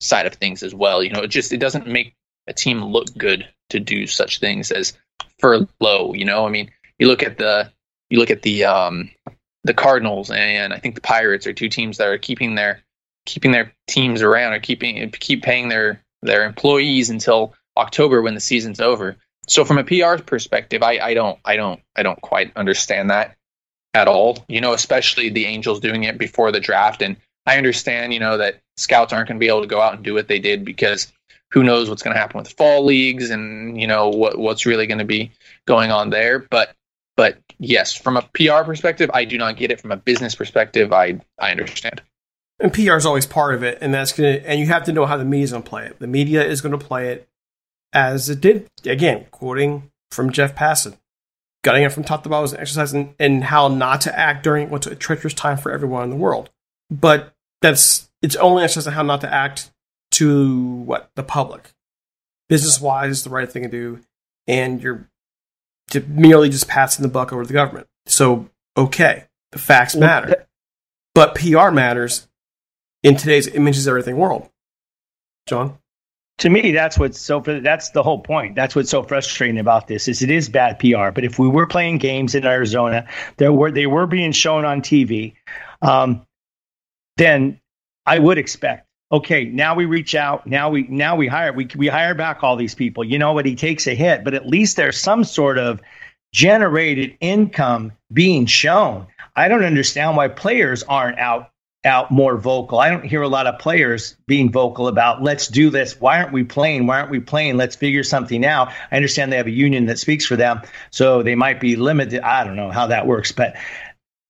side 0.00 0.26
of 0.26 0.34
things 0.34 0.62
as 0.62 0.74
well. 0.74 1.02
You 1.02 1.10
know, 1.10 1.22
it 1.22 1.28
just 1.28 1.52
it 1.52 1.58
doesn't 1.58 1.86
make 1.86 2.14
a 2.46 2.52
team 2.52 2.84
look 2.84 3.06
good 3.16 3.48
to 3.70 3.80
do 3.80 4.06
such 4.06 4.38
things 4.38 4.70
as 4.70 4.92
furlough. 5.38 6.12
You 6.14 6.24
know, 6.24 6.46
I 6.46 6.50
mean, 6.50 6.70
you 6.98 7.06
look 7.06 7.22
at 7.22 7.38
the 7.38 7.72
you 8.10 8.18
look 8.18 8.30
at 8.30 8.42
the 8.42 8.64
um, 8.64 9.10
the 9.64 9.74
Cardinals 9.74 10.30
and 10.30 10.72
I 10.72 10.78
think 10.78 10.94
the 10.94 11.00
Pirates 11.00 11.46
are 11.46 11.52
two 11.52 11.68
teams 11.68 11.98
that 11.98 12.08
are 12.08 12.18
keeping 12.18 12.54
their 12.54 12.82
keeping 13.26 13.52
their 13.52 13.72
teams 13.86 14.22
around 14.22 14.52
or 14.52 14.60
keeping 14.60 15.10
keep 15.10 15.42
paying 15.42 15.68
their 15.68 16.02
their 16.22 16.44
employees 16.44 17.10
until 17.10 17.54
October 17.76 18.22
when 18.22 18.34
the 18.34 18.40
season's 18.40 18.80
over. 18.80 19.16
So 19.48 19.64
from 19.64 19.78
a 19.78 19.84
PR 19.84 20.22
perspective, 20.22 20.82
I, 20.82 20.98
I 20.98 21.14
don't 21.14 21.38
I 21.44 21.56
don't 21.56 21.80
I 21.96 22.02
don't 22.02 22.20
quite 22.20 22.56
understand 22.56 23.10
that 23.10 23.36
at 23.92 24.08
all. 24.08 24.44
You 24.48 24.60
know, 24.60 24.72
especially 24.72 25.30
the 25.30 25.46
Angels 25.46 25.80
doing 25.80 26.04
it 26.04 26.18
before 26.18 26.52
the 26.52 26.60
draft. 26.60 27.02
And 27.02 27.16
I 27.46 27.58
understand, 27.58 28.14
you 28.14 28.20
know, 28.20 28.38
that 28.38 28.60
scouts 28.76 29.12
aren't 29.12 29.28
going 29.28 29.36
to 29.38 29.40
be 29.40 29.48
able 29.48 29.60
to 29.62 29.66
go 29.66 29.80
out 29.80 29.94
and 29.94 30.04
do 30.04 30.14
what 30.14 30.28
they 30.28 30.38
did 30.38 30.64
because 30.64 31.12
who 31.50 31.62
knows 31.62 31.88
what's 31.88 32.02
going 32.02 32.14
to 32.14 32.20
happen 32.20 32.38
with 32.38 32.52
fall 32.52 32.84
leagues 32.84 33.30
and 33.30 33.80
you 33.80 33.86
know 33.86 34.08
what 34.08 34.38
what's 34.38 34.66
really 34.66 34.86
going 34.86 34.98
to 34.98 35.04
be 35.04 35.30
going 35.66 35.90
on 35.90 36.10
there. 36.10 36.40
But 36.40 36.74
but 37.16 37.38
yes, 37.58 37.94
from 37.94 38.16
a 38.16 38.22
PR 38.34 38.64
perspective, 38.64 39.10
I 39.14 39.24
do 39.24 39.38
not 39.38 39.56
get 39.56 39.70
it. 39.70 39.80
From 39.80 39.92
a 39.92 39.96
business 39.96 40.34
perspective, 40.34 40.92
I 40.92 41.20
I 41.38 41.50
understand. 41.50 42.02
And 42.60 42.72
PR 42.72 42.96
is 42.96 43.06
always 43.06 43.26
part 43.26 43.54
of 43.54 43.62
it, 43.62 43.78
and 43.80 43.92
that's 43.92 44.12
gonna 44.12 44.40
and 44.44 44.60
you 44.60 44.66
have 44.66 44.84
to 44.84 44.92
know 44.92 45.06
how 45.06 45.16
the 45.16 45.24
media 45.24 45.44
is 45.44 45.52
going 45.52 45.62
to 45.62 45.68
play 45.68 45.86
it. 45.86 45.98
The 45.98 46.06
media 46.06 46.44
is 46.44 46.60
going 46.60 46.78
to 46.78 46.84
play 46.84 47.08
it 47.08 47.28
as 47.92 48.28
it 48.28 48.40
did. 48.40 48.68
Again, 48.84 49.26
quoting 49.30 49.90
from 50.10 50.30
Jeff 50.30 50.54
Passan, 50.54 50.96
gutting 51.62 51.82
it 51.82 51.92
from 51.92 52.04
top 52.04 52.22
to 52.22 52.28
bottom 52.28 52.42
was 52.42 52.52
an 52.52 52.60
exercise 52.60 52.94
in, 52.94 53.14
in 53.18 53.42
how 53.42 53.68
not 53.68 54.00
to 54.02 54.18
act 54.18 54.44
during 54.44 54.70
what's 54.70 54.86
a 54.86 54.94
treacherous 54.94 55.34
time 55.34 55.56
for 55.56 55.72
everyone 55.72 56.04
in 56.04 56.10
the 56.10 56.16
world. 56.16 56.50
But 56.90 57.34
that's 57.60 58.10
it's 58.22 58.36
only 58.36 58.62
exercise 58.62 58.86
in 58.86 58.92
how 58.92 59.02
not 59.02 59.20
to 59.22 59.32
act 59.32 59.72
to 60.14 60.58
what 60.58 61.10
the 61.14 61.22
public. 61.22 61.70
Business 62.48 62.80
wise, 62.80 63.10
is 63.10 63.24
the 63.24 63.30
right 63.30 63.50
thing 63.50 63.62
to 63.62 63.68
do, 63.68 64.00
and 64.46 64.82
you're 64.82 65.08
to 65.90 66.00
merely 66.00 66.50
just 66.50 66.68
passing 66.68 67.02
the 67.02 67.08
buck 67.08 67.32
over 67.32 67.42
to 67.42 67.48
the 67.48 67.54
government. 67.54 67.86
So 68.06 68.50
okay, 68.76 69.24
the 69.52 69.58
facts 69.58 69.96
matter, 69.96 70.46
but 71.14 71.34
PR 71.34 71.70
matters 71.70 72.28
in 73.02 73.16
today's 73.16 73.46
images 73.48 73.88
everything 73.88 74.16
world. 74.16 74.50
John 75.46 75.78
to 76.38 76.50
me 76.50 76.72
that's 76.72 76.98
what's 76.98 77.20
so 77.20 77.40
that's 77.40 77.90
the 77.90 78.02
whole 78.02 78.18
point 78.18 78.54
that's 78.54 78.74
what's 78.74 78.90
so 78.90 79.02
frustrating 79.02 79.58
about 79.58 79.86
this 79.86 80.08
is 80.08 80.22
it 80.22 80.30
is 80.30 80.48
bad 80.48 80.78
pr 80.78 81.10
but 81.10 81.24
if 81.24 81.38
we 81.38 81.48
were 81.48 81.66
playing 81.66 81.98
games 81.98 82.34
in 82.34 82.44
arizona 82.44 83.06
there 83.36 83.52
were 83.52 83.70
they 83.70 83.86
were 83.86 84.06
being 84.06 84.32
shown 84.32 84.64
on 84.64 84.80
tv 84.80 85.34
um, 85.82 86.26
then 87.16 87.60
i 88.06 88.18
would 88.18 88.38
expect 88.38 88.86
okay 89.12 89.44
now 89.44 89.74
we 89.74 89.84
reach 89.84 90.14
out 90.14 90.46
now 90.46 90.70
we 90.70 90.82
now 90.88 91.16
we 91.16 91.26
hire 91.26 91.52
we, 91.52 91.68
we 91.76 91.86
hire 91.86 92.14
back 92.14 92.42
all 92.42 92.56
these 92.56 92.74
people 92.74 93.04
you 93.04 93.18
know 93.18 93.32
what 93.32 93.46
he 93.46 93.54
takes 93.54 93.86
a 93.86 93.94
hit 93.94 94.24
but 94.24 94.34
at 94.34 94.46
least 94.46 94.76
there's 94.76 94.98
some 94.98 95.24
sort 95.24 95.58
of 95.58 95.80
generated 96.32 97.16
income 97.20 97.92
being 98.12 98.46
shown 98.46 99.06
i 99.36 99.48
don't 99.48 99.64
understand 99.64 100.16
why 100.16 100.28
players 100.28 100.82
aren't 100.82 101.18
out 101.18 101.50
out 101.84 102.10
more 102.10 102.36
vocal. 102.36 102.78
I 102.78 102.88
don't 102.88 103.04
hear 103.04 103.22
a 103.22 103.28
lot 103.28 103.46
of 103.46 103.58
players 103.58 104.16
being 104.26 104.50
vocal 104.50 104.88
about 104.88 105.22
let's 105.22 105.48
do 105.48 105.70
this. 105.70 106.00
Why 106.00 106.18
aren't 106.18 106.32
we 106.32 106.44
playing? 106.44 106.86
Why 106.86 107.00
aren't 107.00 107.10
we 107.10 107.20
playing? 107.20 107.56
Let's 107.56 107.76
figure 107.76 108.02
something 108.02 108.44
out. 108.44 108.72
I 108.90 108.96
understand 108.96 109.32
they 109.32 109.36
have 109.36 109.46
a 109.46 109.50
union 109.50 109.86
that 109.86 109.98
speaks 109.98 110.24
for 110.24 110.36
them, 110.36 110.62
so 110.90 111.22
they 111.22 111.34
might 111.34 111.60
be 111.60 111.76
limited. 111.76 112.20
I 112.20 112.44
don't 112.44 112.56
know 112.56 112.70
how 112.70 112.86
that 112.86 113.06
works, 113.06 113.32
but 113.32 113.56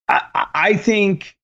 I, 0.08 0.46
I 0.54 0.74
think 0.74 1.36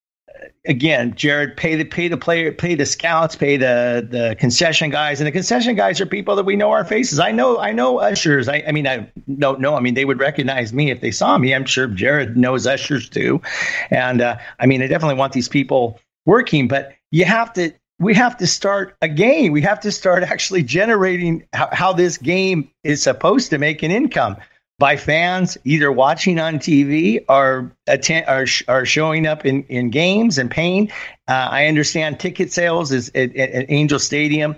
again, 0.67 1.15
Jared, 1.15 1.57
pay 1.57 1.77
the 1.77 1.85
pay 1.85 2.09
the 2.09 2.17
player, 2.17 2.53
pay 2.53 2.75
the 2.75 2.87
scouts, 2.87 3.37
pay 3.37 3.57
the 3.57 4.07
the 4.09 4.37
concession 4.39 4.91
guys, 4.91 5.21
and 5.21 5.27
the 5.27 5.33
concession 5.33 5.75
guys 5.75 6.01
are 6.01 6.07
people 6.07 6.37
that 6.37 6.45
we 6.45 6.57
know 6.57 6.71
our 6.71 6.85
faces. 6.85 7.19
I 7.19 7.33
know, 7.33 7.59
I 7.59 7.73
know 7.73 7.99
ushers. 7.99 8.49
I, 8.49 8.63
I 8.67 8.73
mean, 8.73 8.87
I 8.87 9.11
don't 9.39 9.61
know. 9.61 9.75
I 9.75 9.81
mean, 9.81 9.95
they 9.95 10.05
would 10.05 10.21
recognize 10.21 10.73
me 10.73 10.91
if 10.91 11.01
they 11.01 11.11
saw 11.11 11.39
me. 11.39 11.55
I'm 11.55 11.65
sure 11.65 11.87
Jared 11.87 12.37
knows 12.37 12.67
ushers 12.67 13.09
too, 13.09 13.41
and 13.91 14.21
uh, 14.21 14.37
I 14.59 14.67
mean, 14.67 14.83
I 14.83 14.87
definitely 14.87 15.17
want 15.17 15.33
these 15.33 15.49
people 15.49 15.99
working, 16.27 16.69
but 16.69 16.93
you 17.11 17.25
have 17.25 17.53
to. 17.55 17.73
We 17.99 18.15
have 18.15 18.39
to 18.39 18.47
start 18.47 18.97
a 19.03 19.09
game. 19.09 19.53
We 19.53 19.61
have 19.61 19.79
to 19.81 19.93
start 19.93 20.23
actually 20.25 20.63
generating 20.63 21.47
how, 21.53 21.69
how 21.71 21.93
this 21.93 22.17
game 22.17 22.71
is 22.83 23.03
supposed 23.03 23.51
to 23.51 23.59
make 23.59 23.83
an 23.83 23.91
income 23.91 24.37
by 24.81 24.97
fans 24.97 25.59
either 25.65 25.93
watching 25.93 26.41
on 26.41 26.55
TV 26.55 27.23
or 27.29 27.71
attend, 27.87 28.27
are, 28.27 28.47
are 28.67 28.87
showing 28.87 29.27
up 29.27 29.45
in, 29.45 29.63
in 29.65 29.91
games 29.91 30.39
and 30.39 30.51
paying. 30.51 30.91
Uh, 31.29 31.49
I 31.51 31.67
understand 31.67 32.19
ticket 32.19 32.51
sales 32.51 32.91
is 32.91 33.11
at, 33.15 33.37
at 33.37 33.67
Angel 33.69 33.99
Stadium. 33.99 34.57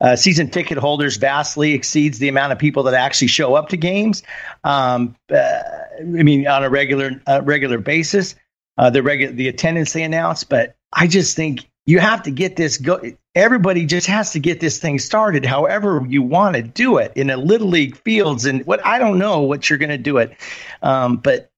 Uh, 0.00 0.14
season 0.14 0.50
ticket 0.50 0.78
holders 0.78 1.16
vastly 1.16 1.74
exceeds 1.74 2.20
the 2.20 2.28
amount 2.28 2.52
of 2.52 2.60
people 2.60 2.84
that 2.84 2.94
actually 2.94 3.26
show 3.26 3.54
up 3.54 3.70
to 3.70 3.76
games. 3.76 4.22
Um, 4.62 5.16
uh, 5.34 5.60
I 5.98 6.02
mean, 6.04 6.46
on 6.46 6.62
a 6.62 6.70
regular 6.70 7.20
uh, 7.26 7.42
regular 7.42 7.78
basis, 7.78 8.36
uh, 8.78 8.90
the 8.90 9.02
regular 9.02 9.32
the 9.32 9.48
attendance 9.48 9.92
they 9.92 10.04
announce. 10.04 10.44
But 10.44 10.76
I 10.92 11.08
just 11.08 11.34
think 11.34 11.68
you 11.86 11.98
have 11.98 12.22
to 12.22 12.30
get 12.30 12.54
this 12.54 12.78
go 12.78 13.00
everybody 13.36 13.86
just 13.86 14.08
has 14.08 14.32
to 14.32 14.40
get 14.40 14.58
this 14.58 14.78
thing 14.78 14.98
started 14.98 15.44
however 15.44 16.02
you 16.08 16.22
want 16.22 16.56
to 16.56 16.62
do 16.62 16.96
it 16.96 17.12
in 17.14 17.30
a 17.30 17.36
little 17.36 17.68
league 17.68 17.96
fields 17.98 18.46
and 18.46 18.66
what 18.66 18.84
i 18.84 18.98
don't 18.98 19.18
know 19.18 19.42
what 19.42 19.70
you're 19.70 19.78
going 19.78 19.90
to 19.90 19.98
do 19.98 20.18
it. 20.18 20.36
Um, 20.82 21.18
but 21.18 21.50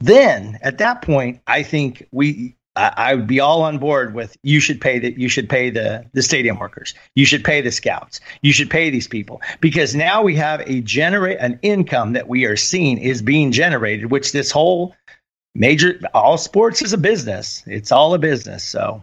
then 0.00 0.58
at 0.62 0.78
that 0.78 1.02
point 1.02 1.40
i 1.46 1.62
think 1.62 2.08
we 2.10 2.56
I, 2.78 3.14
would 3.14 3.26
be 3.26 3.40
all 3.40 3.62
on 3.62 3.78
board 3.78 4.14
with 4.14 4.36
you 4.42 4.60
should 4.60 4.80
pay 4.80 4.98
the 4.98 5.18
you 5.18 5.28
should 5.28 5.48
pay 5.48 5.70
the 5.70 6.06
the 6.12 6.22
stadium 6.22 6.58
workers. 6.58 6.94
You 7.14 7.24
should 7.24 7.44
pay 7.44 7.60
the 7.60 7.72
scouts. 7.72 8.20
You 8.42 8.52
should 8.52 8.70
pay 8.70 8.90
these 8.90 9.08
people. 9.08 9.42
Because 9.60 9.94
now 9.94 10.22
we 10.22 10.36
have 10.36 10.60
a 10.60 10.80
generate 10.82 11.38
an 11.40 11.58
income 11.62 12.12
that 12.12 12.28
we 12.28 12.44
are 12.44 12.56
seeing 12.56 12.98
is 12.98 13.22
being 13.22 13.52
generated 13.52 14.10
which 14.10 14.32
this 14.32 14.50
whole 14.50 14.94
major 15.54 16.00
all 16.14 16.38
sports 16.38 16.82
is 16.82 16.92
a 16.92 16.98
business. 16.98 17.62
It's 17.66 17.90
all 17.90 18.14
a 18.14 18.18
business 18.18 18.62
so. 18.62 19.02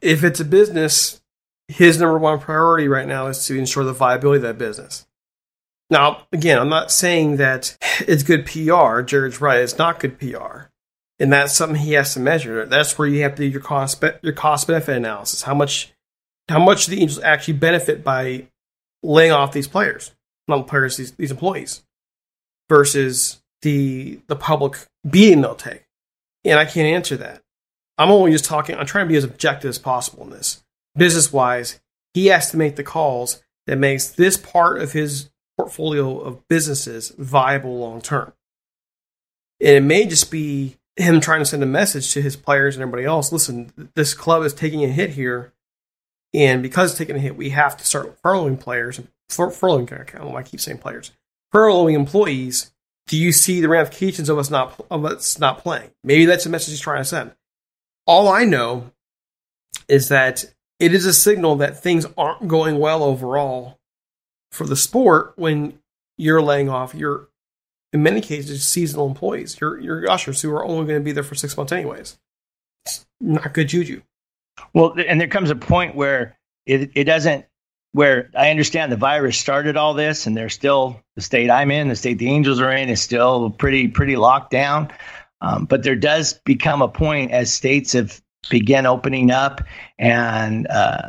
If 0.00 0.24
it's 0.24 0.40
a 0.40 0.44
business, 0.44 1.20
his 1.72 1.98
number 1.98 2.18
one 2.18 2.38
priority 2.38 2.88
right 2.88 3.06
now 3.06 3.28
is 3.28 3.46
to 3.46 3.58
ensure 3.58 3.84
the 3.84 3.92
viability 3.92 4.36
of 4.38 4.42
that 4.42 4.58
business. 4.58 5.06
Now, 5.90 6.26
again, 6.32 6.58
I'm 6.58 6.68
not 6.68 6.90
saying 6.90 7.36
that 7.36 7.76
it's 8.00 8.22
good 8.22 8.46
PR. 8.46 9.00
Jared's 9.02 9.40
right; 9.40 9.60
it's 9.60 9.78
not 9.78 10.00
good 10.00 10.18
PR, 10.18 10.68
and 11.18 11.32
that's 11.32 11.54
something 11.54 11.80
he 11.80 11.92
has 11.92 12.14
to 12.14 12.20
measure. 12.20 12.66
That's 12.66 12.98
where 12.98 13.08
you 13.08 13.22
have 13.22 13.34
to 13.36 13.42
do 13.42 13.48
your 13.48 13.60
cost 13.60 14.02
your 14.22 14.32
cost 14.32 14.66
benefit 14.66 14.96
analysis. 14.96 15.42
How 15.42 15.54
much 15.54 15.92
how 16.48 16.62
much 16.62 16.86
the 16.86 17.00
Angels 17.00 17.22
actually 17.22 17.54
benefit 17.54 18.04
by 18.04 18.48
laying 19.02 19.32
off 19.32 19.52
these 19.52 19.68
players, 19.68 20.12
not 20.48 20.66
players, 20.66 20.96
these, 20.96 21.12
these 21.12 21.30
employees, 21.30 21.82
versus 22.68 23.42
the 23.62 24.20
the 24.26 24.36
public 24.36 24.76
beating 25.08 25.40
they'll 25.40 25.54
take. 25.54 25.84
And 26.44 26.58
I 26.58 26.64
can't 26.64 26.94
answer 26.94 27.16
that. 27.18 27.42
I'm 27.98 28.10
only 28.10 28.32
just 28.32 28.44
talking, 28.44 28.76
I'm 28.76 28.86
trying 28.86 29.06
to 29.06 29.10
be 29.10 29.16
as 29.16 29.24
objective 29.24 29.68
as 29.68 29.78
possible 29.78 30.24
in 30.24 30.30
this. 30.30 30.61
Business 30.96 31.32
wise, 31.32 31.80
he 32.14 32.26
has 32.26 32.50
to 32.50 32.56
make 32.56 32.76
the 32.76 32.82
calls 32.82 33.42
that 33.66 33.76
makes 33.76 34.08
this 34.08 34.36
part 34.36 34.80
of 34.80 34.92
his 34.92 35.30
portfolio 35.56 36.18
of 36.18 36.46
businesses 36.48 37.12
viable 37.18 37.78
long 37.78 38.00
term. 38.00 38.32
And 39.60 39.76
it 39.76 39.82
may 39.82 40.06
just 40.06 40.30
be 40.30 40.76
him 40.96 41.20
trying 41.20 41.40
to 41.40 41.46
send 41.46 41.62
a 41.62 41.66
message 41.66 42.12
to 42.12 42.22
his 42.22 42.36
players 42.36 42.76
and 42.76 42.82
everybody 42.82 43.04
else 43.04 43.32
listen, 43.32 43.72
this 43.94 44.12
club 44.12 44.42
is 44.42 44.52
taking 44.52 44.84
a 44.84 44.88
hit 44.88 45.10
here. 45.10 45.52
And 46.34 46.62
because 46.62 46.90
it's 46.90 46.98
taking 46.98 47.16
a 47.16 47.20
hit, 47.20 47.36
we 47.36 47.50
have 47.50 47.76
to 47.76 47.84
start 47.84 48.20
furloughing 48.22 48.58
players, 48.58 49.00
fur- 49.28 49.50
furloughing, 49.50 49.92
I 49.92 50.18
don't 50.18 50.26
know 50.26 50.32
why 50.32 50.40
I 50.40 50.44
keep 50.44 50.60
saying 50.60 50.78
players, 50.78 51.12
furloughing 51.52 51.94
employees. 51.94 52.72
Do 53.06 53.16
you 53.18 53.32
see 53.32 53.60
the 53.60 53.68
ramifications 53.68 54.28
of 54.28 54.38
us 54.38 54.48
not 54.48 54.80
of 54.90 55.04
us 55.04 55.38
not 55.38 55.58
playing? 55.58 55.90
Maybe 56.04 56.24
that's 56.24 56.44
the 56.44 56.50
message 56.50 56.70
he's 56.70 56.80
trying 56.80 57.00
to 57.00 57.04
send 57.04 57.32
all 58.06 58.28
I 58.28 58.44
know 58.44 58.90
is 59.88 60.08
that 60.08 60.44
it 60.82 60.92
is 60.92 61.06
a 61.06 61.12
signal 61.12 61.54
that 61.56 61.80
things 61.80 62.04
aren't 62.18 62.48
going 62.48 62.80
well 62.80 63.04
overall 63.04 63.78
for 64.50 64.66
the 64.66 64.74
sport 64.74 65.32
when 65.36 65.78
you're 66.18 66.42
laying 66.42 66.68
off 66.68 66.92
your, 66.92 67.28
in 67.92 68.02
many 68.02 68.20
cases, 68.20 68.64
seasonal 68.64 69.06
employees, 69.06 69.60
your 69.60 69.78
your 69.78 70.10
ushers 70.10 70.42
who 70.42 70.50
are 70.50 70.64
only 70.64 70.84
going 70.86 70.98
to 70.98 71.04
be 71.04 71.12
there 71.12 71.22
for 71.22 71.36
six 71.36 71.56
months 71.56 71.70
anyways. 71.70 72.18
It's 72.84 73.06
not 73.20 73.54
good 73.54 73.68
juju. 73.68 74.02
Well, 74.74 74.94
and 74.98 75.20
there 75.20 75.28
comes 75.28 75.50
a 75.50 75.54
point 75.54 75.94
where 75.94 76.36
it 76.66 76.90
it 76.94 77.04
doesn't. 77.04 77.46
Where 77.92 78.30
I 78.34 78.50
understand 78.50 78.90
the 78.90 78.96
virus 78.96 79.38
started 79.38 79.76
all 79.76 79.94
this, 79.94 80.26
and 80.26 80.36
they're 80.36 80.48
still 80.48 81.00
the 81.14 81.20
state 81.20 81.50
I'm 81.50 81.70
in, 81.70 81.88
the 81.88 81.96
state 81.96 82.18
the 82.18 82.30
Angels 82.30 82.58
are 82.58 82.72
in, 82.72 82.88
is 82.88 83.00
still 83.00 83.50
pretty 83.50 83.86
pretty 83.86 84.16
locked 84.16 84.50
down. 84.50 84.90
Um, 85.40 85.66
but 85.66 85.82
there 85.84 85.96
does 85.96 86.34
become 86.44 86.82
a 86.82 86.88
point 86.88 87.30
as 87.30 87.52
states 87.52 87.92
have 87.92 88.20
begun 88.50 88.86
opening 88.86 89.30
up 89.30 89.60
and 89.98 90.66
uh, 90.68 91.08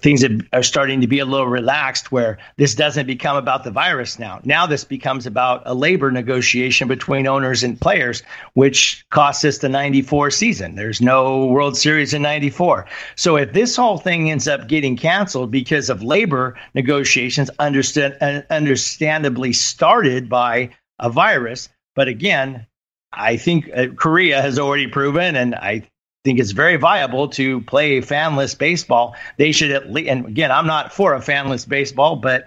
things 0.00 0.24
are 0.52 0.62
starting 0.62 1.00
to 1.02 1.06
be 1.06 1.18
a 1.18 1.24
little 1.24 1.46
relaxed 1.46 2.10
where 2.10 2.38
this 2.56 2.74
doesn't 2.74 3.06
become 3.06 3.36
about 3.36 3.62
the 3.62 3.70
virus 3.70 4.18
now. 4.18 4.40
Now 4.44 4.66
this 4.66 4.84
becomes 4.84 5.26
about 5.26 5.62
a 5.66 5.74
labor 5.74 6.10
negotiation 6.10 6.88
between 6.88 7.26
owners 7.26 7.62
and 7.62 7.80
players, 7.80 8.22
which 8.54 9.04
costs 9.10 9.44
us 9.44 9.58
the 9.58 9.68
94 9.68 10.30
season. 10.30 10.76
There's 10.76 11.00
no 11.00 11.46
World 11.46 11.76
Series 11.76 12.14
in 12.14 12.22
94. 12.22 12.86
So 13.16 13.36
if 13.36 13.52
this 13.52 13.76
whole 13.76 13.98
thing 13.98 14.30
ends 14.30 14.48
up 14.48 14.66
getting 14.66 14.96
canceled 14.96 15.50
because 15.50 15.90
of 15.90 16.02
labor 16.02 16.58
negotiations, 16.74 17.50
understand, 17.58 18.16
understandably 18.50 19.52
started 19.52 20.28
by 20.28 20.70
a 20.98 21.10
virus, 21.10 21.68
but 21.94 22.08
again, 22.08 22.66
I 23.12 23.36
think 23.36 23.70
uh, 23.74 23.88
Korea 23.94 24.40
has 24.40 24.58
already 24.58 24.86
proven, 24.86 25.36
and 25.36 25.54
I 25.54 25.86
think 26.24 26.38
it's 26.38 26.52
very 26.52 26.76
viable 26.76 27.28
to 27.28 27.60
play 27.62 28.00
fanless 28.00 28.56
baseball. 28.56 29.16
They 29.38 29.52
should 29.52 29.70
at 29.70 29.90
least, 29.90 30.08
and 30.08 30.26
again, 30.26 30.50
I'm 30.50 30.66
not 30.66 30.92
for 30.92 31.14
a 31.14 31.20
fanless 31.20 31.68
baseball, 31.68 32.16
but 32.16 32.44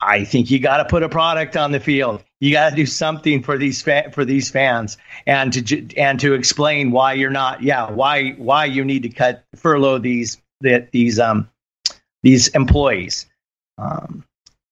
I 0.00 0.24
think 0.24 0.50
you 0.50 0.58
got 0.58 0.78
to 0.78 0.84
put 0.84 1.02
a 1.02 1.08
product 1.08 1.56
on 1.56 1.72
the 1.72 1.80
field. 1.80 2.22
You 2.40 2.52
got 2.52 2.70
to 2.70 2.76
do 2.76 2.84
something 2.84 3.42
for 3.42 3.56
these 3.56 3.80
fa- 3.80 4.10
for 4.12 4.24
these 4.24 4.50
fans, 4.50 4.98
and 5.26 5.52
to 5.52 5.96
and 5.96 6.20
to 6.20 6.34
explain 6.34 6.90
why 6.90 7.14
you're 7.14 7.30
not, 7.30 7.62
yeah, 7.62 7.90
why 7.90 8.32
why 8.32 8.66
you 8.66 8.84
need 8.84 9.04
to 9.04 9.08
cut 9.08 9.44
furlough 9.54 9.98
these 9.98 10.40
that 10.60 10.90
these 10.92 11.18
um 11.18 11.48
these 12.22 12.48
employees. 12.48 13.26
Um, 13.78 14.24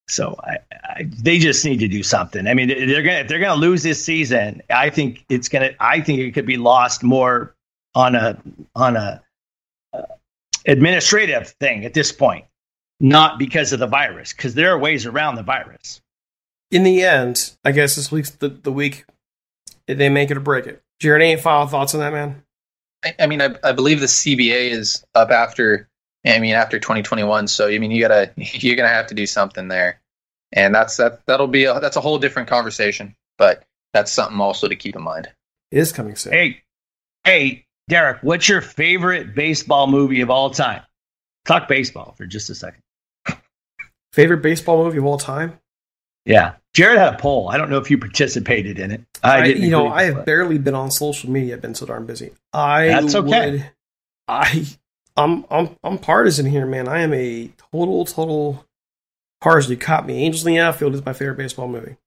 so 0.07 0.35
I, 0.43 0.57
I, 0.83 1.09
they 1.09 1.39
just 1.39 1.65
need 1.65 1.79
to 1.79 1.87
do 1.87 2.03
something. 2.03 2.45
I 2.47 2.53
mean, 2.53 2.67
they're 2.67 3.01
gonna 3.01 3.19
if 3.19 3.27
they're 3.27 3.39
gonna 3.39 3.59
lose 3.59 3.81
this 3.81 4.03
season. 4.03 4.61
I 4.69 4.91
think 4.91 5.25
it's 5.29 5.49
gonna. 5.49 5.71
I 5.79 6.01
think 6.01 6.19
it 6.19 6.33
could 6.33 6.45
be 6.45 6.57
lost 6.57 7.01
more 7.01 7.54
on 7.95 8.15
a 8.15 8.41
on 8.75 8.95
a 8.95 9.23
uh, 9.93 10.01
administrative 10.67 11.49
thing 11.59 11.85
at 11.85 11.93
this 11.93 12.11
point, 12.11 12.45
not 12.99 13.39
because 13.39 13.73
of 13.73 13.79
the 13.79 13.87
virus. 13.87 14.33
Because 14.33 14.53
there 14.53 14.71
are 14.71 14.77
ways 14.77 15.05
around 15.05 15.35
the 15.35 15.43
virus. 15.43 16.01
In 16.71 16.83
the 16.83 17.03
end, 17.03 17.55
I 17.63 17.71
guess 17.71 17.95
this 17.95 18.11
week's 18.11 18.31
the, 18.31 18.49
the 18.49 18.71
week 18.71 19.05
they 19.87 20.09
make 20.09 20.29
it 20.29 20.37
or 20.37 20.41
break 20.41 20.67
it. 20.67 20.83
Jared, 20.99 21.21
any 21.21 21.39
final 21.41 21.67
thoughts 21.67 21.93
on 21.93 22.01
that, 22.01 22.13
man? 22.13 22.43
I, 23.03 23.15
I 23.19 23.27
mean, 23.27 23.41
I, 23.41 23.55
I 23.63 23.71
believe 23.71 23.99
the 23.99 24.05
CBA 24.07 24.71
is 24.71 25.05
up 25.13 25.29
after 25.29 25.87
I 26.25 26.39
mean, 26.39 26.53
after 26.53 26.79
2021. 26.79 27.47
So, 27.47 27.67
I 27.67 27.77
mean, 27.77 27.91
you 27.91 28.01
gotta, 28.01 28.31
you're 28.37 28.75
gonna 28.75 28.89
have 28.89 29.07
to 29.07 29.15
do 29.15 29.25
something 29.25 29.67
there, 29.67 30.01
and 30.51 30.73
that's 30.73 30.97
that. 30.97 31.25
That'll 31.25 31.47
be 31.47 31.65
a, 31.65 31.79
that's 31.79 31.97
a 31.97 32.01
whole 32.01 32.17
different 32.17 32.49
conversation. 32.49 33.15
But 33.37 33.63
that's 33.93 34.11
something 34.11 34.39
also 34.39 34.67
to 34.67 34.75
keep 34.75 34.95
in 34.95 35.03
mind. 35.03 35.29
It 35.71 35.79
is 35.79 35.91
coming 35.91 36.15
soon. 36.15 36.33
Hey, 36.33 36.63
hey, 37.23 37.64
Derek, 37.87 38.23
what's 38.23 38.49
your 38.49 38.61
favorite 38.61 39.35
baseball 39.35 39.87
movie 39.87 40.21
of 40.21 40.29
all 40.29 40.49
time? 40.49 40.81
Talk 41.45 41.67
baseball 41.67 42.15
for 42.17 42.25
just 42.25 42.49
a 42.49 42.55
second. 42.55 42.81
Favorite 44.11 44.41
baseball 44.41 44.83
movie 44.83 44.97
of 44.97 45.05
all 45.05 45.17
time? 45.17 45.59
Yeah, 46.25 46.55
Jared 46.73 46.97
had 46.97 47.13
a 47.13 47.17
poll. 47.17 47.49
I 47.49 47.57
don't 47.57 47.69
know 47.69 47.77
if 47.77 47.91
you 47.91 47.99
participated 47.99 48.79
in 48.79 48.89
it. 48.89 49.01
I, 49.21 49.41
I 49.41 49.45
you 49.45 49.69
know, 49.69 49.87
I 49.87 50.03
have 50.03 50.25
barely 50.25 50.57
been 50.57 50.73
on 50.73 50.89
social 50.89 51.29
media. 51.29 51.55
I've 51.55 51.61
been 51.61 51.75
so 51.75 51.85
darn 51.85 52.07
busy. 52.07 52.31
I 52.51 52.87
that's 52.87 53.13
okay. 53.13 53.51
Would, 53.51 53.71
I 54.27 54.65
I'm 55.15 55.45
I'm 55.51 55.75
I'm 55.83 55.97
partisan 55.99 56.47
here, 56.47 56.65
man. 56.65 56.87
I 56.87 57.01
am 57.01 57.13
a 57.13 57.51
total 57.71 58.05
total 58.05 58.65
partisan. 59.41 59.73
You 59.73 59.77
caught 59.77 60.07
me. 60.07 60.23
Angels 60.23 60.45
in 60.45 60.53
the 60.53 60.59
Outfield 60.59 60.95
is 60.95 61.05
my 61.05 61.13
favorite 61.13 61.37
baseball 61.37 61.67
movie. 61.67 61.97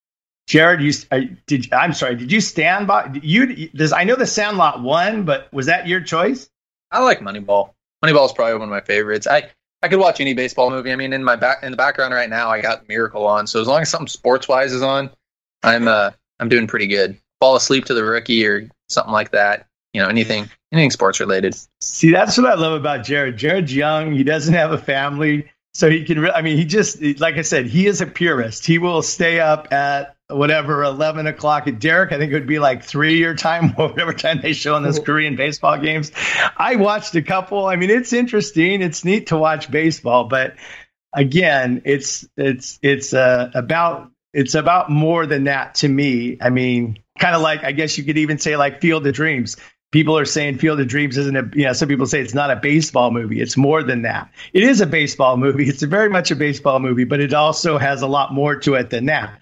Jared, 0.49 0.81
you 0.81 0.93
uh, 1.13 1.21
did. 1.47 1.71
I'm 1.75 1.93
sorry. 1.93 2.17
Did 2.17 2.33
you 2.33 2.41
stand 2.41 2.87
by 2.87 3.11
you? 3.23 3.69
Does 3.69 3.93
I 3.93 4.05
know 4.05 4.17
the 4.17 4.27
Sandlot 4.27 4.83
won, 4.83 5.25
but 5.25 5.53
was 5.53 5.67
that 5.67 5.87
your 5.87 6.01
choice? 6.01 6.49
I 6.91 7.03
like 7.03 7.21
Moneyball. 7.21 7.75
Moneyball 8.03 8.25
is 8.25 8.33
probably 8.33 8.55
one 8.55 8.63
of 8.63 8.69
my 8.71 8.81
favorites. 8.81 9.27
I 9.27 9.51
I 9.83 9.89
could 9.89 10.01
watch 10.01 10.21
any 10.23 10.33
baseball 10.33 10.71
movie. 10.71 10.91
I 10.91 10.97
mean, 10.97 11.13
in 11.13 11.23
my 11.23 11.37
back 11.37 11.63
in 11.63 11.71
the 11.71 11.77
background 11.77 12.15
right 12.15 12.31
now, 12.31 12.49
I 12.49 12.63
got 12.63 12.89
Miracle 12.89 13.27
on. 13.27 13.47
So 13.47 13.61
as 13.61 13.69
long 13.69 13.83
as 13.83 13.91
something 13.91 14.09
sports 14.09 14.49
wise 14.49 14.73
is 14.73 14.83
on, 14.83 15.11
I'm 15.63 15.87
uh 15.87 16.13
I'm 16.41 16.49
doing 16.49 16.67
pretty 16.67 16.87
good. 16.87 17.21
Fall 17.41 17.55
asleep 17.55 17.85
to 17.85 17.95
the 17.95 18.03
rookie 18.03 18.47
or 18.47 18.71
something 18.89 19.13
like 19.13 19.33
that. 19.33 19.67
you 19.93 20.01
know 20.01 20.09
anything 20.09 20.49
anything 20.73 20.91
sports 20.91 21.21
related. 21.21 21.55
See, 21.83 22.11
that's 22.11 22.39
what 22.39 22.47
I 22.47 22.55
love 22.55 22.73
about 22.73 23.05
Jared. 23.05 23.37
Jared's 23.37 23.75
young. 23.75 24.15
He 24.15 24.25
doesn't 24.25 24.55
have 24.55 24.73
a 24.73 24.79
family, 24.79 25.51
so 25.75 25.91
he 25.91 26.07
can. 26.07 26.21
Re- 26.21 26.33
I 26.35 26.41
mean, 26.41 26.57
he 26.57 26.65
just 26.65 27.03
like 27.21 27.35
I 27.35 27.43
said, 27.43 27.67
he 27.67 27.87
is 27.87 28.01
a 28.01 28.07
purist. 28.07 28.65
He 28.65 28.79
will 28.79 29.03
stay 29.03 29.41
up 29.41 29.71
at 29.75 30.17
whatever 30.29 30.85
eleven 30.85 31.27
o'clock. 31.27 31.67
At 31.67 31.79
Derek, 31.79 32.13
I 32.13 32.19
think 32.19 32.33
it 32.33 32.35
would 32.35 32.47
be 32.47 32.59
like 32.59 32.85
three 32.85 33.19
your 33.19 33.35
time, 33.35 33.71
whatever 33.75 34.13
time 34.13 34.41
they 34.41 34.53
show 34.53 34.77
in 34.77 34.83
those 34.83 34.99
Korean 34.99 35.37
baseball 35.37 35.79
games. 35.79 36.13
I 36.57 36.77
watched 36.77 37.15
a 37.15 37.23
couple. 37.23 37.67
I 37.67 37.77
mean, 37.77 37.91
it's 37.91 38.13
interesting. 38.13 38.83
It's 38.83 39.05
neat 39.05 39.29
to 39.29 39.37
watch 39.37 39.71
baseball, 39.71 40.25
but 40.25 40.57
again, 41.13 41.83
it's 41.85 42.27
it's 42.37 42.79
it's 42.83 43.13
uh, 43.13 43.51
about 43.55 44.11
it's 44.33 44.55
about 44.55 44.91
more 44.91 45.27
than 45.27 45.45
that 45.45 45.77
to 45.77 45.89
me. 45.89 46.39
I 46.41 46.51
mean, 46.51 46.99
kind 47.19 47.35
of 47.35 47.43
like 47.43 47.65
I 47.65 47.73
guess 47.73 47.97
you 47.99 48.05
could 48.05 48.19
even 48.19 48.39
say 48.39 48.57
like 48.57 48.81
Field 48.81 49.07
of 49.07 49.15
Dreams. 49.15 49.57
People 49.91 50.19
are 50.19 50.27
saying 50.27 50.59
Field 50.59 50.79
of 50.81 50.87
Dreams 50.87 51.17
isn't 51.17 51.37
a 51.37 51.49
you 51.55 51.65
know 51.65 51.73
some 51.73 51.89
people 51.89 52.07
say 52.07 52.21
it's 52.21 52.35
not 52.35 52.51
a 52.51 52.57
baseball 52.57 53.11
movie. 53.11 53.41
It's 53.41 53.57
more 53.57 53.83
than 53.83 54.03
that. 54.03 54.31
It 54.53 54.63
is 54.63 54.81
a 54.81 54.87
baseball 54.87 55.39
movie. 55.39 55.69
It's 55.69 55.83
very 55.83 56.11
much 56.11 56.31
a 56.31 56.37
baseball 56.37 56.79
movie, 56.79 57.05
but 57.05 57.21
it 57.21 57.33
also 57.33 57.79
has 57.79 58.03
a 58.03 58.07
lot 58.07 58.35
more 58.35 58.57
to 58.57 58.75
it 58.75 58.91
than 58.91 59.07
that. 59.07 59.41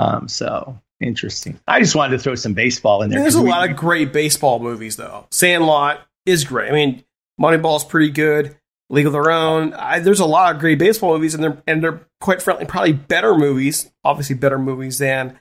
Um, 0.00 0.28
so 0.28 0.80
interesting. 1.00 1.60
I 1.66 1.80
just 1.80 1.94
wanted 1.94 2.16
to 2.16 2.22
throw 2.22 2.34
some 2.34 2.54
baseball 2.54 3.02
in 3.02 3.10
there. 3.10 3.20
There's 3.20 3.34
a 3.34 3.42
we, 3.42 3.50
lot 3.50 3.68
of 3.68 3.76
great 3.76 4.12
baseball 4.12 4.58
movies 4.58 4.96
though. 4.96 5.26
Sandlot 5.30 6.00
is 6.26 6.44
great. 6.44 6.70
I 6.70 6.72
mean, 6.72 7.04
Moneyball's 7.40 7.84
pretty 7.84 8.10
good. 8.10 8.56
League 8.88 9.06
of 9.06 9.12
Their 9.12 9.30
Own. 9.30 9.72
I, 9.74 10.00
there's 10.00 10.20
a 10.20 10.26
lot 10.26 10.54
of 10.54 10.60
great 10.60 10.78
baseball 10.78 11.12
movies, 11.14 11.34
and 11.34 11.44
they're 11.44 11.62
and 11.66 11.82
they're 11.82 12.00
quite 12.20 12.42
frankly 12.42 12.66
probably 12.66 12.92
better 12.92 13.34
movies. 13.36 13.90
Obviously, 14.04 14.34
better 14.34 14.58
movies 14.58 14.98
than 14.98 15.38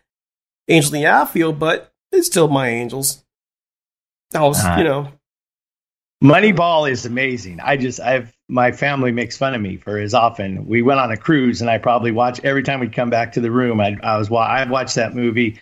Angels 0.67 0.93
in 0.93 1.01
the 1.01 1.07
Outfield, 1.07 1.57
but 1.57 1.91
it's 2.11 2.27
still 2.27 2.47
my 2.47 2.69
Angels. 2.69 3.25
I 4.35 4.43
was, 4.43 4.63
uh, 4.63 4.75
you 4.77 4.83
know, 4.83 5.11
Moneyball 6.23 6.89
is 6.89 7.05
amazing. 7.05 7.59
I 7.61 7.77
just 7.77 7.99
I've 7.99 8.35
my 8.49 8.71
family 8.71 9.11
makes 9.11 9.37
fun 9.37 9.53
of 9.53 9.61
me 9.61 9.77
for 9.77 9.97
as 9.97 10.13
often. 10.13 10.65
We 10.65 10.81
went 10.81 10.99
on 10.99 11.11
a 11.11 11.17
cruise, 11.17 11.61
and 11.61 11.69
I 11.69 11.77
probably 11.77 12.11
watch 12.11 12.41
every 12.43 12.63
time 12.63 12.81
we'd 12.81 12.93
come 12.93 13.09
back 13.09 13.33
to 13.33 13.41
the 13.41 13.51
room. 13.51 13.79
I, 13.79 13.97
I 14.03 14.17
was 14.17 14.29
I 14.31 14.65
watched 14.65 14.95
that 14.95 15.15
movie 15.15 15.61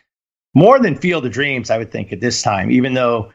more 0.55 0.79
than 0.79 0.95
Field 0.95 1.25
of 1.25 1.31
Dreams. 1.31 1.69
I 1.69 1.77
would 1.77 1.91
think 1.91 2.11
at 2.11 2.21
this 2.21 2.41
time, 2.41 2.71
even 2.71 2.95
though 2.95 3.33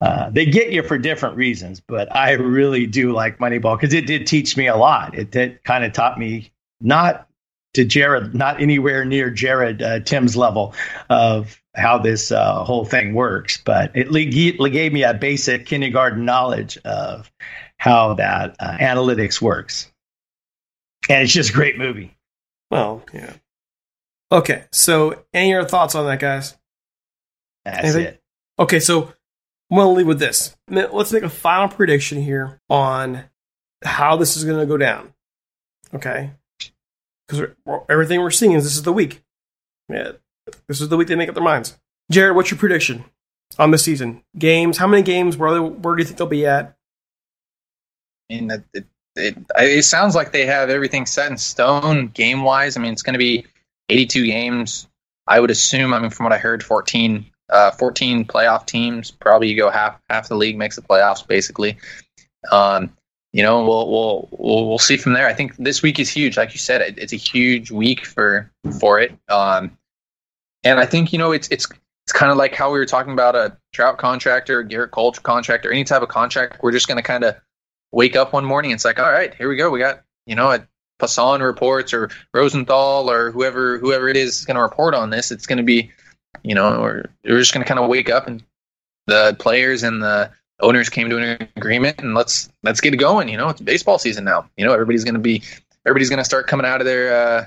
uh, 0.00 0.30
they 0.30 0.46
get 0.46 0.70
you 0.70 0.82
for 0.82 0.98
different 0.98 1.36
reasons, 1.36 1.80
but 1.80 2.14
I 2.14 2.32
really 2.32 2.86
do 2.86 3.12
like 3.12 3.38
Moneyball 3.38 3.78
because 3.80 3.94
it 3.94 4.06
did 4.06 4.26
teach 4.26 4.56
me 4.56 4.66
a 4.66 4.76
lot. 4.76 5.16
It 5.16 5.30
did 5.30 5.62
kind 5.64 5.84
of 5.84 5.92
taught 5.92 6.18
me 6.18 6.52
not 6.80 7.28
to 7.74 7.84
Jared, 7.84 8.34
not 8.34 8.60
anywhere 8.60 9.04
near 9.04 9.30
Jared 9.30 9.80
uh, 9.80 10.00
Tim's 10.00 10.36
level 10.36 10.74
of 11.08 11.61
how 11.74 11.98
this 11.98 12.30
uh, 12.30 12.64
whole 12.64 12.84
thing 12.84 13.14
works, 13.14 13.58
but 13.64 13.92
it, 13.94 14.10
gave 14.12 14.92
me 14.92 15.02
a 15.04 15.14
basic 15.14 15.66
kindergarten 15.66 16.24
knowledge 16.24 16.76
of 16.84 17.30
how 17.78 18.14
that 18.14 18.56
uh, 18.60 18.76
analytics 18.78 19.40
works. 19.40 19.90
And 21.08 21.22
it's 21.22 21.32
just 21.32 21.50
a 21.50 21.54
great 21.54 21.78
movie. 21.78 22.16
Well, 22.70 23.04
yeah. 23.12 23.32
Okay, 24.30 24.64
so 24.72 25.24
any 25.34 25.54
other 25.54 25.68
thoughts 25.68 25.94
on 25.94 26.06
that, 26.06 26.20
guys? 26.20 26.56
That's 27.64 27.78
Anything? 27.84 28.04
it. 28.06 28.22
Okay, 28.58 28.80
so 28.80 29.12
I'm 29.70 29.76
going 29.76 29.86
to 29.88 29.92
leave 29.92 30.06
with 30.06 30.18
this. 30.18 30.56
Let's 30.68 31.12
make 31.12 31.22
a 31.22 31.28
final 31.28 31.68
prediction 31.68 32.22
here 32.22 32.60
on 32.68 33.24
how 33.84 34.16
this 34.16 34.36
is 34.36 34.44
going 34.44 34.60
to 34.60 34.66
go 34.66 34.76
down. 34.76 35.12
Okay? 35.94 36.30
Because 37.26 37.48
everything 37.88 38.20
we're 38.20 38.30
seeing 38.30 38.52
is 38.52 38.64
this 38.64 38.74
is 38.74 38.82
the 38.82 38.92
week. 38.92 39.22
Yeah, 39.88 40.12
this 40.68 40.80
is 40.80 40.88
the 40.88 40.96
week 40.96 41.08
they 41.08 41.16
make 41.16 41.28
up 41.28 41.34
their 41.34 41.44
minds. 41.44 41.78
Jared, 42.10 42.36
what's 42.36 42.50
your 42.50 42.58
prediction 42.58 43.04
on 43.58 43.70
the 43.70 43.78
season? 43.78 44.22
Games? 44.36 44.78
How 44.78 44.86
many 44.86 45.02
games? 45.02 45.36
Where, 45.36 45.52
they, 45.52 45.60
where 45.60 45.96
do 45.96 46.02
you 46.02 46.06
think 46.06 46.18
they'll 46.18 46.26
be 46.26 46.46
at? 46.46 46.76
I 48.30 48.34
mean, 48.34 48.50
it, 48.50 48.64
it, 48.74 48.86
it, 49.16 49.36
it 49.56 49.84
sounds 49.84 50.14
like 50.14 50.32
they 50.32 50.46
have 50.46 50.70
everything 50.70 51.06
set 51.06 51.30
in 51.30 51.36
stone 51.36 52.08
game 52.08 52.42
wise. 52.42 52.76
I 52.76 52.80
mean, 52.80 52.92
it's 52.92 53.02
going 53.02 53.14
to 53.14 53.18
be 53.18 53.46
82 53.88 54.26
games. 54.26 54.88
I 55.26 55.38
would 55.38 55.50
assume, 55.50 55.94
I 55.94 56.00
mean, 56.00 56.10
from 56.10 56.24
what 56.24 56.32
I 56.32 56.38
heard, 56.38 56.62
14 56.62 57.26
uh, 57.52 57.70
14 57.72 58.24
playoff 58.24 58.66
teams. 58.66 59.10
Probably 59.10 59.48
you 59.48 59.56
go 59.56 59.70
half 59.70 60.00
half 60.08 60.28
the 60.28 60.34
league 60.34 60.56
makes 60.56 60.76
the 60.76 60.82
playoffs 60.82 61.26
basically. 61.26 61.76
Um, 62.50 62.96
you 63.32 63.42
know, 63.42 63.64
we'll, 63.64 63.90
we'll 63.90 64.28
we'll 64.32 64.68
we'll 64.68 64.78
see 64.78 64.96
from 64.96 65.12
there. 65.12 65.26
I 65.26 65.34
think 65.34 65.56
this 65.56 65.82
week 65.82 65.98
is 65.98 66.10
huge, 66.10 66.36
like 66.36 66.52
you 66.52 66.58
said. 66.58 66.80
It, 66.80 66.98
it's 66.98 67.12
a 67.12 67.16
huge 67.16 67.70
week 67.70 68.04
for 68.04 68.50
for 68.80 69.00
it. 69.00 69.16
Um, 69.28 69.76
and 70.64 70.78
I 70.78 70.86
think 70.86 71.12
you 71.12 71.18
know 71.18 71.32
it's 71.32 71.48
it's 71.48 71.66
it's 72.04 72.12
kind 72.12 72.32
of 72.32 72.38
like 72.38 72.54
how 72.54 72.72
we 72.72 72.78
were 72.78 72.86
talking 72.86 73.12
about 73.12 73.36
a 73.36 73.56
Trout 73.72 73.98
contractor, 73.98 74.64
Gerrit 74.64 74.90
Cole 74.90 75.12
contractor, 75.12 75.70
any 75.70 75.84
type 75.84 76.02
of 76.02 76.08
contract. 76.08 76.62
We're 76.62 76.72
just 76.72 76.88
going 76.88 76.96
to 76.96 77.02
kind 77.02 77.24
of 77.24 77.36
wake 77.92 78.16
up 78.16 78.32
one 78.32 78.44
morning. 78.44 78.72
And 78.72 78.78
it's 78.78 78.84
like, 78.84 78.98
all 78.98 79.10
right, 79.10 79.32
here 79.34 79.48
we 79.48 79.56
go. 79.56 79.70
We 79.70 79.78
got 79.78 80.02
you 80.26 80.34
know 80.34 80.50
a 80.50 80.66
Passan 81.00 81.40
reports 81.40 81.92
or 81.92 82.10
Rosenthal 82.34 83.10
or 83.10 83.30
whoever 83.30 83.78
whoever 83.78 84.08
it 84.08 84.16
is 84.16 84.40
is 84.40 84.44
going 84.44 84.56
to 84.56 84.62
report 84.62 84.94
on 84.94 85.10
this. 85.10 85.30
It's 85.30 85.46
going 85.46 85.58
to 85.58 85.64
be 85.64 85.90
you 86.42 86.54
know, 86.54 86.82
or 86.82 87.10
we're 87.24 87.38
just 87.38 87.52
going 87.52 87.64
to 87.64 87.68
kind 87.68 87.80
of 87.80 87.88
wake 87.88 88.10
up 88.10 88.26
and 88.26 88.42
the 89.06 89.36
players 89.38 89.82
and 89.82 90.02
the 90.02 90.30
owners 90.60 90.88
came 90.88 91.10
to 91.10 91.18
an 91.18 91.48
agreement 91.56 92.00
and 92.00 92.14
let's 92.14 92.50
let's 92.62 92.80
get 92.80 92.94
it 92.94 92.98
going. 92.98 93.28
You 93.28 93.36
know, 93.36 93.48
it's 93.48 93.60
baseball 93.60 93.98
season 93.98 94.24
now. 94.24 94.48
You 94.56 94.64
know, 94.64 94.72
everybody's 94.72 95.04
going 95.04 95.14
to 95.14 95.20
be 95.20 95.42
everybody's 95.84 96.08
going 96.08 96.18
to 96.18 96.24
start 96.24 96.46
coming 96.46 96.66
out 96.66 96.80
of 96.80 96.86
their 96.86 97.14
uh, 97.14 97.46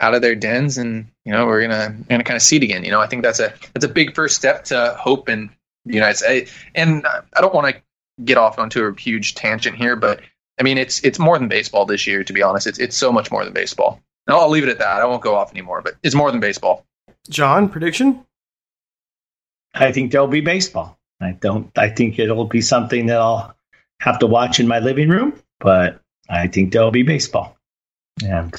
out 0.00 0.14
of 0.14 0.22
their 0.22 0.34
dens, 0.34 0.78
and 0.78 1.06
you 1.24 1.32
know, 1.32 1.46
we're 1.46 1.62
gonna 1.62 1.94
we're 1.98 2.04
gonna 2.04 2.24
kind 2.24 2.36
of 2.36 2.42
seed 2.42 2.62
again. 2.62 2.84
You 2.84 2.90
know, 2.90 3.00
I 3.00 3.06
think 3.06 3.22
that's 3.22 3.40
a 3.40 3.52
that's 3.74 3.84
a 3.84 3.88
big 3.88 4.14
first 4.14 4.36
step 4.36 4.64
to 4.64 4.96
hope 4.98 5.28
in 5.28 5.50
the 5.84 5.94
United 5.94 6.16
States. 6.16 6.52
And 6.74 7.06
I 7.06 7.40
don't 7.40 7.54
want 7.54 7.74
to 7.74 7.82
get 8.24 8.36
off 8.36 8.58
onto 8.58 8.84
a 8.84 8.94
huge 8.94 9.34
tangent 9.34 9.76
here, 9.76 9.96
but 9.96 10.20
I 10.58 10.62
mean, 10.62 10.78
it's 10.78 11.02
it's 11.04 11.18
more 11.18 11.38
than 11.38 11.48
baseball 11.48 11.86
this 11.86 12.06
year. 12.06 12.24
To 12.24 12.32
be 12.32 12.42
honest, 12.42 12.66
it's 12.66 12.78
it's 12.78 12.96
so 12.96 13.12
much 13.12 13.30
more 13.30 13.44
than 13.44 13.52
baseball. 13.52 14.00
And 14.26 14.36
I'll 14.36 14.50
leave 14.50 14.64
it 14.64 14.68
at 14.68 14.78
that. 14.78 15.00
I 15.00 15.06
won't 15.06 15.22
go 15.22 15.34
off 15.34 15.50
anymore, 15.52 15.80
but 15.82 15.94
it's 16.02 16.14
more 16.14 16.30
than 16.30 16.40
baseball. 16.40 16.84
John, 17.30 17.68
prediction? 17.68 18.24
I 19.74 19.92
think 19.92 20.12
there'll 20.12 20.26
be 20.26 20.40
baseball. 20.40 20.98
I 21.20 21.32
don't. 21.32 21.76
I 21.76 21.88
think 21.88 22.18
it'll 22.18 22.44
be 22.44 22.60
something 22.60 23.06
that 23.06 23.18
I'll 23.18 23.54
have 24.00 24.18
to 24.20 24.26
watch 24.26 24.60
in 24.60 24.68
my 24.68 24.78
living 24.78 25.08
room, 25.08 25.40
but 25.60 26.00
I 26.28 26.46
think 26.46 26.72
there'll 26.72 26.90
be 26.90 27.02
baseball. 27.02 27.56
And 28.24 28.54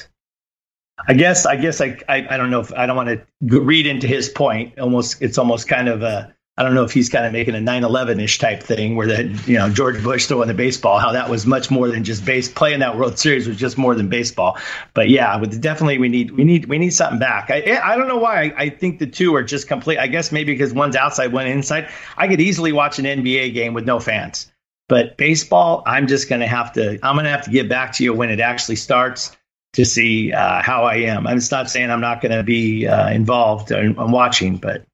I 1.08 1.14
guess, 1.14 1.46
I 1.46 1.56
guess, 1.56 1.80
I, 1.80 1.98
I, 2.08 2.26
I 2.30 2.36
don't 2.36 2.50
know 2.50 2.60
if 2.60 2.72
I 2.74 2.86
don't 2.86 2.96
want 2.96 3.08
to 3.08 3.60
read 3.60 3.86
into 3.86 4.06
his 4.06 4.28
point. 4.28 4.78
Almost, 4.78 5.22
it's 5.22 5.38
almost 5.38 5.68
kind 5.68 5.88
of 5.88 6.02
a 6.02 6.34
I 6.60 6.62
don't 6.62 6.74
know 6.74 6.84
if 6.84 6.92
he's 6.92 7.08
kind 7.08 7.24
of 7.24 7.32
making 7.32 7.54
a 7.54 7.58
9/11 7.58 8.20
ish 8.22 8.38
type 8.38 8.62
thing 8.62 8.94
where 8.94 9.06
that 9.06 9.48
you 9.48 9.56
know 9.56 9.70
George 9.70 10.02
Bush 10.02 10.26
throwing 10.26 10.48
the 10.48 10.52
baseball, 10.52 10.98
how 10.98 11.10
that 11.12 11.30
was 11.30 11.46
much 11.46 11.70
more 11.70 11.88
than 11.88 12.04
just 12.04 12.22
base 12.26 12.50
playing 12.50 12.80
that 12.80 12.98
World 12.98 13.18
Series 13.18 13.48
was 13.48 13.56
just 13.56 13.78
more 13.78 13.94
than 13.94 14.10
baseball. 14.10 14.58
But 14.92 15.08
yeah, 15.08 15.34
with 15.38 15.58
definitely 15.62 15.96
we 15.96 16.10
need 16.10 16.32
we 16.32 16.44
need 16.44 16.66
we 16.66 16.76
need 16.76 16.90
something 16.90 17.18
back. 17.18 17.50
I 17.50 17.80
I 17.82 17.96
don't 17.96 18.08
know 18.08 18.18
why 18.18 18.42
I, 18.42 18.54
I 18.64 18.68
think 18.68 18.98
the 18.98 19.06
two 19.06 19.34
are 19.36 19.42
just 19.42 19.68
complete. 19.68 19.96
I 19.96 20.06
guess 20.06 20.32
maybe 20.32 20.52
because 20.52 20.74
one's 20.74 20.96
outside, 20.96 21.32
one 21.32 21.46
inside. 21.46 21.88
I 22.18 22.28
could 22.28 22.42
easily 22.42 22.72
watch 22.72 22.98
an 22.98 23.06
NBA 23.06 23.54
game 23.54 23.72
with 23.72 23.86
no 23.86 23.98
fans, 23.98 24.52
but 24.86 25.16
baseball, 25.16 25.82
I'm 25.86 26.06
just 26.06 26.28
gonna 26.28 26.46
have 26.46 26.74
to 26.74 26.98
I'm 27.02 27.16
gonna 27.16 27.30
have 27.30 27.44
to 27.44 27.50
get 27.50 27.70
back 27.70 27.92
to 27.94 28.04
you 28.04 28.12
when 28.12 28.28
it 28.28 28.38
actually 28.38 28.76
starts 28.76 29.34
to 29.74 29.84
see 29.84 30.32
uh, 30.32 30.62
how 30.62 30.84
I 30.84 30.96
am. 30.96 31.26
I'm 31.26 31.38
just 31.38 31.52
not 31.52 31.70
saying 31.70 31.90
I'm 31.90 32.00
not 32.00 32.20
going 32.20 32.36
to 32.36 32.42
be 32.42 32.86
uh, 32.86 33.10
involved 33.10 33.70
in, 33.70 33.98
in 33.98 34.10
watching, 34.10 34.56
but 34.56 34.84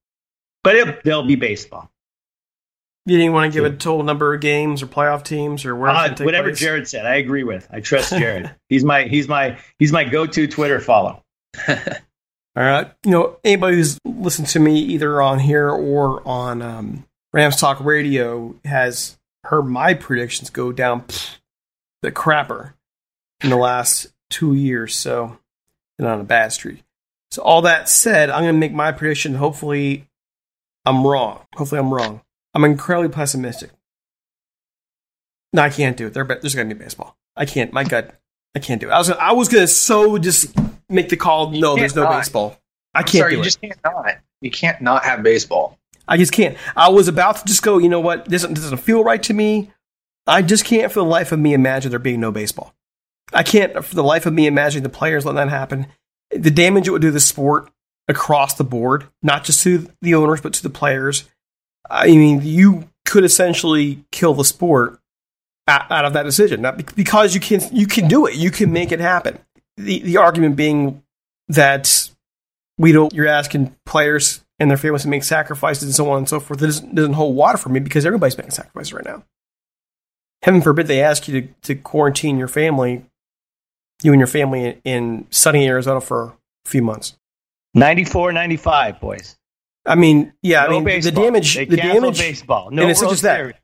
but 0.62 0.74
it, 0.74 1.04
they'll 1.04 1.26
be 1.26 1.36
baseball. 1.36 1.90
You 3.06 3.18
didn't 3.18 3.34
want 3.34 3.52
to 3.52 3.56
give 3.56 3.64
a 3.64 3.74
total 3.76 4.02
number 4.02 4.34
of 4.34 4.40
games 4.40 4.82
or 4.82 4.88
playoff 4.88 5.22
teams 5.22 5.64
or 5.64 5.76
where 5.76 5.90
uh, 5.90 6.14
whatever 6.18 6.48
place? 6.48 6.58
Jared 6.58 6.88
said. 6.88 7.06
I 7.06 7.16
agree 7.16 7.44
with. 7.44 7.68
I 7.70 7.80
trust 7.80 8.10
Jared. 8.18 8.50
he's 8.68 8.84
my 8.84 9.04
he's 9.04 9.28
my 9.28 9.58
he's 9.78 9.92
my 9.92 10.04
go-to 10.04 10.48
Twitter 10.48 10.80
follow. 10.80 11.22
All 11.68 11.76
right, 12.56 12.90
you 13.04 13.12
know 13.12 13.38
anybody 13.44 13.76
who's 13.76 13.98
listened 14.04 14.48
to 14.48 14.58
me 14.58 14.80
either 14.80 15.22
on 15.22 15.38
here 15.38 15.68
or 15.68 16.26
on 16.26 16.62
um, 16.62 17.04
Rams 17.32 17.56
Talk 17.56 17.80
Radio 17.80 18.56
has 18.64 19.16
heard 19.44 19.64
my 19.64 19.94
predictions 19.94 20.50
go 20.50 20.72
down 20.72 21.02
pff, 21.02 21.36
the 22.02 22.10
crapper 22.10 22.72
in 23.42 23.50
the 23.50 23.56
last 23.56 24.08
two 24.30 24.54
years. 24.54 24.94
So, 24.94 25.38
and 25.98 26.06
on 26.06 26.20
a 26.20 26.24
bad 26.24 26.52
streak. 26.52 26.82
So 27.30 27.42
all 27.42 27.62
that 27.62 27.88
said, 27.88 28.30
I'm 28.30 28.42
going 28.42 28.54
to 28.54 28.58
make 28.58 28.72
my 28.72 28.92
prediction. 28.92 29.34
Hopefully, 29.34 30.06
I'm 30.84 31.06
wrong. 31.06 31.46
Hopefully, 31.54 31.80
I'm 31.80 31.92
wrong. 31.92 32.22
I'm 32.54 32.64
incredibly 32.64 33.14
pessimistic. 33.14 33.70
No, 35.52 35.62
I 35.62 35.70
can't 35.70 35.96
do 35.96 36.06
it. 36.06 36.14
there's 36.14 36.54
going 36.54 36.68
to 36.68 36.74
be 36.74 36.82
baseball. 36.82 37.16
I 37.36 37.44
can't. 37.44 37.72
My 37.72 37.84
gut, 37.84 38.14
I 38.54 38.58
can't 38.58 38.80
do 38.80 38.88
it. 38.88 38.92
I 38.92 38.98
was, 38.98 39.10
I 39.10 39.32
was 39.32 39.48
going 39.48 39.64
to 39.64 39.68
so 39.68 40.18
just 40.18 40.54
make 40.88 41.08
the 41.08 41.16
call. 41.16 41.50
No, 41.50 41.76
there's 41.76 41.94
no 41.94 42.04
not. 42.04 42.18
baseball. 42.18 42.58
I 42.94 43.02
can't. 43.02 43.22
Sorry, 43.22 43.34
you 43.34 43.40
it. 43.40 43.44
just 43.44 43.60
can't 43.60 43.78
not. 43.84 44.18
You 44.40 44.50
can't 44.50 44.80
not 44.80 45.04
have 45.04 45.22
baseball. 45.22 45.78
I 46.08 46.16
just 46.16 46.32
can't. 46.32 46.56
I 46.76 46.88
was 46.88 47.08
about 47.08 47.38
to 47.38 47.44
just 47.44 47.62
go. 47.62 47.78
You 47.78 47.88
know 47.88 48.00
what? 48.00 48.26
This, 48.26 48.42
this 48.42 48.52
doesn't 48.52 48.78
feel 48.78 49.02
right 49.02 49.22
to 49.24 49.34
me. 49.34 49.72
I 50.26 50.42
just 50.42 50.64
can't, 50.64 50.90
for 50.92 51.00
the 51.00 51.06
life 51.06 51.32
of 51.32 51.38
me, 51.38 51.54
imagine 51.54 51.90
there 51.90 51.98
being 51.98 52.20
no 52.20 52.32
baseball. 52.32 52.74
I 53.32 53.42
can't, 53.42 53.84
for 53.84 53.94
the 53.94 54.04
life 54.04 54.26
of 54.26 54.32
me, 54.32 54.46
imagine 54.46 54.82
the 54.82 54.88
players 54.88 55.24
letting 55.24 55.36
that 55.36 55.48
happen. 55.48 55.86
The 56.30 56.50
damage 56.50 56.88
it 56.88 56.92
would 56.92 57.02
do 57.02 57.10
the 57.10 57.20
sport 57.20 57.70
across 58.08 58.54
the 58.54 58.64
board, 58.64 59.06
not 59.22 59.44
just 59.44 59.62
to 59.62 59.88
the 60.00 60.14
owners, 60.14 60.40
but 60.40 60.52
to 60.54 60.62
the 60.62 60.70
players. 60.70 61.24
I 61.88 62.08
mean, 62.08 62.40
you 62.42 62.88
could 63.04 63.24
essentially 63.24 64.04
kill 64.12 64.34
the 64.34 64.44
sport 64.44 64.98
out, 65.68 66.04
of 66.04 66.12
that 66.12 66.24
decision. 66.24 66.62
Not 66.62 66.94
because 66.94 67.34
you 67.34 67.40
can 67.40 67.60
you 67.72 67.86
can 67.86 68.08
do 68.08 68.26
it, 68.26 68.34
you 68.34 68.50
can 68.50 68.72
make 68.72 68.92
it 68.92 69.00
happen. 69.00 69.38
The 69.76 70.00
the 70.00 70.16
argument 70.16 70.56
being 70.56 71.02
that 71.48 72.10
we 72.78 72.92
don't. 72.92 73.12
You're 73.12 73.26
asking 73.26 73.74
players 73.84 74.44
and 74.58 74.70
their 74.70 74.78
families 74.78 75.02
to 75.02 75.08
make 75.08 75.24
sacrifices 75.24 75.84
and 75.84 75.94
so 75.94 76.10
on 76.10 76.18
and 76.18 76.28
so 76.28 76.40
forth. 76.40 76.62
It 76.62 76.66
doesn't, 76.66 76.94
doesn't 76.94 77.12
hold 77.12 77.36
water 77.36 77.58
for 77.58 77.68
me 77.68 77.80
because 77.80 78.06
everybody's 78.06 78.38
making 78.38 78.52
sacrifices 78.52 78.92
right 78.92 79.04
now. 79.04 79.24
Heaven 80.42 80.62
forbid 80.62 80.86
they 80.86 81.02
ask 81.02 81.28
you 81.28 81.40
to, 81.40 81.48
to 81.62 81.74
quarantine 81.74 82.38
your 82.38 82.48
family, 82.48 83.04
you 84.02 84.12
and 84.12 84.20
your 84.20 84.26
family 84.26 84.80
in, 84.84 85.26
sunny 85.30 85.66
Arizona 85.66 86.00
for 86.00 86.24
a 86.24 86.68
few 86.68 86.82
months. 86.82 87.16
94, 87.74 88.32
95, 88.32 89.00
boys. 89.00 89.36
I 89.84 89.94
mean, 89.94 90.32
yeah, 90.42 90.62
no 90.62 90.66
I 90.66 90.70
mean 90.70 90.84
baseball. 90.84 91.12
the 91.14 91.20
damage, 91.20 91.54
They 91.54 91.64
the 91.64 91.76
damage, 91.76 92.18
baseball. 92.18 92.70
No 92.70 92.82
and 92.82 92.90
it's 92.90 93.00
World 93.00 93.12
just 93.12 93.22
that. 93.22 93.36
Series. 93.36 93.54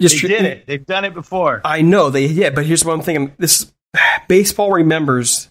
just 0.00 0.22
They 0.22 0.28
did 0.28 0.44
it. 0.44 0.66
They've 0.66 0.86
done 0.86 1.04
it 1.04 1.12
before. 1.14 1.60
I 1.64 1.82
know 1.82 2.08
they 2.10 2.26
yeah, 2.26 2.50
but 2.50 2.64
here's 2.64 2.84
what 2.84 2.94
I'm 2.94 3.02
thinking. 3.02 3.34
This 3.38 3.72
baseball 4.28 4.72
remembers. 4.72 5.50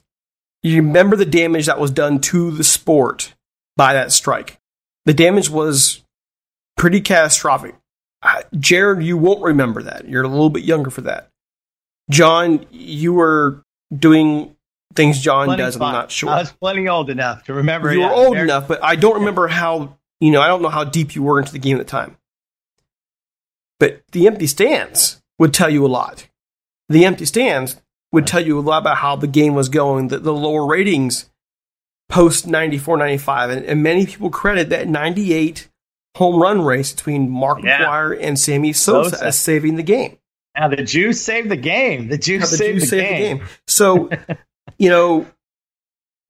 You 0.64 0.78
remember 0.78 1.16
the 1.16 1.26
damage 1.26 1.66
that 1.66 1.80
was 1.80 1.90
done 1.92 2.20
to 2.22 2.52
the 2.52 2.64
sport 2.64 3.34
by 3.78 3.94
that 3.94 4.12
strike. 4.12 4.60
The 5.06 5.14
damage 5.14 5.50
was 5.50 6.04
pretty 6.78 7.02
catastrophic. 7.02 7.76
Uh, 8.22 8.44
Jared, 8.60 9.04
you 9.04 9.18
won't 9.18 9.42
remember 9.42 9.82
that. 9.84 10.08
You're 10.08 10.24
a 10.24 10.28
little 10.28 10.52
bit 10.52 10.64
younger 10.64 10.92
for 10.92 11.02
that. 11.02 11.30
John, 12.12 12.66
you 12.70 13.14
were 13.14 13.64
doing 13.96 14.56
things 14.96 15.20
John 15.22 15.46
Plenty 15.48 15.64
does. 15.64 15.76
I'm 15.76 15.94
not 15.94 16.12
sure. 16.12 16.30
I 16.30 16.40
was 16.40 16.52
plenty 16.52 16.88
old 16.88 17.10
enough 17.10 17.44
to 17.46 17.54
remember. 17.54 17.94
you 17.94 18.02
were 18.02 18.12
old 18.12 18.34
very- 18.36 18.48
enough, 18.48 18.68
but 18.68 18.84
I 18.84 18.96
don't 18.96 19.20
remember 19.20 19.48
how. 19.48 19.98
You 20.20 20.30
know, 20.32 20.42
I 20.42 20.48
don't 20.48 20.62
know 20.62 20.70
how 20.70 20.84
deep 20.84 21.16
you 21.16 21.24
were 21.24 21.40
into 21.40 21.52
the 21.52 21.58
game 21.60 21.78
at 21.78 21.88
the 21.88 21.92
time. 21.92 22.16
But 23.80 24.04
the 24.12 24.28
empty 24.28 24.46
stands 24.48 25.22
would 25.40 25.54
tell 25.54 25.70
you 25.70 25.84
a 25.86 25.88
lot. 25.88 26.28
The 26.90 27.06
empty 27.06 27.26
stands 27.26 27.82
would 28.12 28.28
tell 28.28 28.46
you 28.46 28.60
a 28.60 28.62
lot 28.62 28.80
about 28.80 28.98
how 28.98 29.16
the 29.16 29.26
game 29.28 29.56
was 29.56 29.70
going. 29.70 30.10
The, 30.10 30.20
the 30.20 30.34
lower 30.34 30.68
ratings 30.68 31.30
post 32.10 32.46
94, 32.46 32.98
95, 32.98 33.50
and, 33.50 33.66
and 33.66 33.82
many 33.82 34.06
people 34.06 34.30
credit 34.30 34.70
that 34.70 34.88
98 34.88 35.70
home 36.18 36.40
run 36.42 36.62
race 36.62 36.94
between 36.94 37.30
Mark 37.30 37.64
Yeah. 37.64 37.80
McGwire 37.80 38.18
and 38.22 38.38
Sammy 38.40 38.74
Sosa, 38.74 39.12
Sosa. 39.12 39.26
as 39.26 39.40
saving 39.40 39.76
the 39.78 39.84
game. 39.84 40.18
Now 40.58 40.68
the 40.68 40.84
Jews 40.84 41.22
saved 41.22 41.50
the 41.50 41.56
game. 41.58 42.08
The 42.10 42.18
Jews 42.18 42.50
the 42.52 42.58
saved, 42.58 42.80
Jews 42.80 42.90
the, 42.90 42.98
saved 43.00 43.18
game. 43.18 43.48
So, 43.68 44.10
you 44.78 44.90
know, 44.90 45.26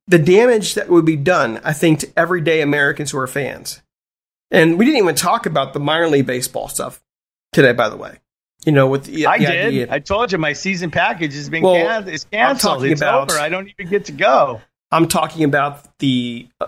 the 0.07 0.19
damage 0.19 0.76
that 0.76 0.89
would 0.89 1.05
be 1.05 1.15
done, 1.15 1.59
I 1.63 1.74
think, 1.74 1.99
to 2.01 2.09
everyday 2.17 2.61
Americans 2.61 3.11
who 3.11 3.17
are 3.17 3.28
fans. 3.28 3.82
And 4.51 4.78
we 4.78 4.86
didn't 4.86 4.99
even 5.01 5.15
talk 5.15 5.45
about 5.45 5.74
the 5.74 5.80
minor 5.80 6.07
league 6.07 6.26
baseball 6.28 6.67
stuff 6.67 7.01
today, 7.53 7.72
by 7.74 7.89
the 7.89 7.97
way. 7.97 8.17
You 8.65 8.74
know, 8.74 8.88
with 8.88 9.05
the, 9.05 9.26
I 9.26 9.39
the 9.39 9.45
did. 9.45 9.65
idea- 9.67 9.88
I 9.89 9.99
told 9.99 10.32
you 10.32 10.38
my 10.38 10.53
season 10.53 10.91
package 10.91 11.34
has 11.34 11.49
been 11.49 11.63
Well, 11.63 11.76
can- 11.76 12.07
it's 12.13 12.26
canceled. 12.26 12.84
It's 12.86 13.01
about- 13.01 13.32
over. 13.32 13.39
I 13.39 13.49
don't 13.49 13.69
even 13.69 13.89
get 13.89 14.05
to 14.05 14.11
go. 14.11 14.61
I'm 14.91 15.07
talking 15.07 15.45
about 15.45 15.97
the 15.99 16.47
uh, 16.59 16.67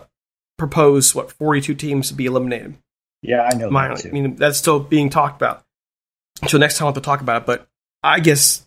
proposed, 0.58 1.14
what, 1.14 1.32
42 1.32 1.76
teams 1.76 2.08
to 2.08 2.14
be 2.14 2.26
eliminated. 2.26 2.76
Yeah, 3.22 3.42
I 3.42 3.54
know 3.56 3.70
minor 3.70 3.96
that 3.96 4.06
league. 4.06 4.14
too. 4.14 4.18
I 4.18 4.22
mean, 4.22 4.36
that's 4.38 4.58
still 4.58 4.80
being 4.80 5.10
talked 5.10 5.36
about. 5.42 5.64
So 6.48 6.58
next 6.58 6.78
time 6.78 6.88
I'll 6.88 6.94
have 6.94 7.02
to 7.02 7.06
talk 7.06 7.22
about 7.22 7.44
it. 7.44 7.46
But 7.46 7.68
I 8.02 8.20
guess 8.20 8.66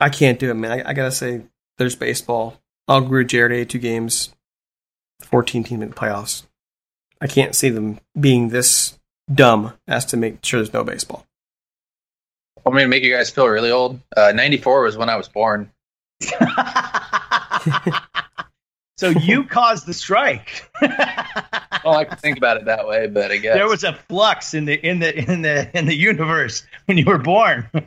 I 0.00 0.08
can't 0.08 0.38
do 0.38 0.50
it, 0.50 0.54
man. 0.54 0.72
I, 0.72 0.90
I 0.90 0.92
gotta 0.92 1.12
say, 1.12 1.42
there's 1.78 1.94
baseball. 1.94 2.60
I'll 2.88 2.98
agree 2.98 3.22
with 3.22 3.30
Jared. 3.30 3.52
82 3.52 3.78
games, 3.78 4.34
14 5.22 5.64
team 5.64 5.82
in 5.82 5.90
the 5.90 5.94
playoffs. 5.94 6.44
I 7.20 7.26
can't 7.26 7.54
see 7.54 7.70
them 7.70 8.00
being 8.18 8.50
this 8.50 8.98
dumb 9.32 9.72
as 9.88 10.04
to 10.06 10.16
make 10.16 10.44
sure 10.44 10.60
there's 10.60 10.72
no 10.72 10.84
baseball. 10.84 11.26
Want 12.64 12.76
me 12.76 12.82
to 12.82 12.88
make 12.88 13.04
you 13.04 13.14
guys 13.14 13.30
feel 13.30 13.46
really 13.46 13.70
old? 13.70 14.00
Uh, 14.16 14.32
94 14.34 14.82
was 14.82 14.96
when 14.96 15.08
I 15.08 15.16
was 15.16 15.28
born. 15.28 15.70
so 18.96 19.08
you 19.10 19.44
caused 19.48 19.86
the 19.86 19.94
strike. 19.94 20.68
well, 20.80 20.92
I 20.98 21.80
don't 21.84 21.94
like 21.94 22.10
to 22.10 22.16
think 22.16 22.38
about 22.38 22.56
it 22.56 22.64
that 22.66 22.86
way, 22.86 23.06
but 23.06 23.30
I 23.30 23.36
guess. 23.36 23.54
there 23.54 23.68
was 23.68 23.84
a 23.84 23.92
flux 23.92 24.54
in 24.54 24.64
the 24.64 24.74
in 24.86 24.98
the 25.00 25.16
in 25.32 25.42
the 25.42 25.70
in 25.78 25.86
the 25.86 25.94
universe 25.94 26.64
when 26.86 26.98
you 26.98 27.04
were 27.06 27.18
born. 27.18 27.68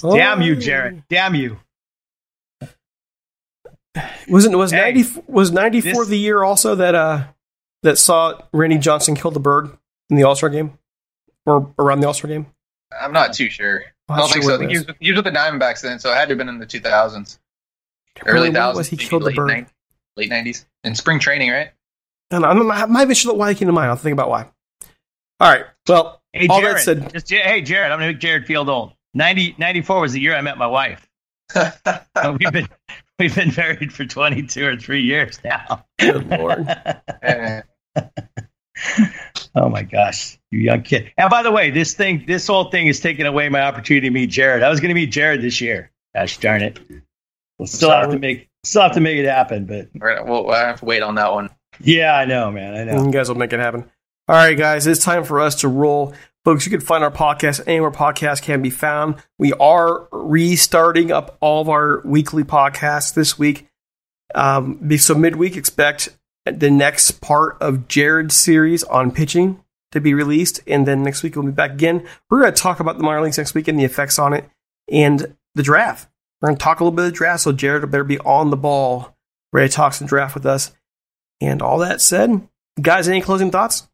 Damn 0.00 0.42
you, 0.42 0.56
Jared. 0.56 1.02
Damn 1.08 1.34
you. 1.34 1.58
Wasn't 4.28 4.56
was 4.56 4.70
Hey, 4.70 4.92
90 4.92 5.22
was 5.26 5.50
94 5.50 5.92
this- 5.92 6.08
the 6.08 6.18
year 6.18 6.42
also 6.44 6.74
that 6.76 6.94
uh 6.94 7.24
that 7.82 7.98
saw 7.98 8.38
Randy 8.52 8.78
Johnson 8.78 9.14
kill 9.14 9.30
the 9.30 9.40
bird 9.40 9.70
in 10.10 10.16
the 10.16 10.24
All 10.24 10.36
Star 10.36 10.48
game 10.50 10.78
or 11.46 11.72
around 11.78 12.00
the 12.00 12.06
All 12.06 12.14
Star 12.14 12.28
game? 12.28 12.46
I'm 13.00 13.12
not 13.12 13.32
too 13.34 13.50
sure. 13.50 13.82
I 14.08 14.18
don't 14.18 14.30
think 14.32 14.44
so. 14.44 14.54
I 14.54 14.58
think 14.58 14.70
he 14.70 14.78
was, 14.78 14.86
he 15.00 15.12
was 15.12 15.16
with 15.22 15.24
the 15.32 15.38
Diamondbacks 15.38 15.82
then, 15.82 15.98
so 15.98 16.10
it 16.10 16.14
had 16.14 16.26
to 16.26 16.30
have 16.30 16.38
been 16.38 16.48
in 16.48 16.58
the 16.58 16.66
2000s. 16.66 17.38
Early 18.26 18.48
When 18.50 18.54
2000s. 18.60 18.74
was 18.76 18.88
he 18.88 18.96
maybe 18.96 19.08
killed 19.08 19.24
the 19.24 19.32
bird? 19.32 19.50
90s, 19.50 19.68
late 20.16 20.30
90s. 20.30 20.64
In 20.84 20.94
spring 20.94 21.18
training, 21.18 21.50
right? 21.50 21.70
And 22.30 22.44
I'm, 22.44 22.66
not- 22.66 22.76
I'm 22.82 22.92
not 22.92 23.16
sure 23.16 23.34
why 23.34 23.50
it 23.50 23.56
came 23.56 23.66
to 23.66 23.72
mind. 23.72 23.90
I'll 23.90 23.96
think 23.96 24.12
about 24.12 24.28
why. 24.30 24.48
All 25.40 25.50
right. 25.50 25.64
Well, 25.88 26.20
Hey, 26.34 26.46
all 26.48 26.60
Jared. 26.60 26.76
that 26.76 26.82
said, 26.82 27.12
just, 27.12 27.30
hey, 27.30 27.62
Jared, 27.62 27.90
I'm 27.90 27.98
going 27.98 28.08
to 28.08 28.12
make 28.14 28.20
Jared 28.20 28.44
feel 28.46 28.68
old. 28.68 28.92
90, 29.14 29.54
94 29.58 30.00
was 30.02 30.12
the 30.12 30.20
year 30.20 30.36
I 30.36 30.40
met 30.42 30.58
my 30.58 30.66
wife. 30.66 31.08
Uh, 31.54 32.36
we've 32.38 32.52
been 32.52 32.68
we've 33.20 33.34
been 33.34 33.52
married 33.56 33.92
for 33.92 34.04
22 34.04 34.66
or 34.66 34.76
3 34.76 35.00
years 35.00 35.38
now. 35.44 35.84
good 35.98 36.26
lord. 36.28 36.66
Oh 39.54 39.68
my 39.68 39.82
gosh, 39.82 40.38
you 40.52 40.60
young 40.60 40.82
kid. 40.82 41.10
And 41.16 41.28
by 41.30 41.42
the 41.42 41.50
way, 41.50 41.70
this 41.70 41.94
thing, 41.94 42.24
this 42.28 42.46
whole 42.46 42.70
thing 42.70 42.86
is 42.86 43.00
taking 43.00 43.26
away 43.26 43.48
my 43.48 43.62
opportunity 43.62 44.06
to 44.06 44.10
meet 44.12 44.30
Jared. 44.30 44.62
I 44.62 44.68
was 44.68 44.78
going 44.78 44.90
to 44.90 44.94
meet 44.94 45.10
Jared 45.10 45.42
this 45.42 45.60
year. 45.60 45.90
Gosh 46.14 46.38
darn 46.38 46.62
it. 46.62 46.78
We'll 47.58 47.66
still 47.66 47.90
have 47.90 48.10
to 48.10 48.18
make 48.18 48.48
still 48.64 48.82
have 48.82 48.92
to 48.92 49.00
make 49.00 49.16
it 49.18 49.24
happen, 49.26 49.64
but 49.66 49.88
we're- 49.94 50.22
we'll, 50.22 50.44
we'll 50.44 50.54
have 50.54 50.80
to 50.80 50.84
wait 50.84 51.02
on 51.02 51.14
that 51.16 51.32
one. 51.32 51.50
yeah, 51.80 52.14
I 52.14 52.24
know, 52.24 52.50
man. 52.50 52.74
I 52.76 52.84
know. 52.84 53.04
You 53.04 53.10
guys 53.12 53.28
will 53.28 53.36
make 53.36 53.52
it 53.52 53.60
happen. 53.60 53.84
All 54.28 54.36
right, 54.36 54.56
guys, 54.56 54.86
it's 54.86 55.02
time 55.04 55.24
for 55.24 55.40
us 55.40 55.56
to 55.60 55.68
roll. 55.68 56.12
Folks, 56.44 56.64
you 56.66 56.70
can 56.70 56.80
find 56.80 57.02
our 57.04 57.10
podcast 57.10 57.62
anywhere 57.66 57.90
podcasts 57.90 58.42
can 58.42 58.62
be 58.62 58.70
found. 58.70 59.16
We 59.38 59.52
are 59.54 60.06
restarting 60.12 61.10
up 61.12 61.36
all 61.40 61.60
of 61.62 61.68
our 61.68 62.00
weekly 62.04 62.44
podcasts 62.44 63.12
this 63.14 63.38
week. 63.38 63.66
Um, 64.34 64.90
so 64.98 65.14
midweek, 65.14 65.56
expect 65.56 66.10
the 66.44 66.70
next 66.70 67.20
part 67.20 67.56
of 67.60 67.88
Jared's 67.88 68.34
series 68.36 68.82
on 68.84 69.10
pitching 69.10 69.62
to 69.92 70.00
be 70.00 70.12
released, 70.14 70.60
and 70.66 70.86
then 70.86 71.02
next 71.02 71.22
week 71.22 71.34
we'll 71.36 71.46
be 71.46 71.50
back 71.52 71.72
again. 71.72 72.06
We're 72.30 72.40
going 72.42 72.52
to 72.52 72.60
talk 72.62 72.80
about 72.80 72.98
the 72.98 73.04
minor 73.04 73.22
leagues 73.22 73.38
next 73.38 73.54
week 73.54 73.68
and 73.68 73.78
the 73.78 73.84
effects 73.84 74.18
on 74.18 74.32
it, 74.34 74.44
and 74.90 75.34
the 75.54 75.62
draft. 75.62 76.08
We're 76.40 76.48
going 76.48 76.58
to 76.58 76.62
talk 76.62 76.80
a 76.80 76.84
little 76.84 76.96
bit 76.96 77.06
of 77.06 77.12
the 77.12 77.16
draft, 77.16 77.42
so 77.42 77.52
Jared 77.52 77.90
better 77.90 78.04
be 78.04 78.18
on 78.20 78.50
the 78.50 78.56
ball, 78.56 79.16
ready 79.52 79.68
to 79.68 79.74
talk 79.74 79.94
some 79.94 80.06
draft 80.06 80.34
with 80.34 80.46
us. 80.46 80.72
And 81.40 81.62
all 81.62 81.78
that 81.78 82.00
said, 82.00 82.48
guys, 82.80 83.08
any 83.08 83.20
closing 83.20 83.50
thoughts? 83.50 83.88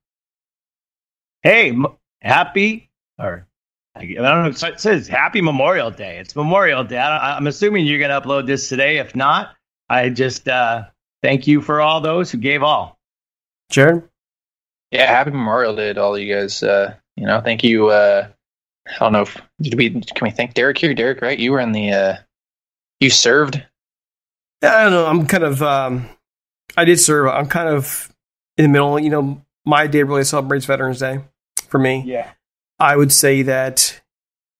Hey, 1.42 1.70
m- 1.70 1.86
happy 2.22 2.90
or 3.18 3.46
I 3.96 4.00
I 4.00 4.04
don't 4.06 4.22
know. 4.22 4.68
It 4.68 4.80
says 4.80 5.06
Happy 5.06 5.40
Memorial 5.40 5.90
Day. 5.90 6.18
It's 6.18 6.34
Memorial 6.34 6.84
Day. 6.84 6.98
I, 6.98 7.36
I'm 7.36 7.46
assuming 7.46 7.86
you're 7.86 7.98
going 7.98 8.10
to 8.10 8.20
upload 8.20 8.46
this 8.46 8.68
today. 8.68 8.98
If 8.98 9.14
not, 9.14 9.54
I 9.88 10.08
just 10.08 10.48
uh, 10.48 10.84
thank 11.22 11.46
you 11.46 11.60
for 11.60 11.80
all 11.80 12.00
those 12.00 12.30
who 12.30 12.38
gave 12.38 12.62
all. 12.62 12.98
Jared? 13.70 14.08
Yeah, 14.90 15.06
happy 15.06 15.30
Memorial 15.30 15.76
Day 15.76 15.92
to 15.92 16.02
all 16.02 16.18
you 16.18 16.34
guys. 16.34 16.62
Uh, 16.62 16.94
you 17.16 17.26
know, 17.26 17.40
thank 17.40 17.62
you. 17.62 17.88
Uh, 17.88 18.28
I 18.88 18.98
don't 18.98 19.12
know 19.12 19.22
if 19.22 19.40
did 19.60 19.74
we 19.74 19.90
can 19.90 20.04
we 20.22 20.30
thank 20.30 20.54
Derek 20.54 20.78
here? 20.78 20.94
Derek, 20.94 21.22
right? 21.22 21.38
You 21.38 21.52
were 21.52 21.60
in 21.60 21.72
the. 21.72 22.18
You 23.00 23.10
served. 23.10 23.62
I 24.62 24.84
don't 24.84 24.92
know. 24.92 25.06
I'm 25.06 25.26
kind 25.26 25.44
of, 25.44 25.62
um, 25.62 26.08
I 26.76 26.84
did 26.84 26.98
serve. 26.98 27.28
I'm 27.28 27.48
kind 27.48 27.68
of 27.68 28.12
in 28.56 28.64
the 28.64 28.68
middle. 28.68 28.98
You 28.98 29.10
know, 29.10 29.44
my 29.64 29.86
day 29.86 30.02
really 30.02 30.24
celebrates 30.24 30.64
Veterans 30.64 31.00
Day 31.00 31.20
for 31.68 31.78
me. 31.78 32.02
Yeah. 32.06 32.30
I 32.78 32.96
would 32.96 33.12
say 33.12 33.42
that 33.42 34.00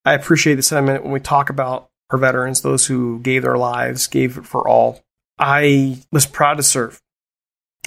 I 0.03 0.13
appreciate 0.13 0.55
the 0.55 0.63
sentiment 0.63 1.03
when 1.03 1.11
we 1.11 1.19
talk 1.19 1.49
about 1.49 1.89
our 2.11 2.17
veterans, 2.17 2.61
those 2.61 2.85
who 2.85 3.19
gave 3.19 3.41
their 3.41 3.57
lives, 3.57 4.07
gave 4.07 4.37
it 4.37 4.45
for 4.45 4.67
all. 4.67 5.03
I 5.39 5.99
was 6.11 6.25
proud 6.25 6.57
to 6.57 6.63
serve. 6.63 7.01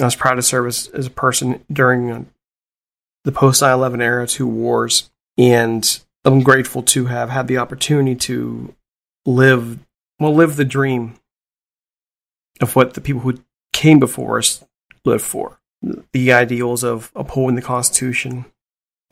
I 0.00 0.04
was 0.04 0.16
proud 0.16 0.34
to 0.34 0.42
serve 0.42 0.66
as, 0.66 0.88
as 0.88 1.06
a 1.06 1.10
person 1.10 1.64
during 1.72 2.10
uh, 2.10 2.24
the 3.24 3.32
post 3.32 3.62
9 3.62 3.72
11 3.72 4.00
era, 4.02 4.26
two 4.26 4.46
wars. 4.46 5.10
And 5.36 6.00
I'm 6.24 6.40
grateful 6.42 6.82
to 6.84 7.06
have 7.06 7.30
had 7.30 7.46
the 7.46 7.58
opportunity 7.58 8.16
to 8.16 8.74
live, 9.24 9.78
well, 10.18 10.34
live 10.34 10.56
the 10.56 10.64
dream 10.64 11.14
of 12.60 12.74
what 12.74 12.94
the 12.94 13.00
people 13.00 13.22
who 13.22 13.38
came 13.72 13.98
before 13.98 14.38
us 14.38 14.64
lived 15.04 15.24
for. 15.24 15.60
The 16.12 16.32
ideals 16.32 16.82
of 16.82 17.12
upholding 17.14 17.56
the 17.56 17.62
Constitution, 17.62 18.46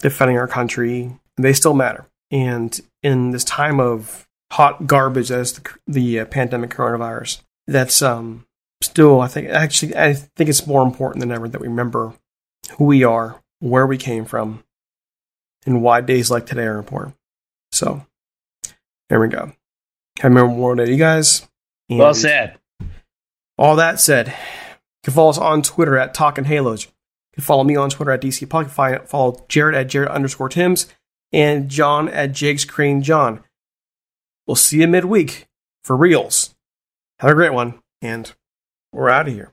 defending 0.01 0.37
our 0.37 0.49
country, 0.49 1.13
they 1.37 1.53
still 1.53 1.75
matter. 1.75 2.07
And 2.31 2.79
in 3.03 3.31
this 3.31 3.45
time 3.45 3.79
of 3.79 4.27
hot 4.51 4.87
garbage 4.87 5.31
as 5.31 5.53
the, 5.53 5.71
the 5.87 6.21
uh, 6.21 6.25
pandemic 6.25 6.71
coronavirus, 6.71 7.43
that's 7.69 8.03
um, 8.03 8.47
still, 8.83 9.21
I 9.21 9.29
think, 9.29 9.49
actually, 9.49 9.97
I 9.97 10.15
think 10.15 10.51
it's 10.51 10.67
more 10.67 10.83
important 10.83 11.21
than 11.21 11.31
ever 11.31 11.49
that 11.49 11.61
we 11.61 11.69
remember 11.69 12.15
who 12.79 12.85
we 12.85 13.05
are 13.05 13.41
where 13.61 13.87
we 13.87 13.97
came 13.97 14.25
from, 14.25 14.63
and 15.65 15.83
why 15.83 16.01
days 16.01 16.31
like 16.31 16.47
today 16.47 16.65
are 16.65 16.79
important. 16.79 17.17
So, 17.73 18.07
there 19.09 19.21
we 19.21 19.29
go. 19.29 19.53
Memorial 20.23 20.77
Day 20.77 20.87
to 20.87 20.93
you 20.93 20.99
guys. 20.99 21.47
And 21.89 21.99
Well 21.99 22.15
said. 22.15 22.59
All 23.59 23.77
that 23.77 24.01
said, 24.01 24.29
you 24.29 24.35
can 25.05 25.15
follow 25.15 25.31
us 25.31 25.39
on 25.39 25.63
Twitter 25.63 25.97
at 25.97 26.13
Talking 26.13 26.45
Halos. 26.45 26.85
You 26.85 26.91
can 27.35 27.45
follow 27.45 27.65
me 27.65 27.77
on 27.77 27.91
Twitter 27.91 28.11
at 28.11 28.21
DC 28.21 28.49
Puck. 28.49 28.69
Follow 28.69 29.45
Jared 29.49 29.75
at 29.75 29.89
Jared 29.89 30.11
underscore 30.11 30.49
Tims 30.49 30.93
and 31.33 31.69
John 31.69 32.09
at 32.09 32.33
Jake's 32.33 32.65
Crane 32.65 33.03
John. 33.03 33.41
We'll 34.47 34.57
see 34.57 34.81
you 34.81 34.89
midweek 34.89 35.47
for 35.83 35.97
reals. 35.97 36.55
Have 37.19 37.31
a 37.31 37.35
great 37.35 37.53
one, 37.53 37.81
and 38.03 38.33
we're 38.93 39.09
out 39.09 39.29
of 39.29 39.35
here. 39.35 39.53